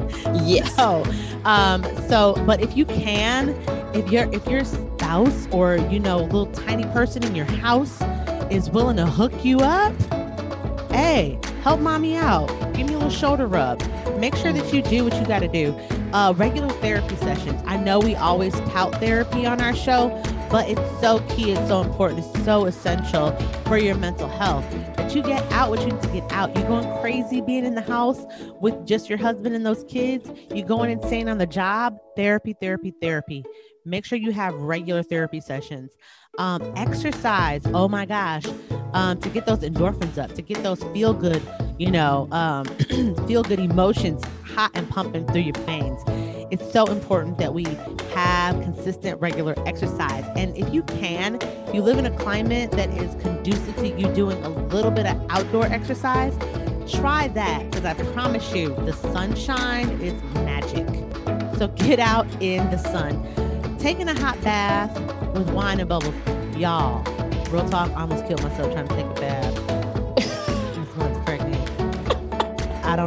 Yes. 0.46 0.76
So, 0.76 1.04
um, 1.46 1.84
so, 2.08 2.36
but 2.46 2.62
if 2.62 2.76
you 2.76 2.86
can, 2.86 3.50
if 3.94 4.12
your 4.12 4.32
if 4.34 4.48
your 4.48 4.64
spouse 4.64 5.48
or 5.52 5.78
you 5.78 6.00
know 6.00 6.18
little 6.18 6.48
tiny 6.48 6.86
person 6.86 7.24
in 7.24 7.36
your 7.36 7.46
house 7.46 8.02
is 8.52 8.70
willing 8.70 8.98
to 8.98 9.06
hook 9.06 9.46
you 9.46 9.60
up, 9.60 9.94
hey, 10.92 11.40
help 11.62 11.80
mommy 11.80 12.16
out. 12.16 12.48
Give 12.74 12.88
me 12.88 12.94
a 12.94 12.98
little 12.98 13.10
shoulder 13.10 13.48
rub. 13.48 13.82
Make 14.20 14.36
sure 14.36 14.54
that 14.54 14.74
you 14.74 14.82
do 14.82 15.04
what 15.04 15.16
you 15.16 15.26
got 15.26 15.40
to 15.40 15.48
do. 15.48 15.78
Uh, 16.14 16.34
regular 16.38 16.70
therapy 16.70 17.16
sessions. 17.18 17.62
I 17.66 17.78
know 17.78 18.00
we 18.00 18.16
always 18.16 18.54
tout 18.72 18.96
therapy 18.96 19.46
on 19.46 19.62
our 19.62 19.76
show, 19.76 20.10
but 20.54 20.70
it's 20.70 21.02
so 21.02 21.18
key, 21.30 21.52
it's 21.52 21.68
so 21.68 21.82
important, 21.82 22.24
it's 22.24 22.46
so 22.46 22.66
essential 22.66 23.32
for 23.66 23.76
your 23.76 23.96
mental 23.96 24.30
health 24.30 24.64
that 24.96 25.16
you 25.16 25.24
get 25.24 25.42
out 25.52 25.72
what 25.72 25.80
you 25.80 25.88
need 25.88 26.02
to 26.04 26.08
get 26.10 26.32
out. 26.32 26.56
You're 26.56 26.68
going 26.68 27.02
crazy 27.02 27.42
being 27.42 27.66
in 27.66 27.74
the 27.74 27.82
house 27.82 28.24
with 28.62 28.86
just 28.86 29.10
your 29.10 29.18
husband 29.18 29.56
and 29.56 29.66
those 29.66 29.84
kids. 29.86 30.30
You're 30.54 30.68
going 30.68 30.92
insane 30.92 31.28
on 31.28 31.40
the 31.40 31.48
job. 31.48 31.98
Therapy, 32.16 32.54
therapy, 32.62 32.94
therapy. 33.02 33.44
Make 33.84 34.06
sure 34.06 34.20
you 34.20 34.32
have 34.32 34.54
regular 34.54 35.02
therapy 35.02 35.42
sessions. 35.42 35.98
Um, 36.38 36.72
exercise. 36.76 37.64
Oh 37.74 37.88
my 37.88 38.06
gosh. 38.06 38.46
Um, 38.94 39.20
to 39.22 39.30
get 39.30 39.48
those 39.48 39.62
endorphins 39.62 40.20
up, 40.20 40.36
to 40.36 40.44
get 40.44 40.62
those 40.62 40.84
feel 40.94 41.16
good, 41.16 41.42
you 41.80 41.90
know, 41.90 42.28
um, 42.32 42.66
feel 43.28 43.42
good 43.42 43.60
emotions 43.60 44.24
hot 44.44 44.70
and 44.76 44.88
pumping 44.88 45.26
through 45.26 45.42
your 45.42 45.56
veins 45.66 46.00
it's 46.54 46.72
so 46.72 46.86
important 46.86 47.40
that 47.40 47.52
we 47.52 47.64
have 48.14 48.62
consistent, 48.62 49.20
regular 49.20 49.56
exercise. 49.66 50.24
And 50.36 50.56
if 50.56 50.72
you 50.72 50.84
can, 50.84 51.40
you 51.74 51.82
live 51.82 51.98
in 51.98 52.06
a 52.06 52.16
climate 52.16 52.70
that 52.74 52.90
is 52.92 53.20
conducive 53.24 53.76
to 53.78 53.88
you 53.88 54.08
doing 54.14 54.38
a 54.44 54.50
little 54.50 54.92
bit 54.92 55.08
of 55.08 55.20
outdoor 55.32 55.66
exercise, 55.66 56.38
try 56.88 57.28
that 57.30 57.72
because 57.72 57.86
I 57.86 57.96
promise 58.14 58.54
you, 58.54 58.70
the 58.86 58.94
sunshine 58.94 59.90
is 60.00 60.14
magic. 60.36 60.88
So 61.58 61.70
get 61.70 62.00
out 62.00 62.28
in 62.40 62.70
the 62.70 62.78
sun. 62.78 63.20
Taking 63.80 64.08
a 64.08 64.20
hot 64.20 64.40
bath 64.44 64.96
with 65.34 65.50
wine 65.50 65.80
and 65.80 65.90
bubbles. 65.90 66.14
Y'all, 66.56 67.04
real 67.50 67.68
talk, 67.68 67.90
I 67.98 68.02
almost 68.02 68.28
killed 68.28 68.44
myself 68.44 68.72
trying 68.74 68.88
to 68.88 68.96
take 68.96 69.06
a 69.08 69.14
bath. 69.20 69.53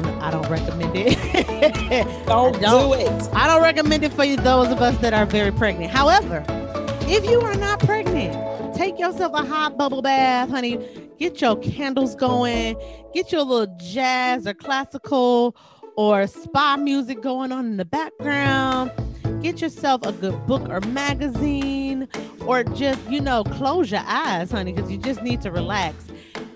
Don't 0.00 0.22
I 0.22 0.30
don't 0.30 0.48
recommend 0.48 0.92
it. 0.94 2.26
don't, 2.26 2.60
don't, 2.60 2.90
do 2.90 2.94
it. 2.94 3.28
I 3.32 3.46
don't 3.46 3.62
recommend 3.62 4.04
it 4.04 4.12
for 4.12 4.24
you 4.24 4.36
those 4.36 4.68
of 4.68 4.80
us 4.80 4.96
that 4.98 5.12
are 5.12 5.26
very 5.26 5.52
pregnant. 5.52 5.90
However, 5.90 6.44
if 7.02 7.24
you 7.24 7.40
are 7.40 7.54
not 7.54 7.80
pregnant, 7.80 8.74
take 8.74 8.98
yourself 8.98 9.32
a 9.34 9.44
hot 9.44 9.76
bubble 9.76 10.02
bath, 10.02 10.50
honey. 10.50 10.78
Get 11.18 11.40
your 11.40 11.56
candles 11.56 12.14
going. 12.14 12.76
Get 13.14 13.32
your 13.32 13.42
little 13.42 13.74
jazz 13.78 14.46
or 14.46 14.54
classical 14.54 15.56
or 15.96 16.26
spa 16.26 16.76
music 16.76 17.22
going 17.22 17.52
on 17.52 17.66
in 17.66 17.76
the 17.78 17.84
background. 17.84 18.90
Get 19.42 19.60
yourself 19.60 20.04
a 20.04 20.12
good 20.12 20.46
book 20.46 20.68
or 20.68 20.80
magazine 20.80 22.08
or 22.46 22.64
just, 22.64 23.00
you 23.08 23.20
know, 23.20 23.44
close 23.44 23.90
your 23.90 24.02
eyes, 24.04 24.50
honey, 24.50 24.72
because 24.72 24.90
you 24.90 24.98
just 24.98 25.22
need 25.22 25.40
to 25.42 25.50
relax 25.50 26.06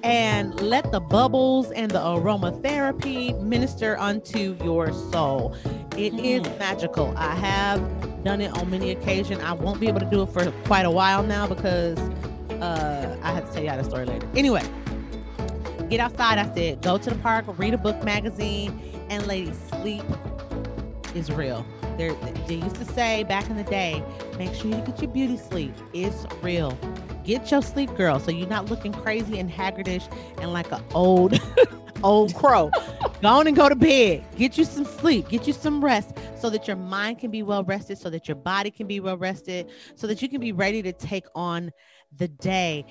and 0.03 0.59
let 0.61 0.91
the 0.93 1.01
bubbles 1.01 1.71
and 1.73 1.91
the 1.91 1.99
aromatherapy 1.99 3.41
minister 3.43 3.99
unto 3.99 4.57
your 4.63 4.93
soul. 4.93 5.55
It 5.97 6.13
mm. 6.13 6.25
is 6.25 6.59
magical. 6.59 7.13
I 7.17 7.35
have 7.35 8.25
done 8.25 8.41
it 8.41 8.53
on 8.53 8.71
many 8.71 8.91
occasions. 8.91 9.43
I 9.43 9.53
won't 9.53 9.81
be 9.81 9.89
able 9.89 10.01
to 10.01 10.11
do 10.11 10.23
it 10.23 10.27
for 10.27 10.51
quite 10.65 10.87
a 10.87 10.91
while 10.91 11.23
now 11.23 11.47
because 11.47 11.99
uh, 12.61 13.19
I 13.23 13.33
have 13.33 13.47
to 13.49 13.53
tell 13.53 13.65
y'all 13.65 13.77
the 13.77 13.85
story 13.85 14.07
later. 14.07 14.29
Anyway, 14.35 14.63
get 15.89 16.01
outside. 16.01 16.39
I 16.39 16.55
said, 16.55 16.83
go 16.83 16.99
to 16.99 17.11
the 17.11 17.17
park, 17.17 17.45
read 17.59 17.75
a 17.75 17.79
book, 17.79 18.03
magazine, 18.05 18.81
and 19.11 19.27
ladies, 19.27 19.59
sleep 19.71 20.05
is 21.15 21.31
real. 21.31 21.67
They're, 21.99 22.15
they 22.47 22.55
used 22.55 22.77
to 22.77 22.85
say 22.85 23.25
back 23.25 23.51
in 23.51 23.57
the 23.57 23.65
day, 23.65 24.03
make 24.39 24.55
sure 24.55 24.71
you 24.71 24.81
get 24.83 25.03
your 25.03 25.11
beauty 25.11 25.37
sleep. 25.37 25.75
It's 25.93 26.25
real. 26.43 26.79
Get 27.31 27.49
your 27.49 27.63
sleep, 27.63 27.95
girl, 27.95 28.19
so 28.19 28.33
you're 28.33 28.49
not 28.49 28.71
looking 28.71 28.93
crazy 28.93 29.39
and 29.39 29.49
haggardish 29.49 30.13
and 30.41 30.53
like 30.53 30.73
an 30.73 30.83
old, 30.95 31.41
old 32.03 32.35
crow. 32.35 32.73
go 33.23 33.29
on 33.29 33.47
and 33.47 33.55
go 33.55 33.69
to 33.69 33.77
bed. 33.77 34.25
Get 34.37 34.59
you 34.59 34.65
some 34.65 34.85
sleep. 34.85 35.29
Get 35.29 35.47
you 35.47 35.53
some 35.53 35.85
rest 35.85 36.17
so 36.37 36.51
that 36.51 36.67
your 36.67 36.77
mind 36.77 37.21
can 37.21 37.31
be 37.31 37.45
well 37.45 37.63
rested, 37.63 37.99
so 37.99 38.11
that 38.11 38.27
your 38.27 38.35
body 38.35 38.73
can 38.73 38.89
be 38.89 38.99
well 38.99 39.17
rested, 39.17 39.71
so 39.95 40.09
that 40.09 40.21
you 40.21 40.29
can 40.29 40.41
be 40.41 40.51
ready 40.51 40.83
to 40.83 40.93
take 40.93 41.25
on 41.37 41.71
the 42.17 42.27
day. 42.27 42.85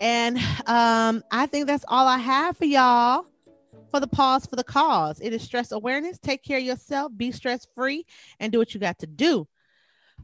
And 0.00 0.38
um, 0.64 1.22
I 1.30 1.44
think 1.44 1.66
that's 1.66 1.84
all 1.86 2.06
I 2.06 2.16
have 2.16 2.56
for 2.56 2.64
y'all 2.64 3.26
for 3.90 4.00
the 4.00 4.06
pause 4.06 4.46
for 4.46 4.56
the 4.56 4.64
cause. 4.64 5.20
It 5.20 5.34
is 5.34 5.42
stress 5.42 5.72
awareness. 5.72 6.18
Take 6.18 6.42
care 6.42 6.56
of 6.56 6.64
yourself, 6.64 7.12
be 7.14 7.32
stress 7.32 7.66
free, 7.74 8.06
and 8.40 8.50
do 8.50 8.56
what 8.56 8.72
you 8.72 8.80
got 8.80 9.00
to 9.00 9.06
do. 9.06 9.46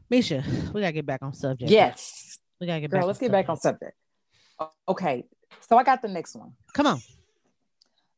Misha, 0.09 0.43
we 0.73 0.81
gotta 0.81 0.93
get 0.93 1.05
back 1.05 1.21
on 1.21 1.33
subject. 1.33 1.71
Yes. 1.71 2.20
We 2.61 2.67
gotta 2.67 2.79
get 2.79 2.91
Girl, 2.91 3.01
back. 3.01 3.07
Let's 3.07 3.19
get 3.19 3.31
subject. 3.31 3.47
back 3.47 3.49
on 3.49 3.57
subject. 3.57 3.97
Okay. 4.87 5.25
So 5.67 5.77
I 5.77 5.83
got 5.83 6.03
the 6.03 6.07
next 6.07 6.35
one. 6.35 6.53
Come 6.73 6.85
on. 6.85 7.01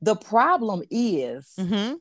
The 0.02 0.18
problem 0.18 0.84
is 0.92 1.54
mm-hmm. 1.58 1.94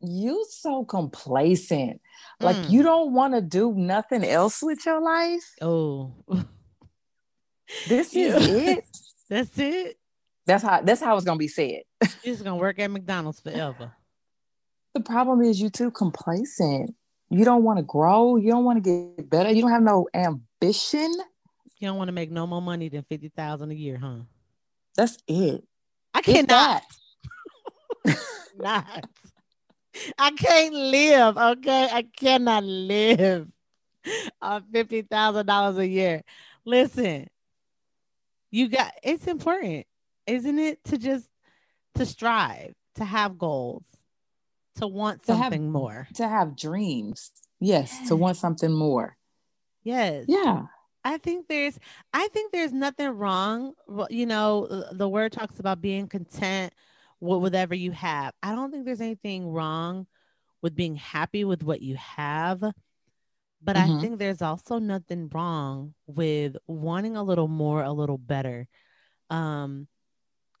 you 0.00 0.46
so 0.48 0.86
complacent. 0.86 2.00
Like 2.40 2.56
mm. 2.56 2.70
you 2.70 2.82
don't 2.82 3.12
want 3.12 3.34
to 3.34 3.42
do 3.42 3.74
nothing 3.74 4.24
else 4.24 4.62
with 4.62 4.86
your 4.86 5.02
life. 5.02 5.44
Oh. 5.60 6.14
this 7.86 8.16
is 8.16 8.48
it. 8.48 8.84
That's 9.28 9.58
it. 9.58 9.98
That's 10.46 10.62
how 10.62 10.82
that's 10.82 11.00
how 11.00 11.16
it's 11.16 11.24
gonna 11.24 11.38
be 11.38 11.48
said. 11.48 11.80
She's 12.22 12.42
gonna 12.42 12.56
work 12.56 12.78
at 12.78 12.90
McDonald's 12.90 13.40
forever. 13.40 13.92
The 14.92 15.00
problem 15.00 15.40
is 15.40 15.58
you 15.58 15.70
too 15.70 15.90
complacent. 15.90 16.94
You 17.34 17.44
don't 17.44 17.64
want 17.64 17.78
to 17.78 17.82
grow. 17.82 18.36
You 18.36 18.52
don't 18.52 18.64
want 18.64 18.82
to 18.84 19.14
get 19.16 19.28
better. 19.28 19.50
You 19.50 19.62
don't 19.62 19.72
have 19.72 19.82
no 19.82 20.06
ambition. 20.14 21.12
You 21.78 21.88
don't 21.88 21.96
want 21.96 22.06
to 22.06 22.12
make 22.12 22.30
no 22.30 22.46
more 22.46 22.62
money 22.62 22.88
than 22.88 23.02
fifty 23.08 23.28
thousand 23.28 23.72
a 23.72 23.74
year, 23.74 23.98
huh? 23.98 24.20
That's 24.96 25.18
it. 25.26 25.64
I 26.14 26.20
cannot. 26.22 26.82
not. 28.56 29.08
I 30.16 30.30
can't 30.30 30.74
live. 30.74 31.36
Okay, 31.36 31.88
I 31.90 32.02
cannot 32.16 32.62
live. 32.62 33.48
on 34.40 34.64
fifty 34.72 35.02
thousand 35.02 35.46
dollars 35.46 35.78
a 35.78 35.88
year. 35.88 36.22
Listen, 36.64 37.26
you 38.52 38.68
got 38.68 38.92
it's 39.02 39.26
important, 39.26 39.86
isn't 40.28 40.58
it, 40.60 40.84
to 40.84 40.98
just 40.98 41.26
to 41.96 42.06
strive, 42.06 42.74
to 42.94 43.04
have 43.04 43.38
goals, 43.38 43.84
to 44.76 44.86
want 44.86 45.22
To 45.24 45.34
have- 45.34 45.44
something 45.52 45.70
more. 45.70 46.08
to 46.14 46.28
have 46.28 46.56
dreams. 46.56 47.30
Yes, 47.60 48.08
to 48.08 48.16
want 48.16 48.36
something 48.36 48.72
more. 48.72 49.16
Yes. 49.82 50.24
Yeah. 50.28 50.66
I 51.04 51.18
think 51.18 51.48
there's 51.48 51.78
I 52.12 52.28
think 52.28 52.50
there's 52.52 52.72
nothing 52.72 53.10
wrong. 53.10 53.74
You 54.10 54.26
know, 54.26 54.84
the 54.92 55.08
word 55.08 55.32
talks 55.32 55.58
about 55.60 55.80
being 55.82 56.06
content 56.08 56.72
with 57.20 57.40
whatever 57.42 57.74
you 57.74 57.92
have. 57.92 58.32
I 58.42 58.54
don't 58.54 58.70
think 58.70 58.84
there's 58.86 59.00
anything 59.02 59.48
wrong 59.48 60.06
with 60.62 60.74
being 60.74 60.96
happy 60.96 61.44
with 61.44 61.62
what 61.62 61.82
you 61.82 61.96
have. 61.96 62.60
But 63.62 63.76
I 63.76 63.86
Mhm. 63.86 64.00
think 64.00 64.18
there's 64.18 64.42
also 64.42 64.78
nothing 64.78 65.28
wrong 65.28 65.94
with 66.06 66.56
wanting 66.66 67.16
a 67.16 67.22
little 67.22 67.48
more, 67.48 67.82
a 67.82 67.92
little 67.92 68.18
better. 68.18 68.66
Um 69.30 69.88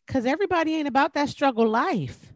cuz 0.06 0.26
everybody 0.26 0.74
ain't 0.74 0.88
about 0.88 1.14
that 1.14 1.30
struggle 1.30 1.66
life. 1.68 2.33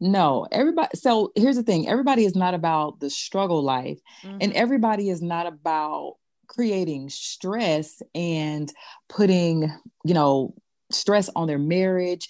No, 0.00 0.46
everybody. 0.50 0.88
So 0.94 1.30
here's 1.36 1.56
the 1.56 1.62
thing 1.62 1.88
everybody 1.88 2.24
is 2.24 2.34
not 2.34 2.54
about 2.54 3.00
the 3.00 3.10
struggle 3.10 3.62
life, 3.62 4.00
and 4.40 4.52
Mhm. 4.52 4.54
everybody 4.54 5.10
is 5.10 5.20
not 5.20 5.46
about 5.46 6.16
creating 6.48 7.10
stress 7.10 8.02
and 8.14 8.72
putting, 9.08 9.62
you 10.04 10.14
know, 10.14 10.54
stress 10.90 11.28
on 11.36 11.46
their 11.46 11.58
marriage 11.58 12.28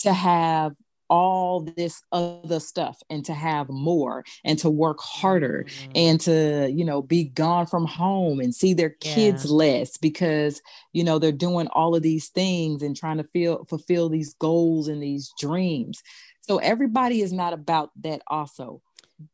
to 0.00 0.12
have 0.12 0.72
all 1.10 1.60
this 1.62 2.02
other 2.12 2.58
stuff 2.58 2.98
and 3.10 3.24
to 3.26 3.34
have 3.34 3.68
more 3.68 4.24
and 4.44 4.58
to 4.58 4.70
work 4.70 4.98
harder 5.00 5.66
Mhm. 5.66 5.92
and 5.94 6.20
to 6.20 6.70
you 6.74 6.84
know 6.84 7.02
be 7.02 7.24
gone 7.24 7.66
from 7.66 7.84
home 7.86 8.40
and 8.40 8.54
see 8.54 8.74
their 8.74 8.96
kids 9.00 9.44
Yeah. 9.44 9.50
less 9.50 9.98
because 9.98 10.62
you 10.94 11.04
know 11.04 11.18
they're 11.18 11.30
doing 11.32 11.68
all 11.68 11.94
of 11.94 12.02
these 12.02 12.28
things 12.30 12.82
and 12.82 12.96
trying 12.96 13.18
to 13.18 13.24
feel 13.24 13.64
fulfill 13.66 14.08
these 14.08 14.34
goals 14.34 14.88
and 14.88 15.02
these 15.02 15.32
dreams 15.38 16.02
so 16.46 16.58
everybody 16.58 17.20
is 17.20 17.32
not 17.32 17.52
about 17.52 17.90
that 18.02 18.20
also 18.26 18.80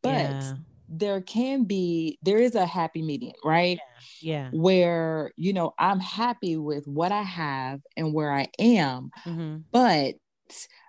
but 0.03 0.11
yeah. 0.11 0.55
there 0.89 1.21
can 1.21 1.65
be 1.65 2.19
there 2.23 2.39
is 2.39 2.55
a 2.55 2.67
happy 2.67 3.03
medium 3.03 3.35
right 3.45 3.79
Yeah. 4.21 4.51
where 4.53 5.33
you 5.37 5.53
know 5.53 5.73
i'm 5.79 6.01
happy 6.01 6.57
with 6.57 6.87
what 6.87 7.13
i 7.13 7.23
have 7.23 7.81
and 7.97 8.13
where 8.15 8.33
i 8.33 8.47
am 8.59 9.11
Mhm. 9.27 9.65
but 9.73 10.15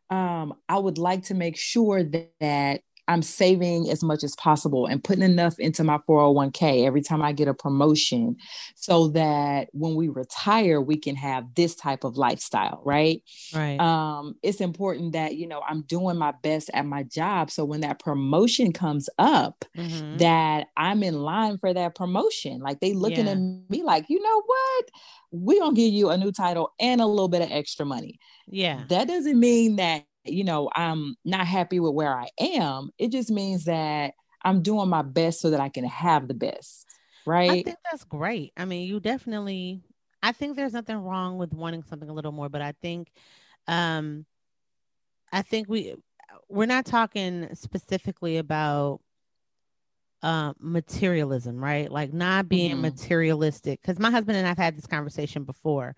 um, 0.10 0.56
I 0.68 0.78
would 0.78 0.98
like 0.98 1.24
to 1.28 1.34
make 1.34 1.56
sure 1.56 2.04
that, 2.04 2.32
that 2.42 2.82
I'm 3.12 3.22
saving 3.22 3.90
as 3.90 4.04
much 4.04 4.24
as 4.24 4.36
possible 4.36 4.86
and 4.86 5.04
putting 5.04 5.24
enough 5.24 5.60
into 5.60 5.84
my 5.84 6.00
401k 6.08 6.86
every 6.86 7.02
time 7.02 7.22
I 7.22 7.34
get 7.34 7.48
a 7.48 7.54
promotion 7.54 8.38
so 8.76 9.10
that 9.10 9.70
when 9.74 9.96
we 9.96 10.08
retire, 10.10 10.80
we 10.82 10.98
can 10.98 11.16
have 11.16 11.54
this 11.56 11.76
type 11.76 12.04
of 12.04 12.18
lifestyle, 12.18 12.82
right? 12.86 13.22
Right. 13.54 13.80
Um, 13.80 14.36
it's 14.44 14.62
important 14.62 15.14
that, 15.14 15.36
you 15.36 15.48
know, 15.48 15.62
I'm 15.68 15.82
doing 15.84 16.18
my 16.18 16.32
best 16.44 16.70
at 16.74 16.86
my 16.86 17.04
job. 17.04 17.52
So 17.52 17.66
when 17.66 17.82
that 17.82 18.00
promotion 18.00 18.72
comes 18.72 19.10
up, 19.20 19.66
Mhm. 19.78 20.18
that 20.20 20.68
I'm 20.78 21.04
in 21.04 21.22
line 21.22 21.58
for 21.58 21.74
that 21.74 21.96
promotion. 21.96 22.62
Like 22.62 22.80
they 22.80 22.94
looking 22.94 23.26
Yeah. 23.26 23.34
at 23.34 23.40
me 23.70 23.84
like, 23.84 24.06
you 24.10 24.22
know 24.22 24.42
what? 24.46 24.86
We're 25.32 25.60
gonna 25.62 25.76
give 25.76 25.94
you 25.94 26.10
a 26.10 26.18
new 26.18 26.32
title 26.32 26.72
and 26.80 27.02
a 27.02 27.06
little 27.06 27.28
bit 27.30 27.42
of 27.42 27.52
extra 27.52 27.86
money 27.86 28.20
yeah. 28.48 28.84
that 28.90 29.08
doesn't 29.08 29.40
mean 29.40 29.78
that 29.78 30.06
you 30.26 30.44
know 30.44 30.70
i'm 30.76 31.16
not 31.26 31.48
happy 31.48 31.80
with 31.80 31.94
where 31.94 32.14
i 32.16 32.28
am 32.40 32.90
it 32.98 33.12
just 33.12 33.32
means 33.32 33.66
that 33.66 34.14
i'm 34.44 34.62
doing 34.62 34.90
my 34.90 35.02
best 35.02 35.40
so 35.42 35.50
that 35.50 35.60
i 35.60 35.70
can 35.70 35.86
have 35.86 36.28
the 36.28 36.34
best 36.34 36.88
Right. 37.26 37.66
I 37.66 37.70
think 37.70 37.80
that's 37.92 38.04
great. 38.04 38.54
I 38.58 38.66
mean, 38.66 38.88
you 38.88 39.00
definitely 39.00 39.82
I 40.24 40.32
think 40.32 40.56
there's 40.56 40.74
nothing 40.74 40.98
wrong 40.98 41.38
with 41.38 41.54
wanting 41.54 41.84
something 41.84 42.10
a 42.10 42.14
little 42.14 42.32
more, 42.32 42.50
but 42.50 42.62
I 42.62 42.74
think 42.82 43.12
um 43.68 44.26
I 45.32 45.42
think 45.42 45.68
we 45.70 45.96
we're 46.50 46.66
not 46.66 46.86
talking 46.86 47.54
specifically 47.56 48.38
about 48.38 49.02
uh, 50.24 50.54
materialism, 50.60 51.64
right? 51.64 51.92
Like 51.92 52.14
not 52.14 52.48
being 52.48 52.80
Mhm. 52.80 52.82
materialistic. 52.82 53.82
Because 53.82 54.00
my 54.00 54.12
husband 54.12 54.38
and 54.38 54.48
I've 54.48 54.58
had 54.58 54.78
this 54.78 54.86
conversation 54.86 55.44
before, 55.44 55.96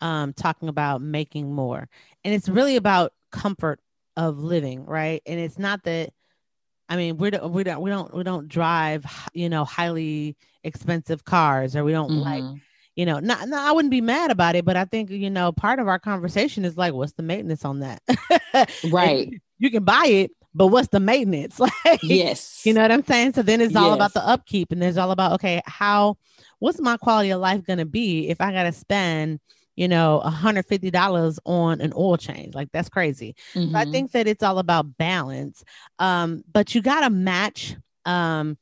um, 0.00 0.32
talking 0.32 0.68
about 0.68 1.02
making 1.02 1.52
more, 1.52 1.88
and 2.24 2.34
it's 2.34 2.48
really 2.48 2.76
about 2.76 3.12
comfort 3.36 3.80
of 4.16 4.38
living, 4.38 4.84
right? 4.86 5.22
And 5.26 5.38
it's 5.38 5.58
not 5.58 5.82
that. 5.84 6.10
I 6.88 6.96
mean, 6.96 7.16
we 7.16 7.30
don't, 7.30 7.52
we 7.52 7.64
don't, 7.64 7.80
we 7.80 7.90
don't, 7.90 8.14
we 8.14 8.22
don't 8.22 8.48
drive, 8.48 9.04
you 9.34 9.48
know, 9.48 9.64
highly 9.64 10.36
expensive 10.62 11.24
cars, 11.24 11.74
or 11.74 11.82
we 11.84 11.92
don't 11.92 12.14
like, 12.14 12.44
Mhm. 12.44 12.60
you 12.94 13.06
know, 13.06 13.18
not, 13.18 13.48
no, 13.48 13.58
I 13.58 13.72
wouldn't 13.72 13.90
be 13.90 14.00
mad 14.00 14.30
about 14.30 14.54
it, 14.54 14.64
but 14.64 14.76
I 14.76 14.84
think, 14.84 15.10
you 15.10 15.28
know, 15.30 15.50
part 15.52 15.80
of 15.80 15.88
our 15.88 15.98
conversation 15.98 16.64
is 16.64 16.76
like, 16.76 16.94
what's 16.94 17.12
the 17.14 17.22
maintenance 17.24 17.64
on 17.64 17.80
that? 17.80 18.02
And 18.54 18.92
right 18.92 19.28
you 19.58 19.70
can 19.70 19.84
buy 19.84 20.06
it, 20.06 20.30
but 20.54 20.68
what's 20.68 20.88
the 20.88 21.00
maintenance? 21.00 21.60
Like, 21.84 22.00
yes 22.02 22.62
you 22.64 22.72
know 22.72 22.82
what 22.82 22.90
I'm 22.92 23.04
saying? 23.04 23.34
So 23.34 23.42
then 23.42 23.60
it's 23.60 23.76
all 23.76 23.92
about 23.92 24.12
the 24.14 24.26
upkeep, 24.26 24.72
and 24.72 24.82
there's 24.82 24.96
all 24.96 25.12
about 25.12 25.32
okay, 25.34 25.60
how 25.66 26.16
what's 26.58 26.80
my 26.80 26.96
quality 26.96 27.30
of 27.30 27.40
life 27.40 27.64
gonna 27.64 27.84
be 27.86 28.28
if 28.28 28.40
I 28.40 28.50
gotta 28.52 28.72
spend, 28.72 29.40
you 29.76 29.88
know, 29.88 30.20
$150 30.20 31.38
on 31.44 31.80
an 31.80 31.92
oil 31.96 32.16
change? 32.16 32.54
Like 32.54 32.70
that's 32.72 32.88
crazy. 32.88 33.34
So 33.70 33.78
I 33.78 33.84
Mhm. 33.84 33.92
think 33.92 34.12
that 34.12 34.26
it's 34.26 34.42
all 34.42 34.58
about 34.58 34.96
balance. 34.98 35.64
Um, 35.98 36.42
but 36.52 36.74
you 36.74 36.82
gotta 36.82 37.10
match 37.10 37.76
um 38.04 38.56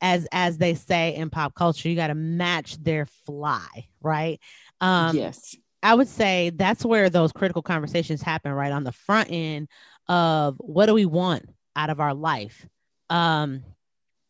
as 0.00 0.26
as 0.32 0.58
they 0.58 0.74
say 0.74 1.14
in 1.14 1.30
pop 1.30 1.54
culture, 1.54 1.88
you 1.88 1.96
gotta 1.96 2.14
match 2.14 2.76
their 2.82 3.06
fly, 3.06 3.68
right? 4.00 4.40
Um 4.80 5.16
yes 5.16 5.56
I 5.82 5.94
would 5.94 6.08
say 6.08 6.50
that's 6.50 6.84
where 6.84 7.08
those 7.08 7.32
critical 7.32 7.62
conversations 7.62 8.20
happen 8.22 8.52
right 8.52 8.72
on 8.72 8.84
the 8.84 8.92
front 8.92 9.30
end 9.30 9.68
of 10.08 10.56
what 10.58 10.86
do 10.86 10.94
we 10.94 11.06
want 11.06 11.48
out 11.76 11.90
of 11.90 12.00
our 12.00 12.14
life? 12.14 12.66
Um 13.08 13.62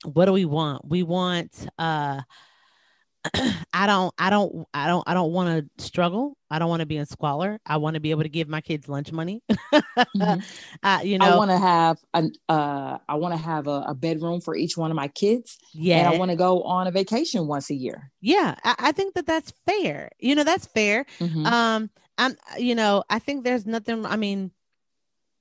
what 0.05 0.27
do 0.27 0.33
we 0.33 0.45
want? 0.45 0.87
We 0.89 1.03
want 1.03 1.69
uh 1.79 2.21
I 3.73 3.87
don't 3.87 4.15
I 4.19 4.31
don't 4.31 4.67
I 4.73 4.87
don't 4.87 5.05
I 5.07 5.15
don't 5.15 5.33
want 5.33 5.69
to 5.77 5.85
struggle. 5.85 6.37
I 6.51 6.59
don't 6.59 6.69
want 6.69 6.81
to 6.81 6.87
be 6.87 6.97
in 6.97 7.07
squalor. 7.07 7.59
I 7.67 7.77
want 7.77 7.95
to 7.95 8.01
be 8.01 8.11
able 8.11 8.23
to 8.23 8.29
give 8.29 8.49
my 8.49 8.61
kids 8.61 8.89
lunch 8.89 9.13
money. 9.13 9.43
Mhm. 10.17 10.43
uh, 10.83 11.01
you 11.05 11.19
know, 11.19 11.35
i 11.35 11.37
want 11.37 11.51
to 11.51 11.59
have 11.59 11.99
an 12.15 12.33
uh 12.49 12.99
i 13.09 13.15
want 13.15 13.33
to 13.33 13.39
have 13.41 13.67
a, 13.69 13.85
a 13.89 13.95
bedroom 13.95 14.41
for 14.41 14.57
each 14.57 14.77
one 14.77 14.91
of 14.91 14.97
my 14.97 15.09
kids 15.09 15.59
yeah. 15.73 15.99
and 15.99 16.09
i 16.09 16.19
want 16.19 16.31
to 16.31 16.37
go 16.37 16.63
on 16.63 16.87
a 16.87 16.91
vacation 16.91 17.47
once 17.47 17.71
a 17.71 17.75
year 17.75 18.11
yeah, 18.21 18.55
I, 18.65 18.75
I 18.79 18.93
think 18.93 19.15
that 19.15 19.27
that's 19.27 19.53
fair. 19.67 20.11
You 20.19 20.35
know, 20.35 20.45
that's 20.45 20.67
fair. 20.67 21.07
Mhm. 21.21 21.47
um 21.47 21.91
i'm 22.19 22.37
you 22.59 22.75
know 22.75 23.05
i 23.09 23.19
think 23.19 23.45
there's 23.45 23.67
nothing 23.67 24.05
i 24.07 24.17
mean 24.17 24.51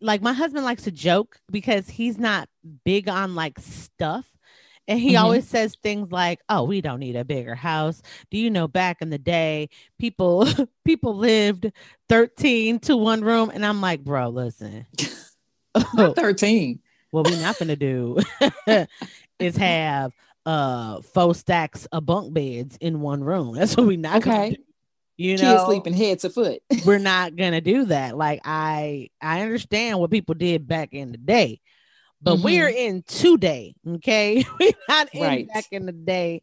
like 0.01 0.21
my 0.21 0.33
husband 0.33 0.65
likes 0.65 0.83
to 0.83 0.91
joke 0.91 1.39
because 1.51 1.89
he's 1.89 2.17
not 2.17 2.47
big 2.85 3.09
on 3.09 3.35
like 3.35 3.59
stuff 3.59 4.25
and 4.89 4.99
he 4.99 5.13
Mhm. 5.13 5.19
always 5.21 5.47
says 5.47 5.77
things 5.81 6.11
like 6.11 6.39
oh 6.49 6.63
we 6.63 6.81
don't 6.81 6.99
need 6.99 7.15
a 7.15 7.23
bigger 7.23 7.55
house. 7.55 8.01
Do 8.31 8.37
you 8.37 8.49
know 8.49 8.67
back 8.67 8.97
in 9.01 9.09
the 9.09 9.17
day 9.17 9.69
people 9.97 10.45
people 10.85 11.15
lived 11.15 11.71
13 12.09 12.79
to 12.81 12.97
one 12.97 13.21
room? 13.21 13.49
And 13.53 13.65
i'm 13.65 13.79
like 13.79 14.03
bro 14.03 14.27
listen. 14.27 14.85
Not 15.93 16.15
13 16.17 16.79
what 17.11 17.25
we 17.25 17.35
not 17.37 17.57
gonna 17.57 17.75
do 17.75 18.17
is 19.39 19.55
have 19.57 20.11
uh 20.45 21.01
four 21.01 21.33
stacks 21.35 21.85
of 21.91 22.05
bunk 22.05 22.33
beds 22.33 22.77
in 22.81 23.01
one 23.01 23.23
room. 23.23 23.55
That's 23.55 23.77
what 23.77 23.87
we 23.87 23.97
not 23.97 24.17
Okay. 24.17 24.49
do 24.51 25.23
you 25.23 25.37
kids 25.37 25.43
know? 25.43 25.65
sleeping 25.65 25.93
head 25.93 26.19
to 26.19 26.29
foot. 26.29 26.61
We're 26.85 26.97
not 26.97 27.35
gonna 27.35 27.61
do 27.61 27.85
that. 27.85 28.17
Like 28.17 28.41
I 28.45 29.09
I 29.21 29.41
understand 29.41 29.99
what 29.99 30.11
people 30.11 30.35
did 30.35 30.67
back 30.67 30.89
in 30.93 31.11
the 31.11 31.17
day, 31.17 31.61
but 32.21 32.37
Mhm. 32.37 32.43
we're 32.43 32.67
in 32.69 33.03
today, 33.03 33.73
okay? 33.87 34.43
We're 34.59 34.73
not 34.87 35.09
in 35.13 35.19
Right. 35.21 35.47
back 35.47 35.65
in 35.71 35.85
the 35.85 35.91
day, 35.91 36.41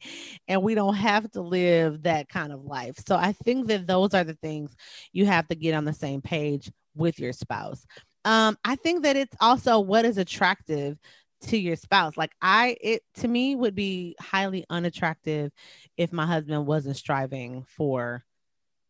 and 0.49 0.62
we 0.62 0.74
don't 0.74 0.95
have 0.95 1.31
to 1.33 1.43
live 1.43 2.03
that 2.03 2.29
kind 2.29 2.53
of 2.53 2.64
life. 2.64 2.97
So 3.07 3.16
I 3.16 3.33
think 3.33 3.66
that 3.68 3.87
those 3.87 4.14
are 4.14 4.24
the 4.24 4.35
things 4.35 4.74
you 5.12 5.27
have 5.27 5.47
to 5.49 5.55
get 5.55 5.74
on 5.74 5.85
the 5.85 5.93
same 5.93 6.22
page 6.22 6.70
with 6.95 7.18
your 7.18 7.33
spouse. 7.33 7.87
Um, 8.24 8.57
I 8.64 8.77
think 8.77 9.03
that 9.05 9.16
it's 9.16 9.37
also 9.41 9.79
what 9.81 10.05
is 10.05 10.18
attractive 10.18 10.99
to 11.43 11.57
your 11.59 11.77
spouse. 11.77 12.16
Like 12.16 12.33
I 12.41 12.77
it 12.81 13.03
to 13.16 13.29
me 13.29 13.55
would 13.55 13.74
be 13.74 14.16
highly 14.20 14.64
unattractive 14.70 15.53
if 15.97 16.12
my 16.12 16.27
husband 16.27 16.66
wasn't 16.66 16.97
striving 16.97 17.64
for 17.68 18.24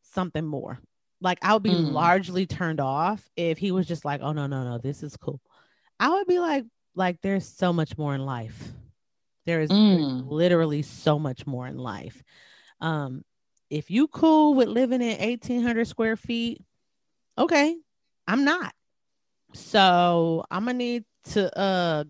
something 0.03 0.45
more. 0.45 0.79
Like 1.21 1.39
I 1.43 1.55
would 1.55 1.63
be 1.63 1.75
Mm. 1.75 1.93
largely 1.93 2.47
turned 2.47 2.81
off 2.81 3.29
if 3.37 3.59
he 3.59 3.73
was 3.73 3.87
just 3.87 4.05
like, 4.05 4.21
"Oh 4.23 4.33
no, 4.33 4.47
no, 4.47 4.65
no, 4.65 4.79
this 4.79 5.03
is 5.03 5.17
cool." 5.17 5.41
I 6.01 6.11
would 6.11 6.27
be 6.27 6.39
like, 6.41 6.65
like 6.97 7.21
there's 7.23 7.47
so 7.47 7.73
much 7.73 7.97
more 7.97 8.15
in 8.15 8.25
life. 8.25 8.73
There 9.45 9.61
is 9.61 9.71
Mm. 9.71 10.25
literally 10.29 10.83
so 10.83 11.19
much 11.19 11.47
more 11.47 11.67
in 11.69 11.79
life. 11.79 12.25
Um, 12.81 13.25
if 13.71 13.91
you 13.91 14.09
cool 14.09 14.55
with 14.55 14.69
living 14.69 15.03
in 15.03 15.21
1800 15.21 15.87
square 15.87 16.17
feet, 16.17 16.65
okay, 17.39 17.77
I'm 18.27 18.45
not. 18.45 18.75
So 19.55 20.45
I'm 20.51 20.65
gonna 20.65 20.79
need 20.79 21.05
to 21.33 21.57
uh 21.59 22.05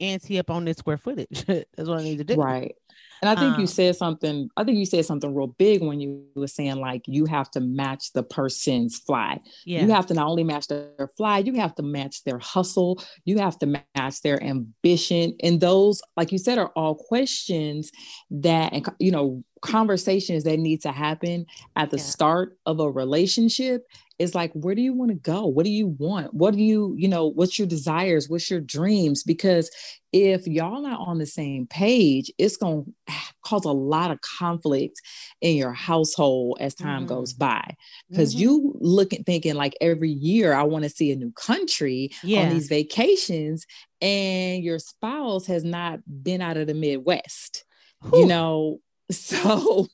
ante 0.00 0.38
up 0.38 0.50
on 0.50 0.64
this 0.64 0.78
square 0.78 0.98
footage. 0.98 1.44
That's 1.46 1.88
what 1.88 2.00
I 2.00 2.02
need 2.02 2.18
to 2.18 2.24
do. 2.24 2.36
right 2.36 2.74
And 3.22 3.30
I 3.30 3.40
think 3.40 3.54
um, 3.54 3.60
you 3.60 3.66
said 3.66 3.96
something, 3.96 4.50
I 4.56 4.64
think 4.64 4.78
you 4.78 4.84
said 4.84 5.04
something 5.06 5.34
real 5.34 5.46
big 5.46 5.82
when 5.82 6.00
you 6.00 6.24
were 6.34 6.46
saying 6.46 6.76
like 6.76 7.02
you 7.06 7.24
have 7.24 7.50
to 7.52 7.60
match 7.60 8.12
the 8.12 8.22
person's 8.22 8.98
fly. 8.98 9.40
Yeah. 9.64 9.82
You 9.82 9.92
have 9.92 10.06
to 10.06 10.14
not 10.14 10.26
only 10.26 10.44
match 10.44 10.68
their 10.68 11.08
fly, 11.16 11.38
you 11.38 11.54
have 11.54 11.74
to 11.76 11.82
match 11.82 12.24
their 12.24 12.38
hustle, 12.38 13.02
you 13.24 13.38
have 13.38 13.58
to 13.60 13.66
match 13.94 14.20
their 14.22 14.42
ambition. 14.42 15.36
And 15.42 15.60
those, 15.60 16.02
like 16.16 16.32
you 16.32 16.38
said, 16.38 16.58
are 16.58 16.72
all 16.76 16.94
questions 16.94 17.90
that 18.30 18.72
and 18.72 18.86
you 18.98 19.10
know, 19.10 19.42
conversations 19.64 20.44
that 20.44 20.58
need 20.58 20.82
to 20.82 20.92
happen 20.92 21.46
at 21.74 21.90
the 21.90 21.96
yeah. 21.96 22.02
start 22.02 22.58
of 22.66 22.80
a 22.80 22.90
relationship 22.90 23.86
is 24.18 24.34
like 24.34 24.52
where 24.52 24.74
do 24.74 24.82
you 24.82 24.92
want 24.92 25.10
to 25.10 25.16
go 25.16 25.46
what 25.46 25.64
do 25.64 25.70
you 25.70 25.88
want 25.98 26.32
what 26.34 26.54
do 26.54 26.62
you 26.62 26.94
you 26.98 27.08
know 27.08 27.26
what's 27.26 27.58
your 27.58 27.66
desires 27.66 28.28
what's 28.28 28.50
your 28.50 28.60
dreams 28.60 29.22
because 29.24 29.70
if 30.12 30.46
y'all 30.46 30.82
not 30.82 31.00
on 31.00 31.18
the 31.18 31.26
same 31.26 31.66
page 31.66 32.30
it's 32.38 32.58
going 32.58 32.84
to 33.08 33.14
cause 33.42 33.64
a 33.64 33.72
lot 33.72 34.10
of 34.10 34.20
conflict 34.20 35.00
in 35.40 35.56
your 35.56 35.72
household 35.72 36.58
as 36.60 36.74
time 36.74 37.00
mm-hmm. 37.00 37.14
goes 37.14 37.32
by 37.32 37.74
because 38.10 38.34
mm-hmm. 38.34 38.42
you 38.42 38.76
looking 38.80 39.24
thinking 39.24 39.54
like 39.54 39.74
every 39.80 40.10
year 40.10 40.52
i 40.52 40.62
want 40.62 40.84
to 40.84 40.90
see 40.90 41.10
a 41.10 41.16
new 41.16 41.32
country 41.32 42.10
yeah. 42.22 42.42
on 42.42 42.50
these 42.50 42.68
vacations 42.68 43.66
and 44.02 44.62
your 44.62 44.78
spouse 44.78 45.46
has 45.46 45.64
not 45.64 46.00
been 46.22 46.42
out 46.42 46.58
of 46.58 46.66
the 46.66 46.74
midwest 46.74 47.64
Whew. 48.02 48.20
you 48.20 48.26
know 48.26 48.80
so 49.10 49.86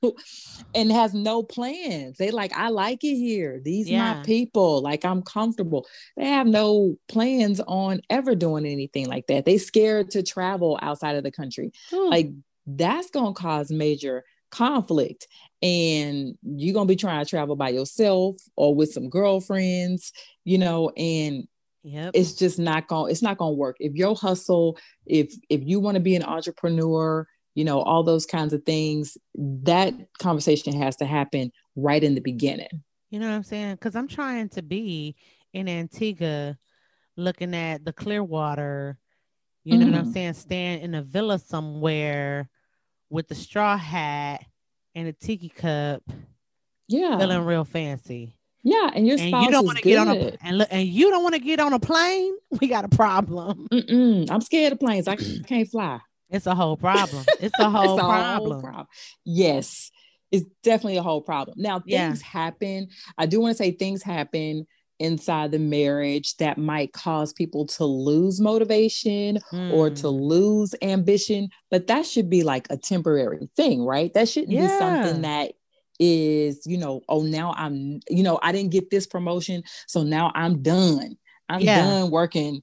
and 0.75 0.93
has 0.93 1.13
no 1.13 1.43
plans 1.43 2.17
they 2.19 2.31
like 2.31 2.53
i 2.57 2.69
like 2.69 3.03
it 3.03 3.17
here 3.17 3.61
these 3.65 3.91
yeah. 3.91 4.15
my 4.15 4.23
people 4.23 4.81
like 4.83 5.05
i'm 5.05 5.21
comfortable 5.23 5.85
they 6.17 6.27
have 6.27 6.47
no 6.47 6.97
plans 7.09 7.61
on 7.67 8.01
ever 8.09 8.37
doing 8.37 8.65
anything 8.65 9.09
like 9.09 9.27
that 9.27 9.45
they 9.45 9.59
scared 9.59 10.11
to 10.13 10.23
travel 10.23 10.79
outside 10.81 11.17
of 11.17 11.25
the 11.25 11.33
country 11.33 11.73
Ooh. 11.93 12.09
like 12.09 12.31
that's 12.67 13.11
gonna 13.11 13.33
cause 13.33 13.73
major 13.73 14.23
conflict 14.53 15.27
and 15.61 16.39
you're 16.43 16.75
gonna 16.75 16.87
be 16.87 16.95
trying 16.95 17.25
to 17.25 17.29
travel 17.29 17.57
by 17.57 17.71
yourself 17.71 18.37
or 18.55 18.77
with 18.77 18.93
some 18.93 19.09
girlfriends 19.09 20.13
you 20.45 20.59
know 20.59 20.91
and 20.91 21.49
Yep. 21.83 22.11
It's 22.13 22.35
just 22.35 22.59
not 22.59 22.89
going 22.89 23.07
to 23.07 23.11
it's 23.11 23.23
not 23.23 23.39
going 23.39 23.53
to 23.53 23.57
work. 23.57 23.77
If 23.81 23.95
your 23.95 24.15
hustle, 24.15 24.79
if 25.07 25.35
if 25.49 25.63
you 25.65 25.81
want 25.81 25.95
to 25.95 26.01
be 26.01 26.15
an 26.15 26.23
entrepreneur, 26.23 27.27
you 27.55 27.65
know, 27.65 27.81
all 27.81 28.03
those 28.03 28.27
kinds 28.27 28.53
of 28.53 28.65
things. 28.65 29.17
That 29.35 29.95
conversation 30.19 30.73
has 30.81 30.97
to 30.97 31.05
happen 31.05 31.53
right 31.77 32.03
in 32.03 32.15
the 32.15 32.21
beginning. 32.21 32.83
You 33.11 33.19
know 33.19 33.29
what 33.29 33.35
I'm 33.35 33.43
saying? 33.43 33.75
Because 33.75 33.97
I'm 33.97 34.09
trying 34.09 34.49
to 34.51 34.63
be 34.63 35.17
in 35.53 35.69
Antigua 35.69 36.57
looking 37.17 37.55
at 37.55 37.85
the 37.85 37.93
Clearwater, 37.93 38.99
you 39.65 39.77
know 39.77 39.85
mm-hmm. 39.85 39.93
what 39.93 39.99
I'm 39.99 40.05
mm-hmm. 40.07 40.13
saying? 40.13 40.33
Stand 40.35 40.83
in 40.83 40.95
a 40.95 41.03
villa 41.03 41.39
somewhere 41.39 42.49
with 43.11 43.29
the 43.29 43.35
straw 43.35 43.77
hat 43.77 44.45
and 44.95 45.09
a 45.09 45.13
tiki 45.13 45.49
cup. 45.49 46.03
Yeah. 46.89 47.19
Feeling 47.19 47.45
real 47.45 47.65
fancy. 47.65 48.37
Yeah, 48.63 48.91
and 48.95 49.07
your 49.07 49.17
spouse 49.17 49.33
and 49.33 49.45
you 49.45 49.51
don't 49.51 49.65
want 49.65 49.79
to 49.79 49.85
get 49.85 49.99
on 49.99 50.09
a 50.09 50.37
and, 50.43 50.59
look, 50.59 50.69
and 50.71 50.87
you 50.87 51.11
don't 51.11 51.23
want 51.23 51.35
to 51.35 51.41
get 51.41 51.61
on 51.61 51.73
a 51.73 51.79
plane. 51.79 52.35
We 52.61 52.67
got 52.67 52.85
a 52.85 52.89
problem. 52.89 53.69
Mm-mm, 53.73 54.31
I'm 54.31 54.41
scared 54.41 54.73
of 54.73 54.81
planes. 54.81 55.09
I 55.09 55.17
can't 55.47 55.69
fly. 55.69 56.01
It's 56.31 56.47
a 56.47 56.55
whole 56.55 56.77
problem. 56.77 57.25
It's 57.41 57.59
a 57.59 57.71
whole, 57.71 57.95
it's 57.95 58.03
a 58.03 58.07
problem. 58.07 58.53
whole 58.53 58.61
problem. 58.61 58.87
Yes, 59.25 59.91
it's 60.31 60.47
definitely 60.63 60.99
a 60.99 61.03
whole 61.03 61.23
problem. 61.23 61.57
Now, 61.59 61.81
things 61.81 62.23
yeah. 62.23 62.29
happen. 62.29 62.89
I 63.19 63.27
do 63.27 63.41
want 63.41 63.57
to 63.57 63.63
say 63.63 63.73
things 63.73 64.03
happen 64.03 64.67
inside 64.99 65.51
the 65.51 65.59
marriage 65.59 66.37
that 66.37 66.59
might 66.59 66.93
cause 66.93 67.33
people 67.33 67.67
to 67.67 67.85
lose 67.85 68.39
motivation 68.41 69.39
mm. 69.51 69.73
or 69.73 69.89
to 69.89 70.09
hmm. 70.09 70.15
lose 70.15 70.75
ambition, 70.83 71.49
but 71.71 71.87
that 71.87 72.05
should 72.05 72.29
be 72.29 72.43
like 72.43 72.67
a 72.69 72.77
temporary 72.77 73.49
thing, 73.57 73.83
right? 73.83 74.13
That 74.13 74.29
shouldn't 74.29 74.53
yeah. 74.53 74.67
be 74.67 74.69
something 74.69 75.23
that 75.23 75.53
is, 75.99 76.67
you 76.67 76.77
know, 76.77 77.01
oh, 77.09 77.23
now 77.23 77.55
I'm, 77.57 78.01
you 78.11 78.23
know, 78.23 78.39
I 78.43 78.53
didn't 78.53 78.73
get 78.73 78.91
this 78.91 79.07
promotion. 79.07 79.63
So 79.87 80.03
now 80.03 80.33
I'm 80.35 80.63
done. 80.63 81.17
I'm 81.49 81.61
yeah. 81.61 81.83
done 81.83 82.11
working 82.11 82.63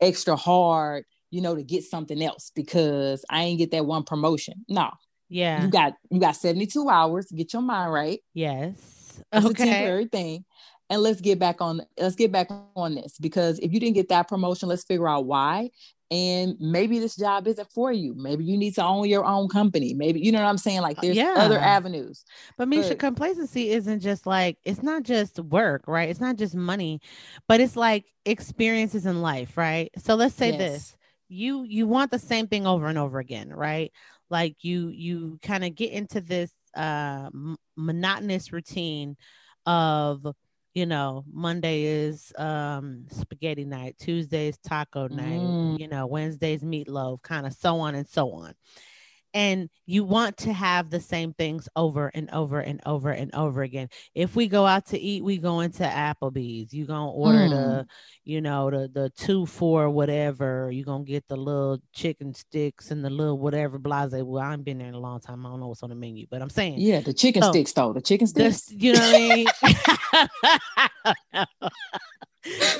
extra 0.00 0.36
hard 0.36 1.04
you 1.30 1.40
know, 1.40 1.54
to 1.54 1.62
get 1.62 1.84
something 1.84 2.22
else 2.22 2.50
because 2.54 3.24
I 3.30 3.42
ain't 3.42 3.58
get 3.58 3.70
that 3.70 3.86
one 3.86 4.04
promotion. 4.04 4.64
No. 4.68 4.90
Yeah. 5.28 5.62
You 5.62 5.70
got 5.70 5.94
you 6.10 6.20
got 6.20 6.36
72 6.36 6.88
hours 6.88 7.26
to 7.26 7.34
get 7.34 7.52
your 7.52 7.62
mind 7.62 7.92
right. 7.92 8.20
Yes. 8.34 9.22
It's 9.32 9.46
okay. 9.46 9.62
a 9.62 9.66
temporary 9.66 10.06
thing. 10.06 10.44
And 10.90 11.02
let's 11.02 11.20
get 11.20 11.38
back 11.38 11.60
on 11.60 11.82
let's 11.96 12.16
get 12.16 12.32
back 12.32 12.48
on 12.74 12.96
this 12.96 13.16
because 13.18 13.60
if 13.60 13.72
you 13.72 13.78
didn't 13.78 13.94
get 13.94 14.08
that 14.08 14.28
promotion, 14.28 14.68
let's 14.68 14.84
figure 14.84 15.08
out 15.08 15.24
why. 15.24 15.70
And 16.10 16.56
maybe 16.58 16.98
this 16.98 17.14
job 17.14 17.46
isn't 17.46 17.70
for 17.70 17.92
you. 17.92 18.14
Maybe 18.16 18.44
you 18.44 18.58
need 18.58 18.74
to 18.74 18.82
own 18.82 19.08
your 19.08 19.24
own 19.24 19.46
company. 19.46 19.94
Maybe 19.94 20.18
you 20.18 20.32
know 20.32 20.42
what 20.42 20.48
I'm 20.48 20.58
saying? 20.58 20.80
Like 20.80 20.98
uh, 20.98 21.02
there's 21.02 21.16
yeah. 21.16 21.34
other 21.36 21.58
avenues. 21.60 22.24
But 22.58 22.66
Misha, 22.66 22.88
but, 22.88 22.98
complacency 22.98 23.70
isn't 23.70 24.00
just 24.00 24.26
like 24.26 24.58
it's 24.64 24.82
not 24.82 25.04
just 25.04 25.38
work, 25.38 25.84
right? 25.86 26.08
It's 26.08 26.18
not 26.18 26.34
just 26.34 26.56
money, 26.56 27.00
but 27.46 27.60
it's 27.60 27.76
like 27.76 28.06
experiences 28.24 29.06
in 29.06 29.22
life, 29.22 29.56
right? 29.56 29.92
So 29.98 30.16
let's 30.16 30.34
say 30.34 30.50
yes. 30.50 30.58
this 30.58 30.96
you 31.30 31.62
you 31.62 31.86
want 31.86 32.10
the 32.10 32.18
same 32.18 32.48
thing 32.48 32.66
over 32.66 32.86
and 32.88 32.98
over 32.98 33.18
again 33.20 33.50
right 33.50 33.92
like 34.30 34.56
you 34.62 34.88
you 34.88 35.38
kind 35.42 35.64
of 35.64 35.74
get 35.74 35.92
into 35.92 36.20
this 36.20 36.50
uh 36.76 37.30
m- 37.32 37.56
monotonous 37.76 38.52
routine 38.52 39.16
of 39.64 40.26
you 40.74 40.86
know 40.86 41.24
monday 41.32 41.84
is 41.84 42.32
um 42.36 43.06
spaghetti 43.10 43.64
night 43.64 43.96
tuesday 43.98 44.48
is 44.48 44.58
taco 44.58 45.06
night 45.06 45.40
mm. 45.40 45.78
you 45.78 45.86
know 45.86 46.06
wednesday's 46.06 46.62
meatloaf 46.62 47.22
kind 47.22 47.46
of 47.46 47.52
so 47.52 47.78
on 47.78 47.94
and 47.94 48.08
so 48.08 48.32
on 48.32 48.52
and 49.34 49.68
you 49.86 50.04
want 50.04 50.36
to 50.38 50.52
have 50.52 50.90
the 50.90 51.00
same 51.00 51.32
things 51.32 51.68
over 51.76 52.10
and 52.14 52.30
over 52.30 52.60
and 52.60 52.80
over 52.86 53.10
and 53.10 53.34
over 53.34 53.62
again. 53.62 53.88
If 54.14 54.36
we 54.36 54.48
go 54.48 54.66
out 54.66 54.86
to 54.86 54.98
eat, 54.98 55.24
we 55.24 55.38
go 55.38 55.60
into 55.60 55.84
Applebee's. 55.84 56.72
You 56.72 56.86
gonna 56.86 57.10
order 57.10 57.38
mm. 57.38 57.50
the, 57.50 57.86
you 58.24 58.40
know, 58.40 58.70
the 58.70 58.88
the 58.92 59.10
two 59.10 59.46
for 59.46 59.90
whatever. 59.90 60.70
You 60.70 60.84
gonna 60.84 61.04
get 61.04 61.26
the 61.28 61.36
little 61.36 61.78
chicken 61.92 62.34
sticks 62.34 62.90
and 62.90 63.04
the 63.04 63.10
little 63.10 63.38
whatever 63.38 63.78
blase. 63.78 64.12
Well, 64.12 64.42
I 64.42 64.50
have 64.52 64.64
been 64.64 64.78
there 64.78 64.88
in 64.88 64.94
a 64.94 65.00
long 65.00 65.20
time. 65.20 65.44
I 65.46 65.50
don't 65.50 65.60
know 65.60 65.68
what's 65.68 65.82
on 65.82 65.90
the 65.90 65.96
menu, 65.96 66.26
but 66.30 66.42
I'm 66.42 66.50
saying 66.50 66.76
yeah, 66.78 67.00
the 67.00 67.14
chicken 67.14 67.42
so, 67.42 67.50
sticks 67.50 67.72
though. 67.72 67.92
The 67.92 68.00
chicken 68.00 68.26
sticks. 68.26 68.66
The, 68.66 68.76
you 68.76 68.92
know 68.94 69.00
what 69.00 69.14
I 69.14 69.28
mean? 71.36 71.46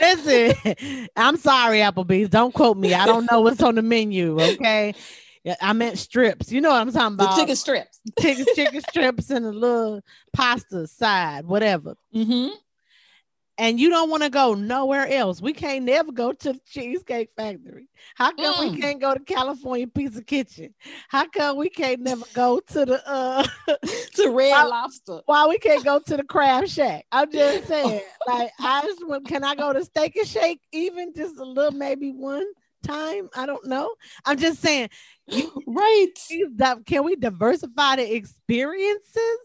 Listen, 0.01 1.09
I'm 1.17 1.37
sorry, 1.37 1.79
Applebee's. 1.79 2.31
Don't 2.31 2.55
quote 2.55 2.77
me. 2.77 2.95
I 2.95 3.07
don't 3.07 3.31
know 3.31 3.41
what's 3.41 3.63
on 3.63 3.75
the 3.75 3.83
menu. 3.83 4.41
Okay. 4.41 4.95
Yeah, 5.45 5.57
I 5.61 5.73
meant 5.73 5.99
strips. 5.99 6.53
You 6.53 6.61
know 6.61 6.71
what 6.71 6.81
I'm 6.81 6.93
talking 6.93 7.15
about? 7.15 7.35
The 7.35 7.41
chicken 7.41 7.57
strips. 7.57 8.01
Chicken, 8.21 8.45
chicken 8.55 8.83
strips 8.83 9.31
and 9.31 9.47
a 9.47 9.51
little 9.51 10.03
pasta 10.35 10.87
side, 10.87 11.47
whatever. 11.47 11.95
Mm-hmm. 12.15 12.55
And 13.57 13.79
you 13.79 13.91
don't 13.91 14.09
want 14.09 14.23
to 14.23 14.31
go 14.31 14.55
nowhere 14.55 15.07
else. 15.07 15.43
We 15.43 15.53
can't 15.53 15.85
never 15.85 16.13
go 16.13 16.33
to 16.33 16.53
the 16.55 16.61
Cheesecake 16.67 17.31
Factory. 17.37 17.89
How 18.15 18.33
come 18.33 18.55
mm. 18.55 18.73
we 18.73 18.81
can't 18.81 18.99
go 18.99 19.13
to 19.13 19.21
California 19.21 19.87
Pizza 19.87 20.25
Kitchen? 20.25 20.75
How 21.09 21.27
come 21.29 21.59
we 21.59 21.69
can't 21.69 22.01
never 22.01 22.25
go 22.33 22.61
to 22.61 22.85
the 22.87 23.03
uh 23.07 23.47
to 24.15 24.31
Red 24.31 24.51
why, 24.51 24.65
Lobster? 24.65 25.21
Why 25.27 25.47
we 25.47 25.59
can't 25.59 25.85
go 25.85 25.99
to 25.99 26.17
the 26.17 26.25
Crab 26.25 26.69
Shack? 26.69 27.05
I'm 27.13 27.31
just 27.33 27.69
saying, 27.69 28.01
like 28.27 28.51
I 28.61 28.81
just 28.83 29.07
want, 29.07 29.29
can 29.29 29.45
I 29.45 29.55
go 29.55 29.75
to 29.75 29.85
Steak 29.85 30.17
and 30.17 30.27
Shake 30.27 30.63
even 30.73 31.13
just 31.15 31.37
a 31.37 31.45
little, 31.45 31.73
maybe 31.73 32.13
one 32.13 32.47
time? 32.83 33.29
I 33.35 33.47
don't 33.47 33.67
know. 33.67 33.95
I'm 34.25 34.39
just 34.39 34.61
saying 34.61 34.91
right. 35.67 36.07
Can 36.87 37.05
we 37.05 37.17
diversify 37.17 37.97
the 37.97 38.15
experiences? 38.15 39.39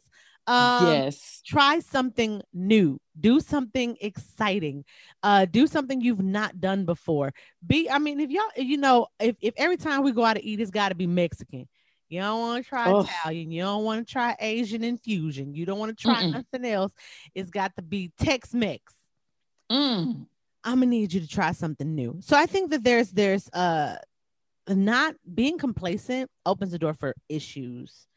Um, 0.48 0.88
yes. 0.88 1.42
Try 1.46 1.80
something 1.80 2.42
new. 2.54 3.00
Do 3.20 3.40
something 3.40 3.98
exciting. 4.00 4.86
Uh, 5.24 5.46
do 5.46 5.68
something 5.68 6.02
you've 6.02 6.24
not 6.24 6.60
done 6.62 6.86
before. 6.86 7.34
Be, 7.66 7.90
I 7.90 7.98
mean, 7.98 8.20
if 8.20 8.30
y'all, 8.30 8.44
you 8.56 8.78
know, 8.78 9.08
if, 9.20 9.36
if 9.42 9.54
every 9.58 9.78
time 9.78 10.04
we 10.04 10.12
go 10.12 10.24
out 10.24 10.36
to 10.36 10.46
eat, 10.46 10.60
it's 10.60 10.72
got 10.72 10.90
to 10.90 10.96
be 10.96 11.08
Mexican. 11.08 11.68
You 12.10 12.22
don't 12.22 12.40
want 12.40 12.64
to 12.64 12.70
try 12.70 12.92
oh. 12.92 13.02
Italian. 13.02 13.52
You 13.52 13.64
don't 13.64 13.84
want 13.84 14.06
to 14.06 14.12
try 14.12 14.36
Asian 14.40 14.84
infusion. 14.84 15.56
You 15.56 15.66
don't 15.66 15.80
want 15.80 15.98
to 15.98 16.02
try 16.02 16.24
Mm-mm. 16.24 16.34
nothing 16.34 16.66
else. 16.66 16.94
It's 17.34 17.50
got 17.50 17.76
to 17.78 17.82
be 17.82 18.12
Tex 18.20 18.54
Mex. 18.54 18.94
Mm. 19.72 20.28
I'm 20.66 20.80
gonna 20.80 20.88
need 20.88 21.14
you 21.14 21.22
to 21.22 21.28
try 21.28 21.52
something 21.52 21.96
new. 21.96 22.18
So 22.22 22.36
I 22.36 22.48
think 22.48 22.72
that 22.72 22.84
there's 22.84 23.12
there's 23.12 23.48
uh 23.50 23.98
not 24.68 25.16
being 25.34 25.58
complacent 25.58 26.30
opens 26.46 26.72
the 26.72 26.80
door 26.80 26.94
for 26.94 27.14
issues 27.30 28.08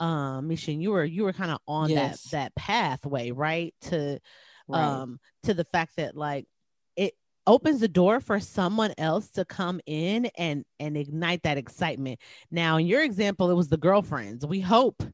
um 0.00 0.48
Misha 0.48 0.72
you 0.72 0.90
were 0.90 1.04
you 1.04 1.22
were 1.22 1.32
kind 1.32 1.52
of 1.52 1.58
on 1.68 1.88
yes. 1.88 2.22
that 2.24 2.30
that 2.30 2.54
pathway 2.56 3.30
right 3.30 3.72
to 3.82 4.18
right. 4.68 4.82
um 4.82 5.20
to 5.44 5.54
the 5.54 5.64
fact 5.64 5.96
that 5.96 6.16
like 6.16 6.46
it 6.96 7.14
opens 7.46 7.80
the 7.80 7.88
door 7.88 8.18
for 8.20 8.40
someone 8.40 8.92
else 8.98 9.30
to 9.30 9.44
come 9.44 9.80
in 9.86 10.26
and 10.36 10.64
and 10.80 10.96
ignite 10.96 11.44
that 11.44 11.56
excitement 11.56 12.18
now 12.50 12.78
in 12.78 12.86
your 12.86 13.02
example 13.02 13.50
it 13.50 13.54
was 13.54 13.68
the 13.68 13.76
girlfriends 13.76 14.44
we 14.44 14.60
hope 14.60 15.04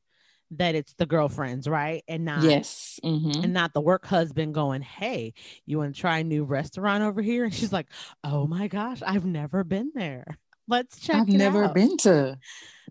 that 0.53 0.75
it's 0.75 0.95
the 0.95 1.07
girlfriends, 1.07 1.69
right? 1.69 2.03
And 2.09 2.25
not 2.25 2.43
yes, 2.43 2.99
mm-hmm. 3.05 3.45
and 3.45 3.53
not 3.53 3.75
the 3.75 3.81
work 3.81 4.07
husband 4.07 4.55
going, 4.55 4.83
Hey, 4.83 5.35
you 5.67 5.79
want 5.79 5.95
to 5.95 6.01
try 6.01 6.19
a 6.19 6.25
new 6.25 6.45
restaurant 6.45 7.03
over 7.03 7.23
here? 7.23 7.45
And 7.45 7.55
she's 7.55 7.73
like, 7.73 7.89
Oh 8.25 8.47
my 8.47 8.69
gosh, 8.69 9.03
I've 9.05 9.25
never 9.25 9.65
been 9.65 9.93
there. 9.95 10.39
Let's 10.69 11.01
check. 11.01 11.17
I've 11.17 11.29
never 11.29 11.65
out. 11.65 11.75
been 11.75 11.97
to 11.99 12.39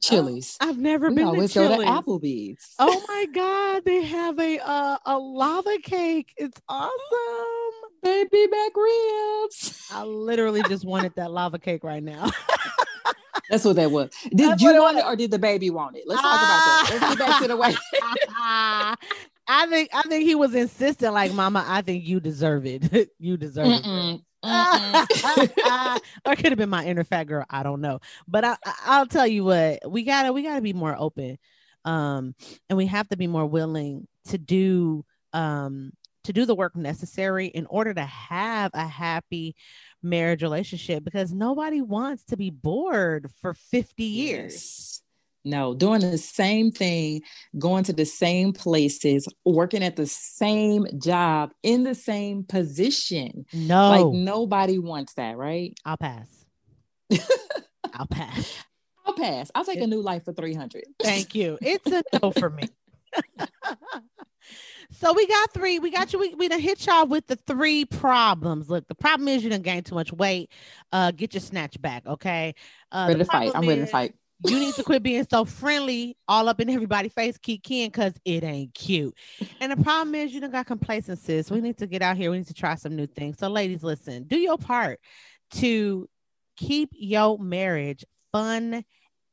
Chili's. 0.02 0.58
Oh, 0.60 0.70
I've 0.70 0.80
never 0.80 1.10
we 1.10 1.16
been 1.16 1.28
always 1.28 1.54
to 1.54 1.60
go 1.60 1.68
Chili's. 1.70 1.88
to 1.88 1.94
Applebee's. 1.94 2.74
Oh 2.80 3.04
my 3.08 3.26
god, 3.34 3.86
they 3.86 4.04
have 4.04 4.40
a 4.40 4.60
uh, 4.60 4.98
a 5.06 5.18
lava 5.18 5.78
cake. 5.84 6.34
It's 6.38 6.60
awesome. 6.68 6.92
baby 8.02 8.48
back 8.48 8.72
ribs. 8.76 9.88
I 9.92 10.04
literally 10.04 10.64
just 10.64 10.86
wanted 10.86 11.14
that 11.18 11.32
lava 11.32 11.60
cake 11.60 11.84
right 11.84 12.04
now. 12.04 12.32
That's 13.50 13.66
what 13.66 13.76
that 13.78 13.92
was. 13.92 14.10
Did 14.30 14.52
That's 14.52 14.62
you 14.62 14.68
what 14.68 14.76
it 14.76 14.80
want 14.80 14.98
it 14.98 15.06
or 15.06 15.16
did 15.16 15.32
the 15.32 15.40
baby 15.40 15.70
want 15.70 15.96
it? 15.96 16.04
Let's 16.06 16.22
talk 16.22 16.36
about 16.36 16.62
that. 16.62 16.88
Let's 16.90 17.16
get 17.16 17.28
back 17.28 17.42
to 17.42 17.48
the 17.48 17.58
way. 17.58 17.76
I 19.50 19.66
think 19.68 19.90
I 19.94 20.02
think 20.04 20.26
he 20.26 20.36
was 20.36 20.54
insistent, 20.54 21.14
like, 21.14 21.34
Mama, 21.34 21.64
I 21.66 21.82
think 21.82 22.06
you 22.06 22.20
deserve 22.20 22.66
it. 22.66 23.12
you 23.20 23.38
deserve 23.38 23.68
it. 23.68 23.84
Mm-mm, 23.84 24.22
mm-mm. 24.46 26.00
or 26.26 26.34
it 26.34 26.36
could 26.36 26.52
have 26.52 26.58
been 26.58 26.70
my 26.70 26.86
inner 26.86 27.04
fat 27.04 27.26
girl. 27.26 27.46
I 27.50 27.64
don't 27.64 27.82
know. 27.82 28.00
But 28.28 28.44
I, 28.44 28.58
I 28.66 28.74
I'll 28.86 29.08
tell 29.08 29.28
you 29.28 29.46
what, 29.46 29.90
we 29.90 30.04
gotta 30.04 30.34
we 30.34 30.44
gotta 30.44 30.62
be 30.62 30.74
more 30.74 30.96
open. 30.98 31.38
Um, 31.86 32.36
and 32.70 32.78
we 32.78 32.88
have 32.88 33.08
to 33.10 33.18
be 33.18 33.28
more 33.28 33.46
willing 33.46 34.08
to 34.26 34.38
do 34.38 35.06
um 35.32 35.94
to 36.26 36.34
do 36.34 36.46
the 36.46 36.56
work 36.56 36.76
necessary 36.76 37.48
in 37.48 37.66
order 37.68 37.94
to 37.94 38.04
have 38.04 38.72
a 38.74 38.86
happy 38.86 39.56
marriage 40.04 40.42
relationship 40.42 41.04
because 41.04 41.34
nobody 41.34 41.82
wants 41.82 42.24
to 42.26 42.38
be 42.38 42.50
bored 42.50 43.30
for 43.42 43.54
50 43.54 44.04
years. 44.04 44.54
Yes. 44.54 45.02
No, 45.46 45.74
doing 45.74 46.02
the 46.02 46.18
same 46.18 46.72
thing, 46.72 47.22
going 47.58 47.86
to 47.86 47.94
the 47.94 48.06
same 48.06 48.52
places, 48.52 49.30
working 49.46 49.82
at 49.82 49.96
the 49.96 50.06
same 50.06 50.86
job 51.00 51.52
in 51.64 51.84
the 51.84 51.96
same 51.96 52.44
position. 52.44 53.46
No, 53.54 53.90
Like 53.90 54.14
nobody 54.14 54.78
wants 54.78 55.14
that, 55.14 55.38
right? 55.38 55.74
I'll 55.86 55.96
pass. 55.96 56.28
I'll 57.94 58.08
pass. 58.08 58.54
I'll 59.06 59.14
pass. 59.14 59.50
I'll 59.56 59.64
take 59.64 59.80
a 59.80 59.88
new 59.88 60.02
life 60.02 60.26
for 60.26 60.34
300. 60.34 60.84
Thank 61.02 61.34
you. 61.34 61.58
It's 61.62 61.90
a 61.90 62.04
no 62.22 62.32
for 62.32 62.50
me. 62.50 62.68
so 64.92 65.14
we 65.14 65.28
got 65.28 65.54
three. 65.54 65.80
We 65.80 65.92
got 65.92 66.14
you. 66.14 66.20
We, 66.20 66.36
we 66.36 66.48
done 66.48 66.60
hit 66.60 66.86
y'all 66.86 67.08
with 67.08 67.28
the 67.28 67.36
three 67.36 67.86
problems. 67.86 68.70
Look, 68.70 68.88
the 68.88 68.96
problem 68.96 69.28
is 69.28 69.44
you 69.44 69.50
done 69.50 69.62
gained 69.62 69.86
too 69.86 69.96
much 69.96 70.12
weight. 70.14 70.52
Uh, 70.92 71.12
get 71.12 71.34
your 71.34 71.42
snatch 71.42 71.82
back, 71.82 72.06
okay? 72.06 72.56
Uh, 72.92 73.06
ready 73.10 73.20
to 73.20 73.26
fight. 73.26 73.52
I'm 73.54 73.68
ready 73.68 73.82
to 73.82 73.88
fight. 73.88 74.16
You 74.46 74.60
need 74.60 74.76
to 74.76 74.84
quit 74.84 75.02
being 75.02 75.26
so 75.30 75.46
friendly, 75.46 76.16
all 76.28 76.48
up 76.48 76.60
in 76.62 76.70
everybody's 76.70 77.12
face, 77.12 77.40
keep 77.40 77.64
kin, 77.64 77.88
because 77.88 78.14
it 78.24 78.44
ain't 78.44 78.72
cute. 78.76 79.16
And 79.60 79.72
the 79.72 79.84
problem 79.84 80.14
is 80.14 80.32
you 80.32 80.40
done 80.40 80.52
got 80.52 80.68
complacency. 80.68 81.42
So 81.42 81.56
we 81.56 81.62
need 81.62 81.78
to 81.80 81.88
get 81.88 82.04
out 82.04 82.18
here. 82.18 82.30
We 82.30 82.38
need 82.38 82.48
to 82.48 82.54
try 82.54 82.76
some 82.76 82.96
new 82.96 83.08
things. 83.08 83.40
So, 83.40 83.48
ladies, 83.48 83.84
listen, 83.84 84.24
do 84.24 84.38
your 84.38 84.60
part 84.60 85.00
to 85.56 86.08
keep 86.56 86.92
your 86.94 87.40
marriage 87.40 88.06
fun 88.32 88.84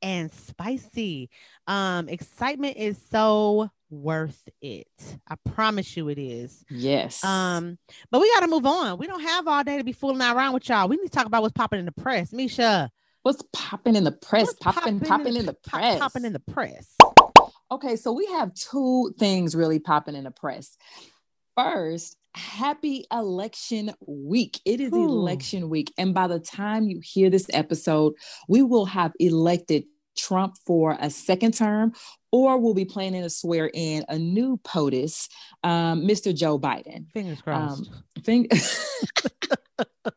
and 0.00 0.32
spicy. 0.32 1.30
Um, 1.66 2.08
excitement 2.08 2.76
is 2.76 2.98
so 3.10 3.70
worth 4.02 4.48
it. 4.60 4.88
I 5.28 5.36
promise 5.36 5.96
you 5.96 6.08
it 6.08 6.18
is. 6.18 6.64
Yes. 6.70 7.22
Um, 7.24 7.78
but 8.10 8.20
we 8.20 8.30
gotta 8.34 8.48
move 8.48 8.66
on. 8.66 8.98
We 8.98 9.06
don't 9.06 9.22
have 9.22 9.46
all 9.48 9.64
day 9.64 9.78
to 9.78 9.84
be 9.84 9.92
fooling 9.92 10.20
around 10.20 10.54
with 10.54 10.68
y'all. 10.68 10.88
We 10.88 10.96
need 10.96 11.04
to 11.04 11.10
talk 11.10 11.26
about 11.26 11.42
what's 11.42 11.52
popping 11.52 11.78
in 11.78 11.86
the 11.86 11.92
press. 11.92 12.32
Misha, 12.32 12.90
what's 13.22 13.42
popping 13.52 13.96
in 13.96 14.04
the 14.04 14.12
press? 14.12 14.46
what's 14.46 14.58
Popping, 14.58 15.00
popping 15.00 15.36
in 15.36 15.46
the 15.46 15.54
pop- 15.54 15.80
press. 15.80 15.98
Popping 15.98 16.24
in 16.24 16.32
the 16.32 16.40
press. 16.40 16.94
Okay, 17.70 17.96
so 17.96 18.12
we 18.12 18.26
have 18.26 18.52
two 18.54 19.14
things 19.18 19.56
really 19.56 19.78
popping 19.78 20.14
in 20.14 20.24
the 20.24 20.30
press. 20.30 20.76
First, 21.56 22.16
happy 22.34 23.04
election 23.12 23.92
week. 24.06 24.60
It 24.64 24.80
is 24.80 24.92
Ooh. 24.92 25.04
election 25.04 25.68
week. 25.70 25.92
And 25.96 26.12
by 26.12 26.26
the 26.26 26.38
time 26.40 26.88
you 26.88 27.00
hear 27.00 27.30
this 27.30 27.46
episode, 27.52 28.14
we 28.48 28.62
will 28.62 28.86
have 28.86 29.12
elected 29.18 29.84
Trump 30.16 30.56
for 30.64 30.96
a 31.00 31.10
second 31.10 31.54
term, 31.54 31.92
or 32.34 32.58
we'll 32.58 32.74
be 32.74 32.84
planning 32.84 33.22
to 33.22 33.30
swear 33.30 33.70
in 33.72 34.04
a 34.08 34.18
new 34.18 34.56
POTUS, 34.64 35.28
um, 35.62 36.02
Mr. 36.02 36.34
Joe 36.34 36.58
Biden. 36.58 37.08
Fingers 37.12 37.40
crossed. 37.40 37.88
Think- 38.24 38.52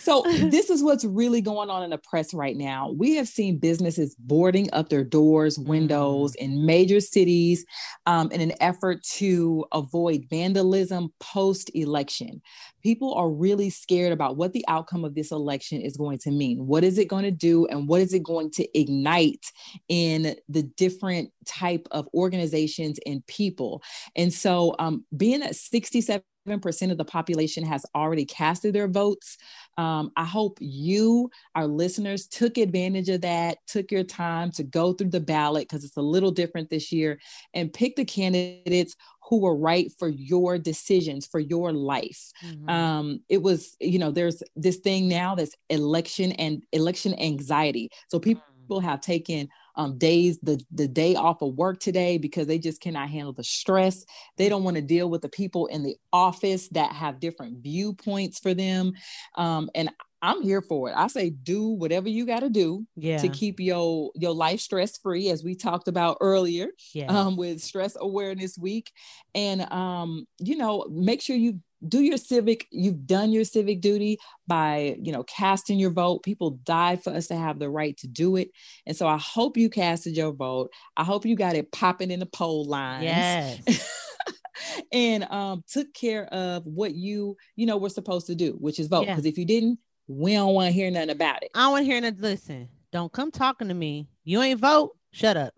so 0.00 0.22
this 0.26 0.70
is 0.70 0.82
what's 0.82 1.04
really 1.04 1.40
going 1.40 1.70
on 1.70 1.82
in 1.82 1.90
the 1.90 1.98
press 1.98 2.32
right 2.34 2.56
now. 2.56 2.92
We 2.96 3.16
have 3.16 3.28
seen 3.28 3.58
businesses 3.58 4.16
boarding 4.18 4.68
up 4.72 4.88
their 4.88 5.04
doors, 5.04 5.58
windows 5.58 6.34
in 6.36 6.66
major 6.66 7.00
cities 7.00 7.64
um, 8.06 8.30
in 8.32 8.40
an 8.40 8.52
effort 8.60 9.02
to 9.14 9.66
avoid 9.72 10.26
vandalism 10.30 11.12
post 11.20 11.70
election. 11.74 12.40
People 12.82 13.14
are 13.14 13.28
really 13.28 13.68
scared 13.68 14.12
about 14.12 14.36
what 14.36 14.52
the 14.52 14.64
outcome 14.66 15.04
of 15.04 15.14
this 15.14 15.30
election 15.30 15.80
is 15.80 15.96
going 15.96 16.18
to 16.18 16.30
mean. 16.30 16.66
What 16.66 16.82
is 16.82 16.98
it 16.98 17.08
going 17.08 17.24
to 17.24 17.30
do, 17.30 17.66
and 17.66 17.86
what 17.86 18.00
is 18.00 18.14
it 18.14 18.22
going 18.22 18.50
to 18.52 18.78
ignite 18.78 19.52
in 19.88 20.34
the 20.48 20.62
different 20.62 21.30
type 21.44 21.86
of 21.90 22.08
organizations 22.14 22.98
and 23.04 23.26
people? 23.26 23.82
And 24.16 24.32
so, 24.32 24.74
um, 24.78 25.04
being 25.14 25.42
at 25.42 25.56
67 25.56 26.22
percent 26.60 26.90
of 26.92 26.98
the 26.98 27.04
population 27.04 27.64
has 27.64 27.84
already 27.94 28.24
casted 28.24 28.74
their 28.74 28.88
votes. 28.88 29.36
Um, 29.76 30.10
I 30.16 30.24
hope 30.24 30.58
you, 30.60 31.30
our 31.54 31.66
listeners, 31.66 32.26
took 32.26 32.58
advantage 32.58 33.08
of 33.08 33.20
that, 33.20 33.58
took 33.66 33.92
your 33.92 34.04
time 34.04 34.50
to 34.52 34.62
go 34.64 34.92
through 34.92 35.10
the 35.10 35.20
ballot 35.20 35.68
because 35.68 35.84
it's 35.84 35.96
a 35.96 36.02
little 36.02 36.30
different 36.30 36.70
this 36.70 36.90
year 36.92 37.20
and 37.54 37.72
pick 37.72 37.96
the 37.96 38.04
candidates 38.04 38.96
who 39.28 39.40
were 39.40 39.56
right 39.56 39.92
for 39.98 40.08
your 40.08 40.58
decisions, 40.58 41.26
for 41.26 41.38
your 41.38 41.72
life. 41.72 42.32
Mhm. 42.44 42.68
Um, 42.70 43.20
it 43.28 43.42
was, 43.42 43.76
you 43.80 43.98
know, 43.98 44.10
there's 44.10 44.42
this 44.56 44.78
thing 44.78 45.08
now 45.08 45.34
that's 45.34 45.54
election 45.68 46.32
and 46.32 46.64
election 46.72 47.14
anxiety. 47.18 47.90
So 48.08 48.18
people 48.18 48.80
have 48.80 49.00
taken 49.00 49.48
um, 49.80 49.96
days, 49.96 50.38
the, 50.42 50.62
the 50.70 50.86
day 50.86 51.14
off 51.14 51.40
of 51.40 51.54
work 51.54 51.80
today 51.80 52.18
because 52.18 52.46
they 52.46 52.58
just 52.58 52.82
cannot 52.82 53.08
handle 53.08 53.32
the 53.32 53.42
stress. 53.42 54.04
They 54.36 54.50
don't 54.50 54.62
want 54.62 54.76
to 54.76 54.82
deal 54.82 55.08
with 55.08 55.22
the 55.22 55.28
people 55.30 55.66
in 55.66 55.82
the 55.82 55.96
office 56.12 56.68
that 56.70 56.92
have 56.92 57.18
different 57.18 57.62
viewpoints 57.62 58.38
for 58.38 58.52
them. 58.52 58.92
Um, 59.36 59.70
and 59.74 59.88
I'm 60.20 60.42
here 60.42 60.60
for 60.60 60.90
it. 60.90 60.94
I 60.94 61.06
say 61.06 61.30
do 61.30 61.68
whatever 61.68 62.10
you 62.10 62.26
got 62.26 62.40
to 62.40 62.50
do 62.50 62.86
yeah. 62.94 63.16
to 63.18 63.28
keep 63.30 63.58
your 63.58 64.10
your 64.14 64.34
life 64.34 64.60
stress 64.60 64.98
free, 64.98 65.30
as 65.30 65.42
we 65.42 65.54
talked 65.54 65.88
about 65.88 66.18
earlier 66.20 66.68
yeah. 66.92 67.06
um, 67.06 67.38
with 67.38 67.62
Stress 67.62 67.96
Awareness 67.98 68.58
Week. 68.58 68.92
And, 69.34 69.62
um, 69.72 70.26
you 70.38 70.56
know, 70.58 70.86
make 70.90 71.22
sure 71.22 71.36
you 71.36 71.60
do 71.86 72.00
your 72.00 72.18
civic, 72.18 72.66
you've 72.70 73.06
done 73.06 73.32
your 73.32 73.44
civic 73.44 73.80
duty 73.80 74.18
by, 74.46 74.96
you 75.00 75.12
know, 75.12 75.22
casting 75.24 75.78
your 75.78 75.90
vote. 75.90 76.22
People 76.22 76.58
died 76.64 77.02
for 77.02 77.10
us 77.10 77.28
to 77.28 77.36
have 77.36 77.58
the 77.58 77.70
right 77.70 77.96
to 77.98 78.08
do 78.08 78.36
it. 78.36 78.50
And 78.86 78.96
so 78.96 79.06
I 79.06 79.16
hope 79.16 79.56
you 79.56 79.70
casted 79.70 80.16
your 80.16 80.32
vote. 80.32 80.70
I 80.96 81.04
hope 81.04 81.24
you 81.24 81.36
got 81.36 81.56
it 81.56 81.72
popping 81.72 82.10
in 82.10 82.20
the 82.20 82.26
poll 82.26 82.64
lines. 82.64 83.04
yes. 83.04 84.10
and 84.92 85.24
um, 85.24 85.64
took 85.68 85.92
care 85.94 86.26
of 86.26 86.66
what 86.66 86.94
you, 86.94 87.36
you 87.56 87.66
know, 87.66 87.78
were 87.78 87.88
supposed 87.88 88.26
to 88.26 88.34
do, 88.34 88.52
which 88.60 88.78
is 88.78 88.88
vote. 88.88 89.06
Yeah. 89.06 89.14
Because 89.14 89.26
if 89.26 89.38
you 89.38 89.44
didn't, 89.44 89.78
we 90.06 90.32
don't 90.34 90.54
want 90.54 90.66
to 90.66 90.72
hear 90.72 90.90
nothing 90.90 91.10
about 91.10 91.42
it. 91.42 91.50
I 91.54 91.60
don't 91.60 91.72
want 91.72 91.86
to 91.86 91.92
hear 91.92 92.00
that. 92.00 92.20
Listen, 92.20 92.68
don't 92.92 93.12
come 93.12 93.30
talking 93.30 93.68
to 93.68 93.74
me. 93.74 94.08
You 94.24 94.42
ain't 94.42 94.60
vote. 94.60 94.96
Shut 95.12 95.36
up. 95.36 95.54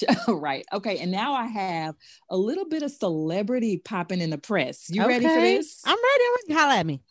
Oh, 0.28 0.34
right. 0.34 0.64
Okay. 0.72 0.98
And 0.98 1.10
now 1.10 1.34
I 1.34 1.46
have 1.46 1.94
a 2.30 2.36
little 2.36 2.68
bit 2.68 2.82
of 2.82 2.90
celebrity 2.90 3.80
popping 3.84 4.20
in 4.20 4.30
the 4.30 4.38
press. 4.38 4.88
You 4.88 5.06
ready 5.06 5.24
for 5.24 5.40
this? 5.40 5.82
I'm 5.84 5.96
ready. 5.96 6.54
Holla 6.54 6.76
at 6.76 6.86
me. 6.86 7.02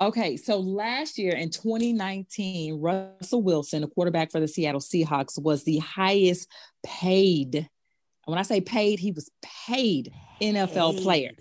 Okay, 0.00 0.38
so 0.38 0.58
last 0.58 1.18
year 1.18 1.36
in 1.36 1.50
2019, 1.50 2.80
Russell 2.80 3.42
Wilson, 3.42 3.82
the 3.82 3.86
quarterback 3.86 4.32
for 4.32 4.40
the 4.40 4.48
Seattle 4.48 4.80
Seahawks, 4.80 5.40
was 5.40 5.64
the 5.64 5.76
highest 5.78 6.48
paid. 6.82 7.68
When 8.24 8.38
I 8.38 8.42
say 8.42 8.62
paid, 8.62 8.98
he 8.98 9.12
was 9.12 9.30
paid 9.42 10.10
NFL 10.40 11.02
player. 11.02 11.32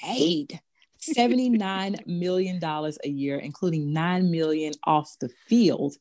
Paid. 0.00 0.60
$79 1.02 2.06
million 2.06 2.62
a 2.62 3.08
year, 3.08 3.38
including 3.38 3.92
$9 3.92 4.30
million 4.30 4.72
off 4.84 5.16
the 5.20 5.30
field 5.48 5.96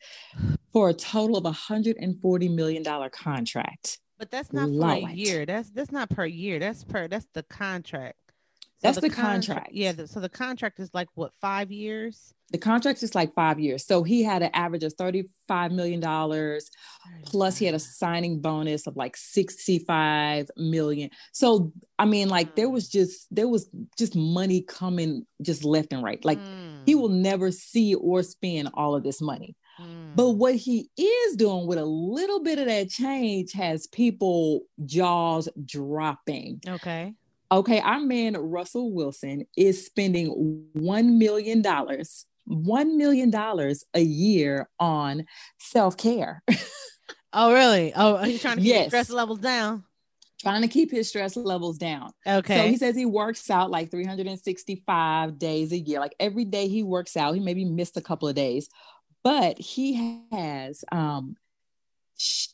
for 0.76 0.89
a 0.89 0.93
total 0.93 1.38
of 1.38 1.45
a 1.45 1.51
$140 1.51 2.53
million 2.53 2.84
contract. 3.09 3.97
But 4.19 4.30
that's 4.30 4.51
not 4.51 4.65
for 4.65 4.71
a 4.71 4.99
Lord. 4.99 5.11
year. 5.13 5.45
That's 5.45 5.69
that's 5.69 5.91
not 5.91 6.09
per 6.09 6.26
year. 6.26 6.59
That's 6.59 6.84
per 6.84 7.07
that's 7.07 7.28
the 7.34 7.43
contract. 7.43 8.17
That's 8.82 8.99
the 8.99 9.09
contra- 9.09 9.55
contract. 9.55 9.69
Yeah. 9.71 9.93
The, 9.93 10.05
so 10.05 10.19
the 10.19 10.28
contract 10.28 10.80
is 10.82 10.89
like 10.93 11.07
what 11.15 11.32
five 11.39 11.71
years? 11.71 12.34
The 12.51 12.57
contract 12.57 13.01
is 13.03 13.15
like 13.15 13.34
five 13.34 13.57
years. 13.57 13.86
So 13.88 14.03
he 14.03 14.21
had 14.21 14.43
an 14.43 14.51
average 14.53 14.84
of 14.84 14.93
$35 14.97 15.71
million. 15.71 16.01
plus 17.26 17.57
he 17.57 17.65
had 17.65 17.73
a 17.76 17.80
signing 17.80 18.41
bonus 18.41 18.86
of 18.86 18.95
like 18.97 19.15
65 19.17 20.49
million 20.57 21.09
so 21.32 21.71
i 21.97 22.05
mean 22.05 22.30
like 22.30 22.55
there 22.55 22.69
was 22.69 22.88
just 22.88 23.28
there 23.34 23.47
was 23.47 23.67
just 23.97 24.15
money 24.15 24.61
coming 24.61 25.26
just 25.41 25.63
left 25.63 25.91
and 25.93 26.03
right 26.03 26.23
like 26.23 26.38
Mm, 26.39 26.82
he 26.86 26.93
will 26.95 27.09
never 27.09 27.51
see 27.51 27.95
or 27.95 28.21
spend 28.21 28.69
all 28.76 28.93
of 28.95 29.03
this 29.03 29.21
money 29.21 29.55
mm. 29.80 30.15
but 30.15 30.32
what 30.32 30.55
he 30.55 30.89
is 30.97 31.36
doing 31.36 31.67
with 31.67 31.78
a 31.78 31.86
little 31.86 32.41
bit 32.41 32.59
of 32.59 32.65
that 32.65 32.89
change 32.89 33.51
has 33.53 33.88
people 33.88 34.61
jaws 34.86 35.49
dropping 35.65 36.61
okay. 36.67 37.13
okay 37.51 37.80
our 37.80 37.99
man 37.99 38.36
russell 38.38 38.91
wilson 38.91 39.45
is 39.57 39.86
spending 39.86 40.67
one 40.73 41.17
million 41.17 41.61
dollars 41.61 42.26
$1 42.49 42.95
million 42.95 43.34
a 43.93 44.01
year 44.01 44.69
on 44.80 45.26
self 45.59 45.97
care. 45.97 46.43
oh, 47.34 47.53
really? 47.53 47.93
Oh, 47.95 48.17
he's 48.17 48.41
trying 48.41 48.57
to 48.57 48.61
keep 48.61 48.69
Yes. 48.69 48.88
stress 48.88 49.09
levels 49.09 49.39
down. 49.39 49.84
trying 50.41 50.61
to 50.61 50.67
keep 50.67 50.91
his 50.91 51.07
stress 51.09 51.36
levels 51.36 51.78
down. 51.78 52.11
Okay. 52.28 52.57
So 52.57 52.67
he 52.67 52.78
says 52.78 52.95
he 52.95 53.05
works 53.05 53.49
out 53.49 53.71
like 53.71 53.89
365 53.89 55.39
days 55.39 55.71
a 55.71 55.78
year. 55.80 55.99
Like 55.99 56.13
every 56.19 56.45
day 56.45 56.67
he 56.67 56.84
works 56.84 57.17
out, 57.17 57.34
he 57.34 57.39
maybe 57.39 57.65
missed 57.65 57.97
a 57.97 58.01
couple 58.01 58.28
of 58.28 58.36
days, 58.36 58.69
but 59.26 59.57
he 59.57 60.21
has 60.32 60.86
um, 60.91 61.36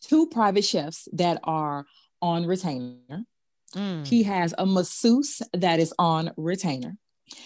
two 0.01 0.25
private 0.27 0.63
chefs 0.63 1.09
that 1.11 1.37
are 1.43 1.85
on 2.21 2.45
retainer. 2.45 3.25
Mm, 3.75 4.07
He 4.07 4.23
has 4.23 4.53
a 4.57 4.65
masseuse 4.65 5.41
that 5.53 5.81
is 5.81 5.93
on 5.99 6.31
retainer, 6.37 6.95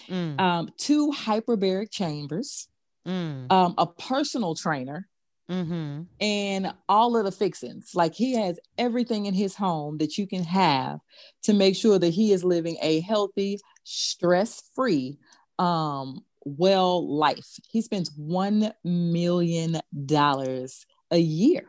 mm, 0.08 0.40
um, 0.40 0.70
two 0.78 1.10
hyperbaric 1.10 1.90
chambers, 1.90 2.68
mm, 3.06 3.50
um, 3.50 3.74
a 3.78 3.86
personal 3.86 4.54
trainer, 4.54 5.08
mm-hmm. 5.50 6.02
and 6.20 6.72
all 6.88 7.16
of 7.16 7.24
the 7.24 7.32
fixings. 7.32 7.96
Like 7.96 8.14
he 8.14 8.34
has 8.34 8.60
everything 8.78 9.26
in 9.26 9.34
his 9.34 9.56
home 9.56 9.98
that 9.98 10.16
you 10.18 10.28
can 10.28 10.44
have 10.44 11.00
to 11.44 11.52
make 11.52 11.74
sure 11.74 11.98
that 11.98 12.10
he 12.10 12.32
is 12.32 12.44
living 12.44 12.76
a 12.80 13.00
healthy, 13.00 13.58
stress-free, 13.82 15.18
um, 15.58 16.24
well 16.46 17.06
life. 17.06 17.58
He 17.68 17.82
spends 17.82 18.10
one 18.16 18.72
million 18.84 19.80
dollars 20.06 20.86
a 21.10 21.18
year. 21.18 21.64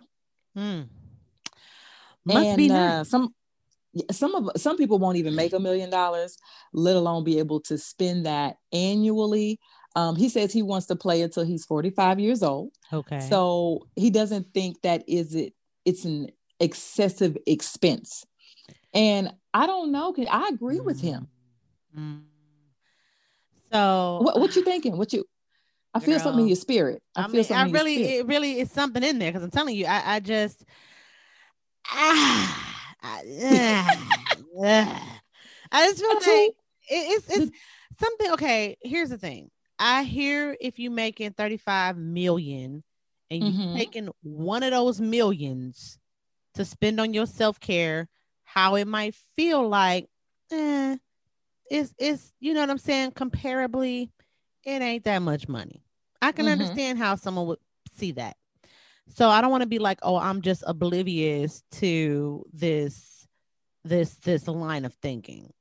Mm. 0.56 0.88
Must 2.26 2.48
and 2.48 2.58
be 2.58 2.72
uh, 2.72 3.04
some 3.04 3.34
some 4.12 4.36
of 4.36 4.50
some 4.62 4.78
people 4.78 5.00
won't 5.00 5.18
even 5.18 5.36
make 5.36 5.54
a 5.54 5.60
million 5.60 5.90
dollars, 5.90 6.38
let 6.74 6.96
alone 6.96 7.24
be 7.24 7.40
able 7.40 7.60
to 7.62 7.78
spend 7.78 8.26
that 8.26 8.58
annually. 8.72 9.60
Um, 9.96 10.16
he 10.16 10.30
says 10.30 10.54
he 10.54 10.62
wants 10.62 10.86
to 10.88 10.96
play 10.96 11.24
until 11.24 11.44
he's 11.44 11.66
45 11.66 12.20
years 12.20 12.44
old. 12.44 12.72
Okay. 12.94 13.20
So 13.22 13.88
he 13.96 14.12
doesn't 14.12 14.54
think 14.54 14.82
that 14.84 15.04
is 15.08 15.34
it 15.34 15.54
it's 15.86 16.06
an 16.06 16.30
excessive 16.60 17.38
expense. 17.48 18.26
And 18.94 19.34
I 19.54 19.66
don't 19.66 19.92
know, 19.92 20.14
I 20.30 20.50
agree 20.50 20.80
with 20.80 21.02
him. 21.02 21.28
Mm. 21.98 22.22
So 23.72 24.20
What 24.22 24.40
what 24.40 24.56
you 24.56 24.64
thinking? 24.64 24.98
What 24.98 25.14
you 25.14 25.26
I 25.94 26.00
feel 26.00 26.20
something 26.20 26.42
in 26.42 26.48
your 26.48 26.56
spirit. 26.56 27.02
I, 27.16 27.24
I, 27.24 27.28
feel 27.28 27.34
mean, 27.34 27.44
something 27.44 27.58
I 27.58 27.64
in 27.64 27.70
your 27.70 27.80
really, 27.80 27.96
spirit. 27.96 28.20
it 28.20 28.26
really 28.28 28.60
is 28.60 28.72
something 28.72 29.04
in 29.04 29.20
there 29.20 29.32
because 29.32 29.44
I'm 29.44 29.52
telling 29.52 29.76
you, 29.76 29.86
I, 29.86 30.16
I 30.16 30.20
just, 30.20 30.64
ah, 31.88 32.86
I, 33.02 33.22
I 35.72 35.86
just 35.88 36.00
feel 36.00 36.14
like 36.16 36.52
it, 36.52 36.54
it's 36.90 37.30
it's 37.30 37.52
something. 38.00 38.32
Okay, 38.32 38.78
here's 38.82 39.10
the 39.10 39.18
thing. 39.18 39.50
I 39.80 40.04
hear 40.04 40.56
if 40.60 40.80
you 40.80 40.90
making 40.90 41.32
35 41.34 41.98
million 41.98 42.84
and 43.30 43.44
you 43.44 43.52
Mhm. 43.54 43.78
taking 43.78 44.10
one 44.24 44.64
of 44.64 44.72
those 44.72 45.00
millions 45.02 46.00
to 46.56 46.66
spend 46.66 47.00
on 47.00 47.14
your 47.14 47.26
self 47.26 47.60
care, 47.60 48.08
how 48.44 48.76
it 48.76 48.88
might 48.88 49.16
feel 49.36 49.68
like, 49.68 50.08
eh, 50.52 50.98
it's 51.70 51.94
it's 51.98 52.34
you 52.40 52.54
know 52.54 52.62
what 52.62 52.70
I'm 52.70 52.78
saying. 52.78 53.12
Comparably, 53.12 54.10
it 54.64 54.82
ain't 54.82 55.04
that 55.06 55.22
much 55.22 55.48
money. 55.48 55.84
I 56.22 56.32
can 56.32 56.46
Mhm. 56.46 56.52
understand 56.54 57.00
how 57.00 57.16
someone 57.16 57.48
would 57.48 57.60
see 57.96 58.12
that. 58.14 58.38
So 59.10 59.30
I 59.30 59.40
don't 59.42 59.52
want 59.52 59.62
to 59.64 59.70
be 59.70 59.80
like, 59.80 60.00
oh, 60.02 60.18
I'm 60.18 60.42
just 60.42 60.64
oblivious 60.68 61.64
to 61.74 62.46
this 62.54 63.28
this 63.84 64.16
this 64.16 64.48
line 64.48 64.84
of 64.86 64.94
thinking. 64.96 65.54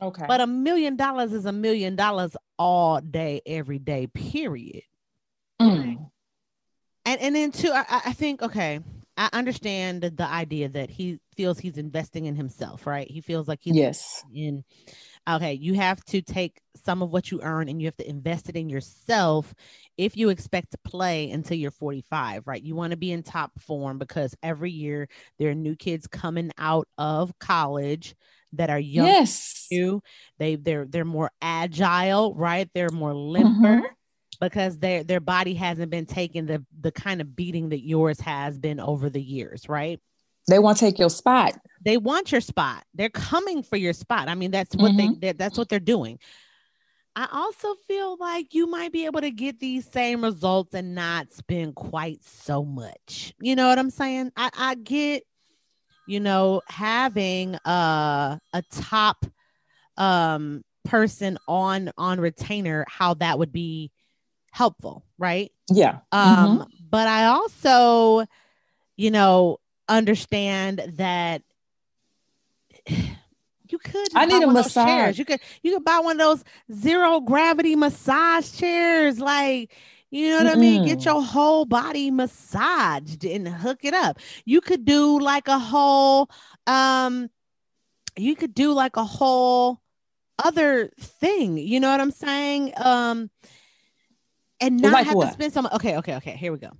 Okay. 0.00 0.24
But 0.26 0.40
a 0.40 0.46
million 0.48 0.96
dollars 0.96 1.32
is 1.32 1.46
a 1.46 1.52
million 1.52 1.94
dollars 1.94 2.36
all 2.58 3.00
day, 3.00 3.40
every 3.46 3.78
day, 3.78 4.08
period. 4.08 4.82
Mm. 5.60 6.10
And 7.04 7.20
and 7.20 7.34
then 7.36 7.52
too, 7.52 7.70
I- 7.72 8.02
I 8.06 8.12
think 8.12 8.42
okay, 8.42 8.80
I 9.16 9.28
understand 9.32 10.02
the, 10.02 10.22
idea 10.32 10.68
that 10.70 10.88
he 10.90 11.18
feels 11.36 11.58
he's 11.58 11.76
investing 11.76 12.24
in 12.26 12.34
himself, 12.36 12.86
right? 12.86 13.10
He 13.10 13.20
feels 13.20 13.48
like 13.48 13.60
he's 13.62 13.76
Yes. 13.76 14.24
in 14.34 14.64
okay 15.28 15.52
you 15.54 15.74
have 15.74 16.04
to 16.04 16.22
take 16.22 16.60
some 16.76 17.02
of 17.02 17.10
what 17.10 17.30
you 17.30 17.40
earn 17.42 17.68
and 17.68 17.80
you 17.82 17.86
have 17.88 17.96
to 17.96 18.08
invest 18.08 18.48
it 18.48 18.56
in 18.56 18.68
yourself 18.68 19.54
if 19.98 20.16
you 20.16 20.28
expect 20.30 20.70
to 20.72 20.78
play 20.84 21.30
until 21.30 21.56
you're 21.56 21.70
45 21.72 22.46
right 22.46 22.62
you 22.62 22.74
want 22.76 22.92
to 22.92 22.96
be 22.96 23.12
in 23.12 23.22
top 23.22 23.52
form 23.60 23.98
because 23.98 24.36
every 24.42 24.70
year 24.70 25.08
there 25.38 25.50
are 25.50 25.54
new 25.54 25.76
kids 25.76 26.06
coming 26.06 26.50
out 26.58 26.88
of 26.98 27.38
college 27.40 28.14
that 28.52 28.70
are 28.70 28.78
young 28.80 29.14
Yes. 29.14 29.68
you 29.70 30.02
they 30.38 30.56
they're 30.56 30.86
they're 30.86 31.04
more 31.04 31.30
agile 31.42 32.34
right 32.36 32.70
they're 32.74 32.90
more 32.92 33.14
limber 33.14 33.50
Mhm. 33.60 33.94
Because 34.42 34.80
their 34.80 35.04
their 35.04 35.20
body 35.20 35.54
hasn't 35.54 35.90
been 35.90 36.04
taking 36.04 36.44
the 36.46 36.62
the 36.80 36.90
kind 36.90 37.20
of 37.20 37.34
beating 37.34 37.68
that 37.70 37.86
yours 37.86 38.20
has 38.20 38.58
been 38.58 38.80
over 38.80 39.08
the 39.08 39.22
years 39.22 39.68
right 39.68 40.00
They 40.48 40.58
want 40.58 40.78
to 40.78 40.84
take 40.84 40.98
your 40.98 41.10
spot. 41.10 41.54
they 41.84 41.96
want 41.96 42.32
your 42.32 42.40
spot. 42.40 42.84
They're 42.94 43.08
coming 43.08 43.62
for 43.62 43.76
your 43.76 43.92
spot. 43.92 44.28
I 44.28 44.34
mean, 44.34 44.50
that's 44.50 44.74
what 44.76 44.96
they 44.96 45.32
that's 45.32 45.56
what 45.56 45.68
they're 45.68 45.80
doing. 45.80 46.18
I 47.14 47.28
also 47.30 47.74
feel 47.86 48.16
like 48.18 48.54
you 48.54 48.66
might 48.66 48.90
be 48.90 49.04
able 49.04 49.20
to 49.20 49.30
get 49.30 49.60
these 49.60 49.86
same 49.86 50.24
results 50.24 50.74
and 50.74 50.94
not 50.94 51.32
spend 51.32 51.74
quite 51.74 52.24
so 52.24 52.64
much. 52.64 53.34
You 53.38 53.54
know 53.54 53.68
what 53.68 53.78
I'm 53.78 53.90
saying? 53.90 54.32
I, 54.34 54.48
I 54.56 54.74
get, 54.76 55.22
you 56.08 56.20
know, 56.20 56.62
having 56.68 57.54
uh, 57.66 58.38
a 58.52 58.62
top 58.70 59.24
um 59.98 60.64
person 60.84 61.38
on 61.46 61.90
on 61.98 62.18
retainer, 62.18 62.84
how 62.88 63.14
that 63.14 63.38
would 63.38 63.52
be 63.52 63.90
helpful, 64.52 65.04
right? 65.18 65.50
Yeah. 65.68 65.98
Um, 66.12 66.60
Mhm. 66.60 66.66
but 66.90 67.08
I 67.08 67.24
also, 67.24 68.24
you 68.96 69.10
know, 69.10 69.58
understand 69.88 70.82
that 70.96 71.42
you 72.86 73.78
could. 73.78 74.08
I 74.14 74.26
need 74.26 74.42
a 74.42 74.46
one 74.46 74.56
of 74.56 74.64
those 74.64 74.74
chairs. 74.74 74.86
massage. 74.86 75.18
You 75.18 75.24
could 75.24 75.40
you 75.62 75.72
could 75.74 75.84
buy 75.84 75.98
one 75.98 76.20
of 76.20 76.26
those 76.26 76.44
zero 76.72 77.20
gravity 77.20 77.74
massage 77.76 78.52
chairs, 78.52 79.18
like 79.18 79.74
you 80.10 80.28
know 80.30 80.38
what 80.44 80.46
I 80.46 80.56
mean. 80.56 80.84
Get 80.84 81.04
your 81.06 81.22
whole 81.22 81.64
body 81.64 82.10
massaged 82.10 83.24
and 83.24 83.48
hook 83.48 83.80
it 83.82 83.94
up. 83.94 84.18
You 84.44 84.60
could 84.60 84.84
do 84.84 85.18
like 85.18 85.48
a 85.48 85.58
whole, 85.58 86.28
um, 86.66 87.30
you 88.18 88.36
could 88.36 88.52
do 88.54 88.72
like 88.74 88.96
a 88.96 89.04
whole 89.04 89.80
other 90.44 90.90
thing. 91.00 91.56
You 91.56 91.80
know 91.80 91.90
what 91.90 92.00
I'm 92.00 92.10
saying? 92.10 92.74
Um, 92.76 93.30
and 94.62 94.80
not 94.80 94.92
Like 94.92 95.06
have 95.06 95.16
what? 95.16 95.26
to 95.26 95.32
spend 95.32 95.52
some. 95.52 95.68
Okay, 95.72 95.96
okay, 95.98 96.16
okay. 96.16 96.32
Here 96.32 96.52
we 96.52 96.58
go. 96.58 96.70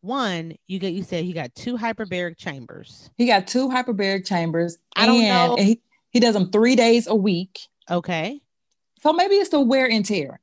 One, 0.00 0.54
you 0.66 0.78
get 0.78 0.92
you 0.92 1.02
said 1.02 1.24
you 1.24 1.34
got 1.34 1.54
two 1.54 1.76
hyperbaric 1.76 2.36
chambers. 2.36 3.10
He 3.16 3.26
got 3.26 3.46
two 3.46 3.68
hyperbaric 3.68 4.26
chambers. 4.26 4.78
I 4.96 5.06
don't 5.06 5.22
know. 5.26 5.56
and 5.56 5.66
he, 5.66 5.80
he 6.10 6.20
does 6.20 6.34
them 6.34 6.50
three 6.50 6.76
days 6.76 7.06
a 7.06 7.14
week. 7.14 7.58
Okay. 7.90 8.40
So 9.00 9.12
maybe 9.12 9.36
it's 9.36 9.50
the 9.50 9.60
wear 9.60 9.88
and 9.90 10.04
tear. 10.04 10.40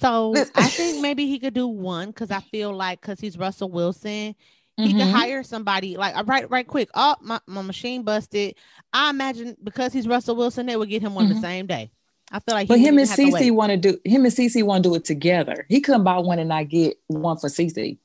So 0.00 0.34
I 0.54 0.68
think 0.68 1.00
maybe 1.00 1.26
he 1.26 1.38
could 1.38 1.54
do 1.54 1.66
one 1.66 2.08
because 2.08 2.30
I 2.30 2.40
feel 2.40 2.74
like 2.74 3.00
because 3.00 3.20
he's 3.20 3.38
Russell 3.38 3.70
Wilson, 3.70 4.34
he 4.76 4.92
could 4.92 5.06
Mhm. 5.06 5.12
hire 5.12 5.42
somebody 5.42 5.96
like 5.96 6.14
uh, 6.16 6.24
right, 6.26 6.50
right 6.50 6.66
quick. 6.66 6.90
Oh, 6.94 7.16
my, 7.22 7.40
my 7.46 7.62
machine 7.62 8.02
busted. 8.02 8.56
I 8.92 9.08
imagine 9.10 9.56
because 9.64 9.92
he's 9.94 10.06
Russell 10.06 10.36
Wilson, 10.36 10.66
they 10.66 10.76
would 10.76 10.88
get 10.90 11.00
him 11.02 11.14
one 11.14 11.26
Mhm. 11.26 11.34
the 11.34 11.40
same 11.40 11.66
day. 11.66 11.90
I 12.30 12.38
feel 12.38 12.54
like 12.54 12.68
he 12.68 12.74
But 12.74 12.78
him 12.80 12.98
and 12.98 13.08
have 13.08 13.16
to 13.16 13.30
wait. 13.30 13.42
Cece 13.42 13.50
want 13.52 13.70
to 13.70 13.76
do 13.76 13.98
him 14.04 14.24
and 14.24 14.32
Cece 14.32 14.62
want 14.62 14.84
to 14.84 14.90
do 14.90 14.94
it 14.94 15.04
together. 15.04 15.66
He 15.68 15.80
couldn't 15.80 16.04
buy 16.04 16.18
one 16.18 16.38
and 16.38 16.48
not 16.48 16.68
get 16.68 16.98
one 17.08 17.36
for 17.38 17.48
Cece. 17.48 17.98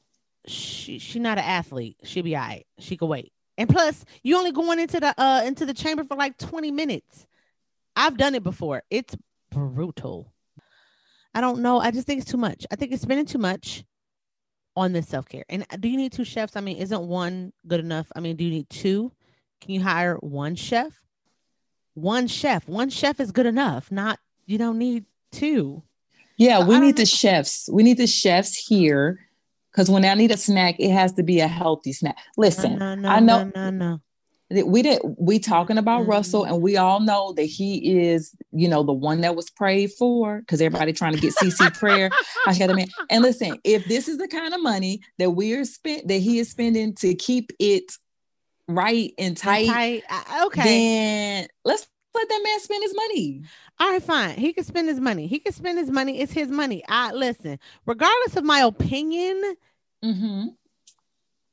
she 0.48 1.00
she 1.00 1.20
not 1.20 1.38
an 1.38 1.44
athlete. 1.44 1.98
She'll 2.04 2.24
be 2.24 2.36
all 2.36 2.42
right. 2.44 2.66
She 2.80 2.98
could 2.98 3.08
wait. 3.08 3.32
And 3.58 3.70
plus, 3.70 4.04
you 4.24 4.38
only 4.38 4.52
going 4.52 4.80
into 4.80 5.00
the 5.00 5.14
uh 5.18 5.44
into 5.46 5.66
the 5.66 5.74
chamber 5.74 6.04
for 6.04 6.16
like 6.18 6.38
20 6.38 6.72
minutes. 6.72 7.28
I've 7.96 8.18
done 8.18 8.36
it 8.36 8.44
before. 8.44 8.84
It's 8.90 9.16
brutal. 9.52 10.34
I 11.34 11.42
don't 11.42 11.60
know. 11.62 11.80
I 11.80 11.92
just 11.92 12.08
think 12.08 12.22
it's 12.22 12.32
too 12.32 12.38
much. 12.38 12.66
I 12.72 12.76
think 12.76 12.92
it's 12.92 13.02
spending 13.04 13.26
too 13.26 13.38
much 13.38 13.84
on 14.76 14.92
this 14.92 15.08
self-care. 15.08 15.44
And 15.50 15.66
do 15.80 15.88
you 15.88 15.98
need 15.98 16.12
two 16.12 16.26
chefs? 16.26 16.56
I 16.56 16.62
mean, 16.62 16.78
isn't 16.78 17.02
one 17.08 17.54
good 17.68 17.80
enough? 17.80 18.08
I 18.16 18.20
mean, 18.20 18.36
do 18.36 18.44
you 18.44 18.50
need 18.50 18.70
two? 18.70 19.12
Can 19.62 19.72
you 19.72 19.82
hire 19.82 20.16
one 20.16 20.56
chef? 20.56 21.05
One 21.96 22.28
chef. 22.28 22.68
One 22.68 22.89
chef 22.89 23.20
is 23.20 23.32
good 23.32 23.46
enough. 23.46 23.91
Not 23.91 24.20
you 24.46 24.58
don't 24.58 24.78
need 24.78 25.06
two. 25.32 25.82
Yeah, 26.38 26.60
So 26.60 26.66
we 26.68 26.80
need 26.80 26.98
the 26.98 27.06
chefs. 27.06 27.68
We 27.72 27.82
need 27.84 27.98
the 27.98 28.08
chefs 28.08 28.56
here 28.56 29.20
because 29.72 29.89
when 29.89 30.04
I 30.06 30.14
need 30.14 30.32
a 30.32 30.38
snack, 30.38 30.76
it 30.80 30.91
has 30.91 31.14
to 31.14 31.24
be 31.24 31.39
a 31.39 31.48
healthy 31.48 31.93
snack. 31.93 32.18
Listen, 32.38 32.78
no, 32.78 32.96
no, 32.96 33.10
I 33.10 33.20
know 33.22 33.46
no, 33.56 33.70
no, 33.70 34.00
no. 34.52 34.66
we 34.66 34.82
did 34.82 35.00
we 35.18 35.39
talking 35.39 35.78
about 35.78 36.06
Russell, 36.08 36.43
Mm. 36.43 36.50
and 36.50 36.62
we 36.62 36.76
all 36.78 37.00
know 37.00 37.32
that 37.34 37.43
he 37.43 38.00
is, 38.10 38.36
you 38.52 38.68
know, 38.68 38.84
the 38.84 38.93
one 38.93 39.22
that 39.22 39.36
was 39.38 39.50
prayed 39.50 39.91
for 39.93 40.39
because 40.39 40.60
everybody 40.62 40.91
trying 40.91 41.14
to 41.14 41.20
get 41.22 41.34
CC 41.34 41.74
prayer. 41.80 42.10
I 42.46 42.68
mean, 42.68 42.88
and 43.10 43.24
listen, 43.24 43.58
if 43.64 43.86
this 43.86 44.10
is 44.10 44.18
the 44.18 44.28
kind 44.28 44.54
of 44.54 44.62
money 44.62 45.00
that 45.18 45.32
we 45.32 45.54
are 45.54 45.64
spent 45.64 46.10
that 46.10 46.18
he 46.20 46.39
is 46.39 46.52
spending 46.52 46.93
to 46.96 47.16
keep 47.16 47.52
it 47.60 47.84
right 48.68 49.13
and 49.18 49.36
tight, 49.38 49.68
Tight. 49.68 50.03
Okay. 50.45 50.63
then 50.63 51.47
let's 51.63 51.88
let 52.13 52.30
that 52.30 52.41
man 52.43 52.59
spend 52.61 52.84
his 52.84 52.95
money. 52.95 53.41
All 53.80 53.91
right, 53.91 54.01
fine. 54.01 54.38
He 54.38 54.53
can 54.53 54.63
spend 54.63 54.88
his 54.88 54.99
money. 54.99 55.28
He 55.28 55.39
can 55.39 55.51
spend 55.53 55.78
his 55.78 55.89
money. 55.91 56.20
It's 56.22 56.32
his 56.32 56.49
money. 56.49 56.84
I 56.88 57.11
listen, 57.11 57.59
regardless 57.86 58.36
of 58.38 58.43
my 58.43 58.59
opinion, 58.61 59.55
Mm-hmm. 60.03 60.47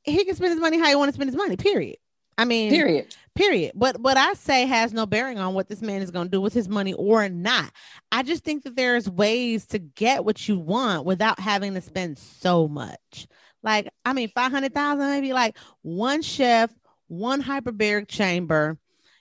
he 0.03 0.25
can 0.25 0.35
spend 0.35 0.51
his 0.51 0.59
money 0.61 0.77
how 0.77 0.87
he 0.89 0.95
want 0.95 1.09
to 1.09 1.13
spend 1.13 1.29
his 1.29 1.35
money. 1.37 1.55
Period. 1.57 1.97
I 2.37 2.45
mean, 2.45 2.69
Period. 2.71 3.15
period. 3.35 3.71
But 3.75 3.99
what 3.99 4.17
I 4.17 4.33
say 4.33 4.65
has 4.65 4.91
no 4.93 5.05
bearing 5.05 5.37
on 5.37 5.53
what 5.53 5.67
this 5.69 5.81
man 5.81 6.01
is 6.01 6.11
going 6.11 6.27
to 6.27 6.31
do 6.31 6.41
with 6.41 6.53
his 6.53 6.67
money 6.69 6.93
or 6.93 7.29
not. 7.29 7.71
I 8.11 8.23
just 8.23 8.43
think 8.43 8.63
that 8.63 8.75
there's 8.75 9.09
ways 9.09 9.65
to 9.67 9.79
get 9.79 10.23
what 10.25 10.47
you 10.47 10.57
want 10.57 11.05
without 11.05 11.39
having 11.39 11.73
to 11.75 11.81
spend 11.81 12.17
so 12.17 12.67
much. 12.67 13.27
Like, 13.61 13.87
I 14.03 14.13
mean, 14.13 14.29
500,000, 14.29 14.99
maybe 15.09 15.31
like 15.33 15.57
one 15.83 16.21
chef, 16.21 16.71
one 17.13 17.41
hyperbaric 17.41 18.07
chamber, 18.07 18.77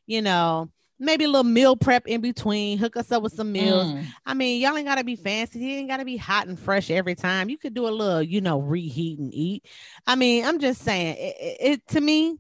you 0.07 0.23
know, 0.23 0.71
maybe 0.99 1.25
a 1.25 1.29
little 1.29 1.45
meal 1.45 1.77
prep 1.77 2.07
in 2.07 2.21
between, 2.21 2.79
hook 2.79 2.97
us 2.97 3.11
up 3.11 3.23
with 3.23 3.33
some 3.33 3.53
meals. 3.53 3.93
Mm. 3.93 4.07
I 4.25 4.35
mean, 4.35 4.61
y'all 4.61 4.77
ain't 4.77 4.87
gotta 4.87 5.05
be 5.05 5.17
fancy. 5.17 5.59
You 5.59 5.79
ain't 5.79 5.89
gotta 5.89 6.05
be 6.05 6.17
hot 6.17 6.47
and 6.47 6.59
fresh 6.59 6.91
every 6.91 7.15
time. 7.15 7.51
You 7.51 7.59
could 7.59 7.75
do 7.75 7.89
a 7.89 7.91
little, 7.91 8.23
you 8.23 8.41
know, 8.41 8.61
reheat 8.61 9.19
and 9.19 9.35
eat. 9.35 9.67
I 10.07 10.15
mean, 10.15 10.45
I'm 10.45 10.61
just 10.61 10.83
saying, 10.83 11.17
it, 11.19 11.37
it, 11.41 11.57
it 11.61 11.89
to 11.89 12.01
me, 12.01 12.39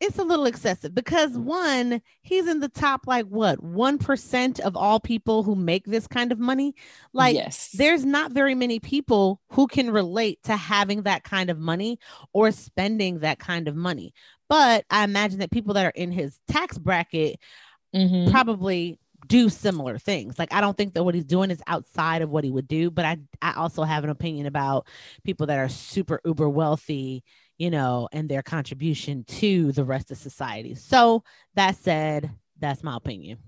it's 0.00 0.18
a 0.18 0.24
little 0.24 0.46
excessive 0.46 0.94
because 0.94 1.30
one, 1.38 2.02
he's 2.22 2.46
in 2.48 2.60
the 2.60 2.68
top 2.68 3.06
like 3.06 3.26
what 3.26 3.62
one 3.62 3.98
percent 3.98 4.60
of 4.60 4.76
all 4.76 5.00
people 5.00 5.42
who 5.42 5.54
make 5.54 5.86
this 5.86 6.06
kind 6.06 6.32
of 6.32 6.38
money. 6.38 6.74
Like, 7.12 7.34
yes. 7.36 7.70
there's 7.72 8.04
not 8.04 8.32
very 8.32 8.54
many 8.54 8.80
people 8.80 9.40
who 9.50 9.66
can 9.66 9.90
relate 9.90 10.42
to 10.44 10.56
having 10.56 11.02
that 11.02 11.24
kind 11.24 11.48
of 11.50 11.58
money 11.58 11.98
or 12.32 12.50
spending 12.50 13.20
that 13.20 13.38
kind 13.38 13.68
of 13.68 13.76
money. 13.76 14.12
But 14.48 14.84
I 14.90 15.04
imagine 15.04 15.38
that 15.38 15.50
people 15.50 15.74
that 15.74 15.86
are 15.86 15.90
in 15.90 16.10
his 16.12 16.38
tax 16.48 16.76
bracket 16.78 17.38
Mhm. 17.94 18.30
probably 18.30 18.98
do 19.26 19.48
similar 19.48 19.98
things. 19.98 20.38
Like 20.38 20.52
I 20.52 20.60
don't 20.60 20.76
think 20.76 20.94
that 20.94 21.04
what 21.04 21.14
he's 21.14 21.24
doing 21.24 21.50
is 21.50 21.62
outside 21.66 22.20
of 22.22 22.30
what 22.30 22.44
he 22.44 22.50
would 22.50 22.68
do, 22.68 22.90
but 22.90 23.04
I 23.04 23.18
I 23.40 23.54
also 23.54 23.82
have 23.84 24.04
an 24.04 24.10
opinion 24.10 24.46
about 24.46 24.86
people 25.24 25.46
that 25.46 25.58
are 25.58 25.68
super 25.68 26.20
uber 26.24 26.48
wealthy, 26.48 27.24
you 27.58 27.70
know, 27.70 28.08
and 28.12 28.28
their 28.28 28.42
contribution 28.42 29.24
to 29.24 29.72
the 29.72 29.84
rest 29.84 30.10
of 30.10 30.18
society. 30.18 30.74
So 30.74 31.22
that 31.54 31.76
said, 31.76 32.30
that's 32.58 32.82
my 32.82 32.96
opinion. 32.96 33.38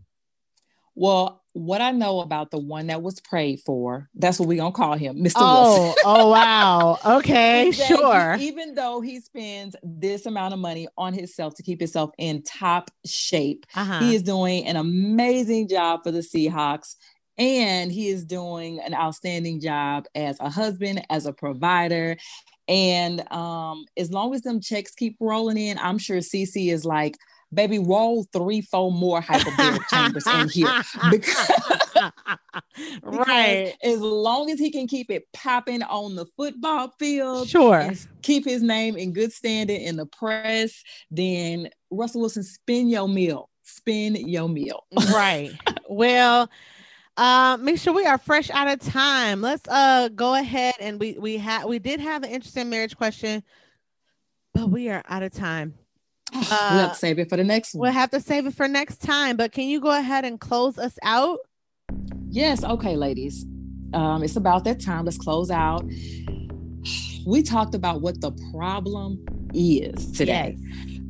Well, 0.98 1.42
what 1.52 1.82
I 1.82 1.90
know 1.90 2.20
about 2.20 2.50
the 2.50 2.59
one 2.59 2.86
that 2.86 3.02
was 3.02 3.20
prayed 3.20 3.61
for, 3.61 4.09
that's 4.14 4.38
what 4.38 4.48
we're 4.48 4.57
gonna 4.57 4.72
call 4.72 4.94
him, 4.96 5.16
Mr. 5.18 5.40
Wilson. 5.40 5.94
Oh, 6.04 6.22
oh 6.22 6.30
wow. 6.30 6.98
Okay, 7.18 7.70
sure. 7.70 8.36
even 8.40 8.74
though 8.74 9.02
he 9.02 9.20
spends 9.20 9.76
this 9.82 10.24
amount 10.24 10.54
of 10.54 10.61
money 10.61 10.88
on 10.96 11.12
himself 11.12 11.54
to 11.57 11.62
keep 11.62 11.80
himself 11.80 12.11
in 12.16 12.42
top 12.42 12.90
shape, 13.04 13.66
Uh-huh. 13.74 13.98
he 14.00 14.14
is 14.14 14.22
doing 14.22 14.64
an 14.66 14.76
amazing 14.76 15.68
job 15.68 16.00
for 16.02 16.11
the 16.12 16.20
Seahawks. 16.20 16.96
And 17.38 17.92
he 17.92 18.09
is 18.09 18.24
doing 18.24 18.80
an 18.80 18.94
outstanding 18.94 19.61
job 19.61 20.07
as 20.14 20.40
a 20.40 20.48
husband, 20.48 21.04
as 21.11 21.26
a 21.26 21.34
provider. 21.34 22.16
And 22.68 23.30
um, 23.32 23.84
as 23.96 24.10
long 24.10 24.34
as 24.34 24.42
them 24.42 24.60
checks 24.60 24.94
keep 24.94 25.16
rolling 25.20 25.56
in, 25.56 25.78
I'm 25.78 25.98
sure 25.98 26.18
CC 26.18 26.72
is 26.72 26.84
like, 26.84 27.16
baby, 27.54 27.78
roll 27.78 28.24
three, 28.32 28.60
four 28.60 28.90
more 28.90 29.20
hyperbaric 29.20 29.86
chambers 29.88 30.26
in 30.26 30.48
here. 30.48 30.82
Because- 31.10 32.12
right. 33.02 33.74
As 33.82 34.00
long 34.00 34.50
as 34.50 34.58
he 34.58 34.70
can 34.70 34.86
keep 34.86 35.10
it 35.10 35.24
popping 35.32 35.82
on 35.84 36.16
the 36.16 36.26
football 36.36 36.92
field, 36.98 37.48
Sure. 37.48 37.90
keep 38.22 38.44
his 38.44 38.62
name 38.62 38.96
in 38.96 39.12
good 39.12 39.32
standing 39.32 39.80
in 39.80 39.96
the 39.96 40.06
press, 40.06 40.82
then 41.10 41.68
Russell 41.90 42.22
Wilson, 42.22 42.42
spin 42.42 42.88
your 42.88 43.08
meal. 43.08 43.48
Spin 43.62 44.14
your 44.16 44.48
meal. 44.48 44.84
right. 45.12 45.50
Well, 45.88 46.50
uh, 47.16 47.56
make 47.60 47.78
sure 47.78 47.92
we 47.94 48.06
are 48.06 48.18
fresh 48.18 48.50
out 48.50 48.68
of 48.68 48.80
time. 48.80 49.40
Let's 49.40 49.66
uh 49.68 50.08
go 50.14 50.34
ahead 50.34 50.74
and 50.80 51.00
we 51.00 51.16
we 51.18 51.38
had 51.38 51.64
we 51.66 51.78
did 51.78 52.00
have 52.00 52.22
an 52.22 52.30
interesting 52.30 52.68
marriage 52.70 52.96
question, 52.96 53.42
but 54.54 54.68
we 54.70 54.88
are 54.90 55.02
out 55.08 55.22
of 55.22 55.32
time. 55.32 55.74
we'll 56.32 56.42
Uh, 56.50 56.78
have 56.80 56.92
to 56.92 56.98
save 56.98 57.18
it 57.18 57.28
for 57.28 57.36
the 57.36 57.44
next 57.44 57.74
one. 57.74 57.82
We'll 57.82 57.92
have 57.92 58.10
to 58.10 58.20
save 58.20 58.46
it 58.46 58.54
for 58.54 58.68
next 58.68 58.98
time. 58.98 59.36
But 59.36 59.52
can 59.52 59.68
you 59.68 59.80
go 59.80 59.96
ahead 59.96 60.24
and 60.24 60.38
close 60.40 60.78
us 60.78 60.98
out? 61.02 61.38
Yes, 62.28 62.64
okay, 62.64 62.96
ladies. 62.96 63.46
Um, 63.94 64.22
it's 64.22 64.36
about 64.36 64.64
that 64.64 64.80
time. 64.80 65.04
Let's 65.04 65.18
close 65.18 65.50
out. 65.50 65.84
We 67.26 67.42
talked 67.42 67.74
about 67.74 68.02
what 68.02 68.20
the 68.20 68.30
problem 68.52 69.18
is 69.52 70.12
today. 70.12 70.56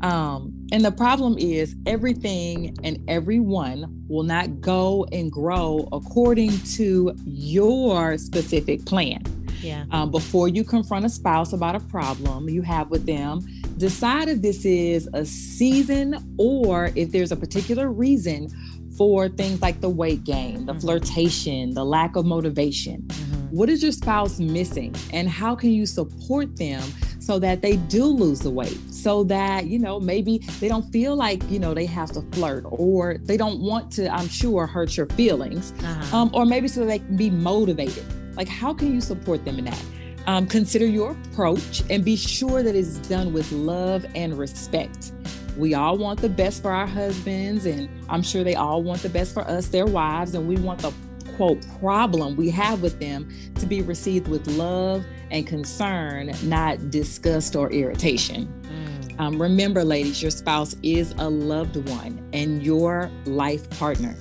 Um, 0.00 0.55
and 0.72 0.84
the 0.84 0.92
problem 0.92 1.36
is 1.38 1.74
everything 1.86 2.76
and 2.82 2.98
everyone 3.08 4.04
will 4.08 4.22
not 4.24 4.60
go 4.60 5.06
and 5.12 5.30
grow 5.30 5.88
according 5.92 6.58
to 6.74 7.14
your 7.24 8.18
specific 8.18 8.84
plan. 8.84 9.22
Yeah. 9.62 9.84
Um, 9.90 10.10
before 10.10 10.48
you 10.48 10.64
confront 10.64 11.04
a 11.04 11.08
spouse 11.08 11.52
about 11.52 11.74
a 11.74 11.80
problem 11.80 12.48
you 12.48 12.62
have 12.62 12.90
with 12.90 13.06
them, 13.06 13.40
decide 13.78 14.28
if 14.28 14.42
this 14.42 14.64
is 14.64 15.08
a 15.12 15.24
season 15.24 16.34
or 16.38 16.90
if 16.94 17.10
there's 17.12 17.32
a 17.32 17.36
particular 17.36 17.90
reason 17.90 18.48
for 18.96 19.28
things 19.28 19.60
like 19.60 19.80
the 19.80 19.88
weight 19.90 20.24
gain, 20.24 20.66
the 20.66 20.72
Mhm. 20.74 20.80
flirtation, 20.80 21.74
the 21.74 21.84
lack 21.84 22.16
of 22.16 22.24
motivation. 22.24 23.02
Mhm. 23.02 23.50
What 23.52 23.68
is 23.68 23.82
your 23.82 23.92
spouse 23.92 24.38
missing? 24.38 24.94
And 25.12 25.28
how 25.28 25.54
can 25.54 25.70
you 25.70 25.84
support 25.86 26.56
them 26.56 26.82
so 27.27 27.41
that 27.41 27.61
they 27.61 27.77
do 27.77 28.05
lose 28.05 28.39
the 28.39 28.51
weight? 28.51 28.79
So 28.95 29.24
that, 29.24 29.66
you 29.66 29.81
know, 29.81 29.99
maybe 29.99 30.39
they 30.61 30.68
don't 30.68 30.85
feel 30.93 31.16
like, 31.16 31.43
you 31.51 31.59
know, 31.59 31.74
they 31.74 31.87
have 31.87 32.12
to 32.12 32.22
flirt 32.33 32.64
or 32.66 33.18
they 33.18 33.37
don't 33.37 33.61
want 33.61 33.91
to, 33.93 34.09
I'm 34.14 34.29
sure, 34.29 34.64
hurt 34.66 34.97
your 34.97 35.07
feelings. 35.07 35.72
Uh-huh. 35.83 36.16
Um, 36.16 36.31
or 36.33 36.47
maybe 36.47 36.68
so 36.68 36.85
they 36.85 37.01
can 37.01 37.16
be 37.16 37.31
motivated. 37.31 38.05
Like, 38.37 38.49
how 38.49 38.72
can 38.72 38.95
you 38.95 39.01
support 39.01 39.45
them 39.45 39.59
in 39.59 39.64
that? 39.64 39.85
Um, 40.27 40.47
consider 40.47 40.87
your 40.87 41.16
approach 41.33 41.83
and 41.91 42.05
be 42.05 42.14
sure 42.14 42.62
that 42.62 42.77
it's 42.77 42.97
done 43.09 43.33
with 43.33 43.51
love 43.51 44.07
and 44.14 44.39
respect. 44.39 45.12
We 45.57 45.74
all 45.74 45.99
want 45.99 46.20
the 46.20 46.29
best 46.29 46.62
for 46.62 46.70
our 46.70 46.87
husbands, 46.87 47.66
and 47.66 47.89
I'm 48.09 48.22
sure 48.22 48.45
they 48.45 48.55
all 48.55 48.83
want 48.83 49.03
the 49.03 49.09
best 49.09 49.35
for 49.35 49.43
us, 49.43 49.68
their 49.68 49.87
wives, 49.87 50.35
and 50.35 50.47
we 50.47 50.57
want 50.57 50.81
the 50.81 50.93
quote 51.37 51.66
problem 51.81 52.37
we 52.37 52.51
have 52.51 52.83
with 52.83 52.99
them 52.99 53.29
to 53.57 53.66
be 53.66 53.83
received 53.83 54.29
with 54.29 54.47
love 54.49 55.05
and 55.31 55.47
concern, 55.47 56.33
not 56.43 56.91
disgust 56.91 57.57
or 57.57 57.70
irritation. 57.72 58.53
Mm. 58.62 59.20
Um, 59.20 59.41
remember, 59.41 59.85
ladies, 59.85 60.20
your 60.20 60.31
spouse 60.31 60.77
is 60.83 61.14
a 61.18 61.29
loved 61.29 61.77
one 61.89 62.29
and 62.33 62.62
your 62.62 63.11
life 63.24 63.68
partner. 63.70 64.16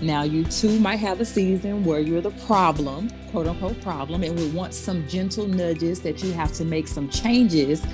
Now, 0.00 0.22
you 0.22 0.44
too 0.44 0.78
might 0.78 0.96
have 0.96 1.20
a 1.20 1.24
season 1.24 1.84
where 1.84 1.98
you're 1.98 2.20
the 2.20 2.30
problem, 2.46 3.10
quote 3.30 3.48
unquote 3.48 3.80
problem, 3.82 4.22
and 4.22 4.38
we 4.38 4.48
want 4.50 4.72
some 4.72 5.06
gentle 5.08 5.48
nudges 5.48 6.00
that 6.02 6.22
you 6.22 6.32
have 6.32 6.52
to 6.52 6.64
make 6.64 6.86
some 6.86 7.08
changes 7.08 7.84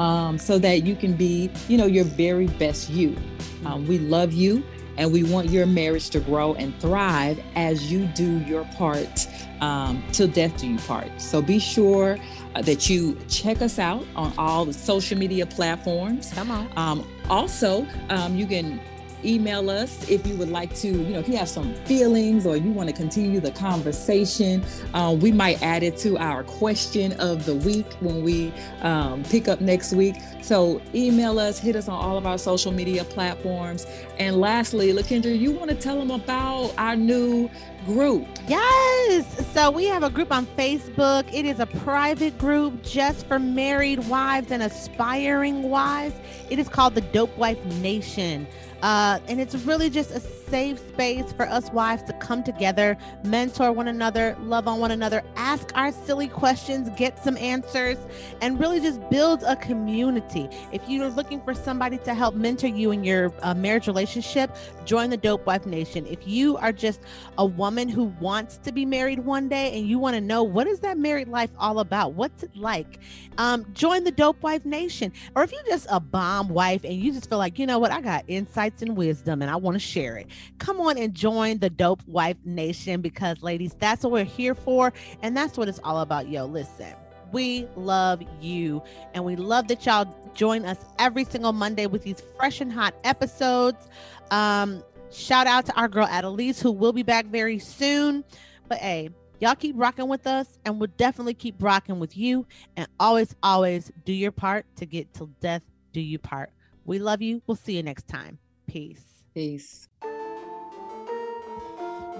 um, 0.00 0.38
so 0.38 0.58
that 0.58 0.84
you 0.84 0.96
can 0.96 1.12
be, 1.12 1.50
you 1.68 1.78
know, 1.78 1.86
your 1.86 2.04
very 2.04 2.48
best 2.48 2.90
you. 2.90 3.16
Um, 3.64 3.86
we 3.86 3.98
love 3.98 4.32
you 4.32 4.64
and 4.96 5.12
we 5.12 5.22
want 5.24 5.50
your 5.50 5.66
marriage 5.66 6.10
to 6.10 6.20
grow 6.20 6.54
and 6.54 6.78
thrive 6.80 7.40
as 7.54 7.90
you 7.90 8.06
do 8.06 8.38
your 8.40 8.64
part 8.76 9.28
um, 9.60 10.02
till 10.12 10.28
death 10.28 10.56
do 10.58 10.68
you 10.68 10.78
part. 10.78 11.08
So 11.20 11.40
be 11.40 11.58
sure 11.58 12.18
uh, 12.54 12.62
that 12.62 12.90
you 12.90 13.16
check 13.28 13.62
us 13.62 13.78
out 13.78 14.04
on 14.16 14.32
all 14.36 14.64
the 14.64 14.72
social 14.72 15.16
media 15.16 15.46
platforms. 15.46 16.32
Come 16.32 16.50
on. 16.50 16.68
Um, 16.76 17.06
also, 17.30 17.86
um, 18.10 18.36
you 18.36 18.46
can 18.46 18.80
email 19.24 19.70
us 19.70 20.08
if 20.08 20.26
you 20.26 20.36
would 20.36 20.50
like 20.50 20.74
to, 20.76 20.88
you 20.88 21.12
know, 21.12 21.18
if 21.18 21.28
you 21.28 21.36
have 21.36 21.48
some 21.48 21.74
feelings 21.84 22.46
or 22.46 22.56
you 22.56 22.70
want 22.70 22.88
to 22.88 22.94
continue 22.94 23.40
the 23.40 23.50
conversation. 23.52 24.64
Uh, 24.94 25.16
we 25.18 25.32
might 25.32 25.62
add 25.62 25.82
it 25.82 25.96
to 25.98 26.18
our 26.18 26.44
question 26.44 27.12
of 27.20 27.44
the 27.46 27.54
week 27.54 27.86
when 28.00 28.22
we 28.22 28.52
um, 28.82 29.22
pick 29.24 29.48
up 29.48 29.60
next 29.60 29.92
week. 29.92 30.16
So 30.40 30.80
email 30.94 31.38
us, 31.38 31.58
hit 31.58 31.76
us 31.76 31.88
on 31.88 31.94
all 31.94 32.16
of 32.16 32.26
our 32.26 32.38
social 32.38 32.72
media 32.72 33.04
platforms. 33.04 33.86
And 34.18 34.40
lastly, 34.40 34.92
Lakendra, 34.92 35.38
you 35.38 35.52
want 35.52 35.70
to 35.70 35.76
tell 35.76 35.98
them 35.98 36.10
about 36.10 36.72
our 36.78 36.96
new 36.96 37.50
group. 37.86 38.26
Yes. 38.46 39.46
So 39.52 39.70
we 39.70 39.86
have 39.86 40.02
a 40.02 40.10
group 40.10 40.32
on 40.32 40.46
Facebook. 40.46 41.32
It 41.32 41.44
is 41.44 41.60
a 41.60 41.66
private 41.66 42.38
group 42.38 42.82
just 42.82 43.26
for 43.26 43.38
married 43.38 44.06
wives 44.08 44.50
and 44.50 44.62
aspiring 44.62 45.64
wives. 45.64 46.14
It 46.50 46.58
is 46.58 46.68
called 46.68 46.94
the 46.94 47.00
Dope 47.00 47.36
Wife 47.36 47.62
Nation. 47.80 48.46
Uh, 48.82 49.20
and 49.28 49.40
it's 49.40 49.54
really 49.54 49.88
just 49.88 50.10
a 50.10 50.20
safe 50.20 50.78
space 50.78 51.32
for 51.32 51.48
us 51.48 51.70
wives 51.70 52.02
to 52.02 52.12
come 52.14 52.42
together, 52.42 52.96
mentor 53.24 53.72
one 53.72 53.88
another, 53.88 54.36
love 54.40 54.66
on 54.66 54.80
one 54.80 54.90
another, 54.90 55.22
ask 55.36 55.70
our 55.74 55.92
silly 55.92 56.28
questions, 56.28 56.90
get 56.96 57.22
some 57.22 57.36
answers, 57.36 57.96
and 58.40 58.58
really 58.58 58.80
just 58.80 59.00
build 59.08 59.44
a 59.44 59.56
community. 59.56 60.48
If 60.72 60.82
you're 60.88 61.08
looking 61.08 61.40
for 61.42 61.54
somebody 61.54 61.98
to 61.98 62.12
help 62.12 62.34
mentor 62.34 62.66
you 62.66 62.90
in 62.90 63.04
your 63.04 63.32
uh, 63.42 63.54
marriage 63.54 63.86
relationship, 63.86 64.54
join 64.84 65.10
the 65.10 65.16
Dope 65.16 65.46
Wife 65.46 65.64
Nation. 65.64 66.06
If 66.06 66.26
you 66.26 66.56
are 66.56 66.72
just 66.72 67.00
a 67.38 67.46
woman 67.46 67.88
who 67.88 68.04
wants 68.20 68.58
to 68.58 68.72
be 68.72 68.84
married 68.84 69.20
one 69.20 69.48
day 69.48 69.78
and 69.78 69.86
you 69.86 69.98
want 69.98 70.14
to 70.16 70.20
know 70.20 70.42
what 70.42 70.66
is 70.66 70.80
that 70.80 70.98
married 70.98 71.28
life 71.28 71.50
all 71.56 71.78
about, 71.78 72.14
what's 72.14 72.42
it 72.42 72.54
like, 72.56 72.98
um, 73.38 73.64
join 73.72 74.04
the 74.04 74.10
Dope 74.10 74.42
Wife 74.42 74.64
Nation. 74.64 75.12
Or 75.36 75.44
if 75.44 75.52
you're 75.52 75.62
just 75.64 75.86
a 75.88 76.00
bomb 76.00 76.48
wife 76.48 76.84
and 76.84 76.94
you 76.94 77.12
just 77.12 77.28
feel 77.28 77.38
like, 77.38 77.58
you 77.58 77.66
know 77.66 77.78
what, 77.78 77.92
I 77.92 78.00
got 78.00 78.24
insights 78.28 78.71
and 78.80 78.96
wisdom 78.96 79.42
and 79.42 79.50
I 79.50 79.56
want 79.56 79.74
to 79.74 79.80
share 79.80 80.16
it, 80.16 80.28
come 80.58 80.80
on 80.80 80.96
and 80.96 81.12
join 81.12 81.58
the 81.58 81.68
Dope 81.68 82.02
Wife 82.06 82.36
Nation 82.44 83.00
because, 83.02 83.42
ladies, 83.42 83.74
that's 83.78 84.04
what 84.04 84.12
we're 84.12 84.24
here 84.24 84.54
for. 84.54 84.92
And 85.20 85.36
that's 85.36 85.58
what 85.58 85.68
it's 85.68 85.80
all 85.84 86.00
about. 86.00 86.28
Yo, 86.28 86.46
listen. 86.46 86.94
We 87.32 87.66
love 87.76 88.22
you. 88.40 88.82
And 89.14 89.24
we 89.24 89.36
love 89.36 89.68
that 89.68 89.84
y'all 89.86 90.06
join 90.34 90.64
us 90.64 90.78
every 90.98 91.24
single 91.24 91.52
Monday 91.52 91.86
with 91.86 92.02
these 92.02 92.22
fresh 92.36 92.60
and 92.60 92.70
hot 92.70 92.94
episodes. 93.04 93.88
Um, 94.30 94.84
shout 95.10 95.46
out 95.46 95.66
to 95.66 95.74
our 95.74 95.88
girl 95.88 96.06
Adelise, 96.06 96.60
who 96.60 96.70
will 96.70 96.92
be 96.92 97.02
back 97.02 97.26
very 97.26 97.58
soon. 97.58 98.22
But 98.68 98.78
hey, 98.78 99.08
y'all 99.40 99.54
keep 99.54 99.74
rocking 99.78 100.08
with 100.08 100.26
us, 100.26 100.58
and 100.64 100.78
we'll 100.78 100.90
definitely 100.96 101.34
keep 101.34 101.56
rocking 101.60 101.98
with 101.98 102.16
you. 102.16 102.46
And 102.76 102.86
always, 103.00 103.34
always 103.42 103.90
do 104.04 104.12
your 104.12 104.32
part 104.32 104.66
to 104.76 104.86
get 104.86 105.12
till 105.14 105.30
death 105.40 105.62
do 105.92 106.00
you 106.00 106.18
part. 106.18 106.50
We 106.84 106.98
love 106.98 107.22
you. 107.22 107.42
We'll 107.46 107.56
see 107.56 107.76
you 107.76 107.82
next 107.82 108.08
time. 108.08 108.38
Peace. 108.66 109.22
Peace. 109.34 109.88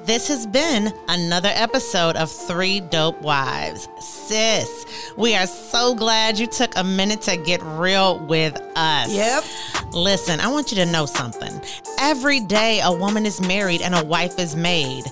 This 0.05 0.27
has 0.29 0.49
been 0.49 0.93
another 1.09 1.51
episode 1.53 2.17
of 2.17 2.31
Three 2.31 2.81
Dope 2.81 3.23
Wives. 3.23 3.89
Sis, 4.01 5.13
we 5.17 5.37
are 5.37 5.47
so 5.47 5.95
glad 5.95 6.41
you 6.41 6.49
took 6.49 6.77
a 6.77 6.83
minute 6.83 7.23
to 7.23 7.37
get 7.37 7.63
real 7.63 8.19
with 8.27 8.61
us. 8.75 9.15
Yep. 9.15 9.45
Listen, 9.93 10.41
I 10.41 10.49
want 10.49 10.73
you 10.73 10.77
to 10.79 10.87
know 10.87 11.07
something. 11.07 11.61
Every 12.01 12.41
day 12.41 12.81
a 12.83 12.93
woman 12.93 13.25
is 13.25 13.41
married 13.41 13.81
and 13.81 13.95
a 13.95 14.05
wife 14.05 14.41
is 14.41 14.57
made. 14.57 15.05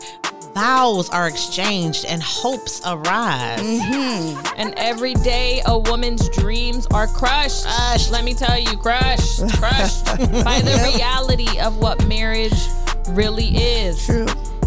Vows 0.54 1.08
are 1.10 1.28
exchanged 1.28 2.04
and 2.04 2.22
hopes 2.22 2.80
arise. 2.84 3.60
Mm-hmm. 3.60 4.54
And 4.56 4.74
every 4.76 5.14
day 5.14 5.62
a 5.66 5.78
woman's 5.78 6.28
dreams 6.30 6.86
are 6.92 7.06
crushed. 7.06 7.64
crushed. 7.64 8.10
Let 8.10 8.24
me 8.24 8.34
tell 8.34 8.58
you, 8.58 8.76
crushed, 8.76 9.40
crushed 9.54 10.04
by 10.44 10.60
the 10.60 10.70
yep. 10.70 10.94
reality 10.94 11.58
of 11.60 11.78
what 11.78 12.06
marriage 12.06 12.68
really 13.10 13.56
is. 13.56 14.06
True. 14.06 14.26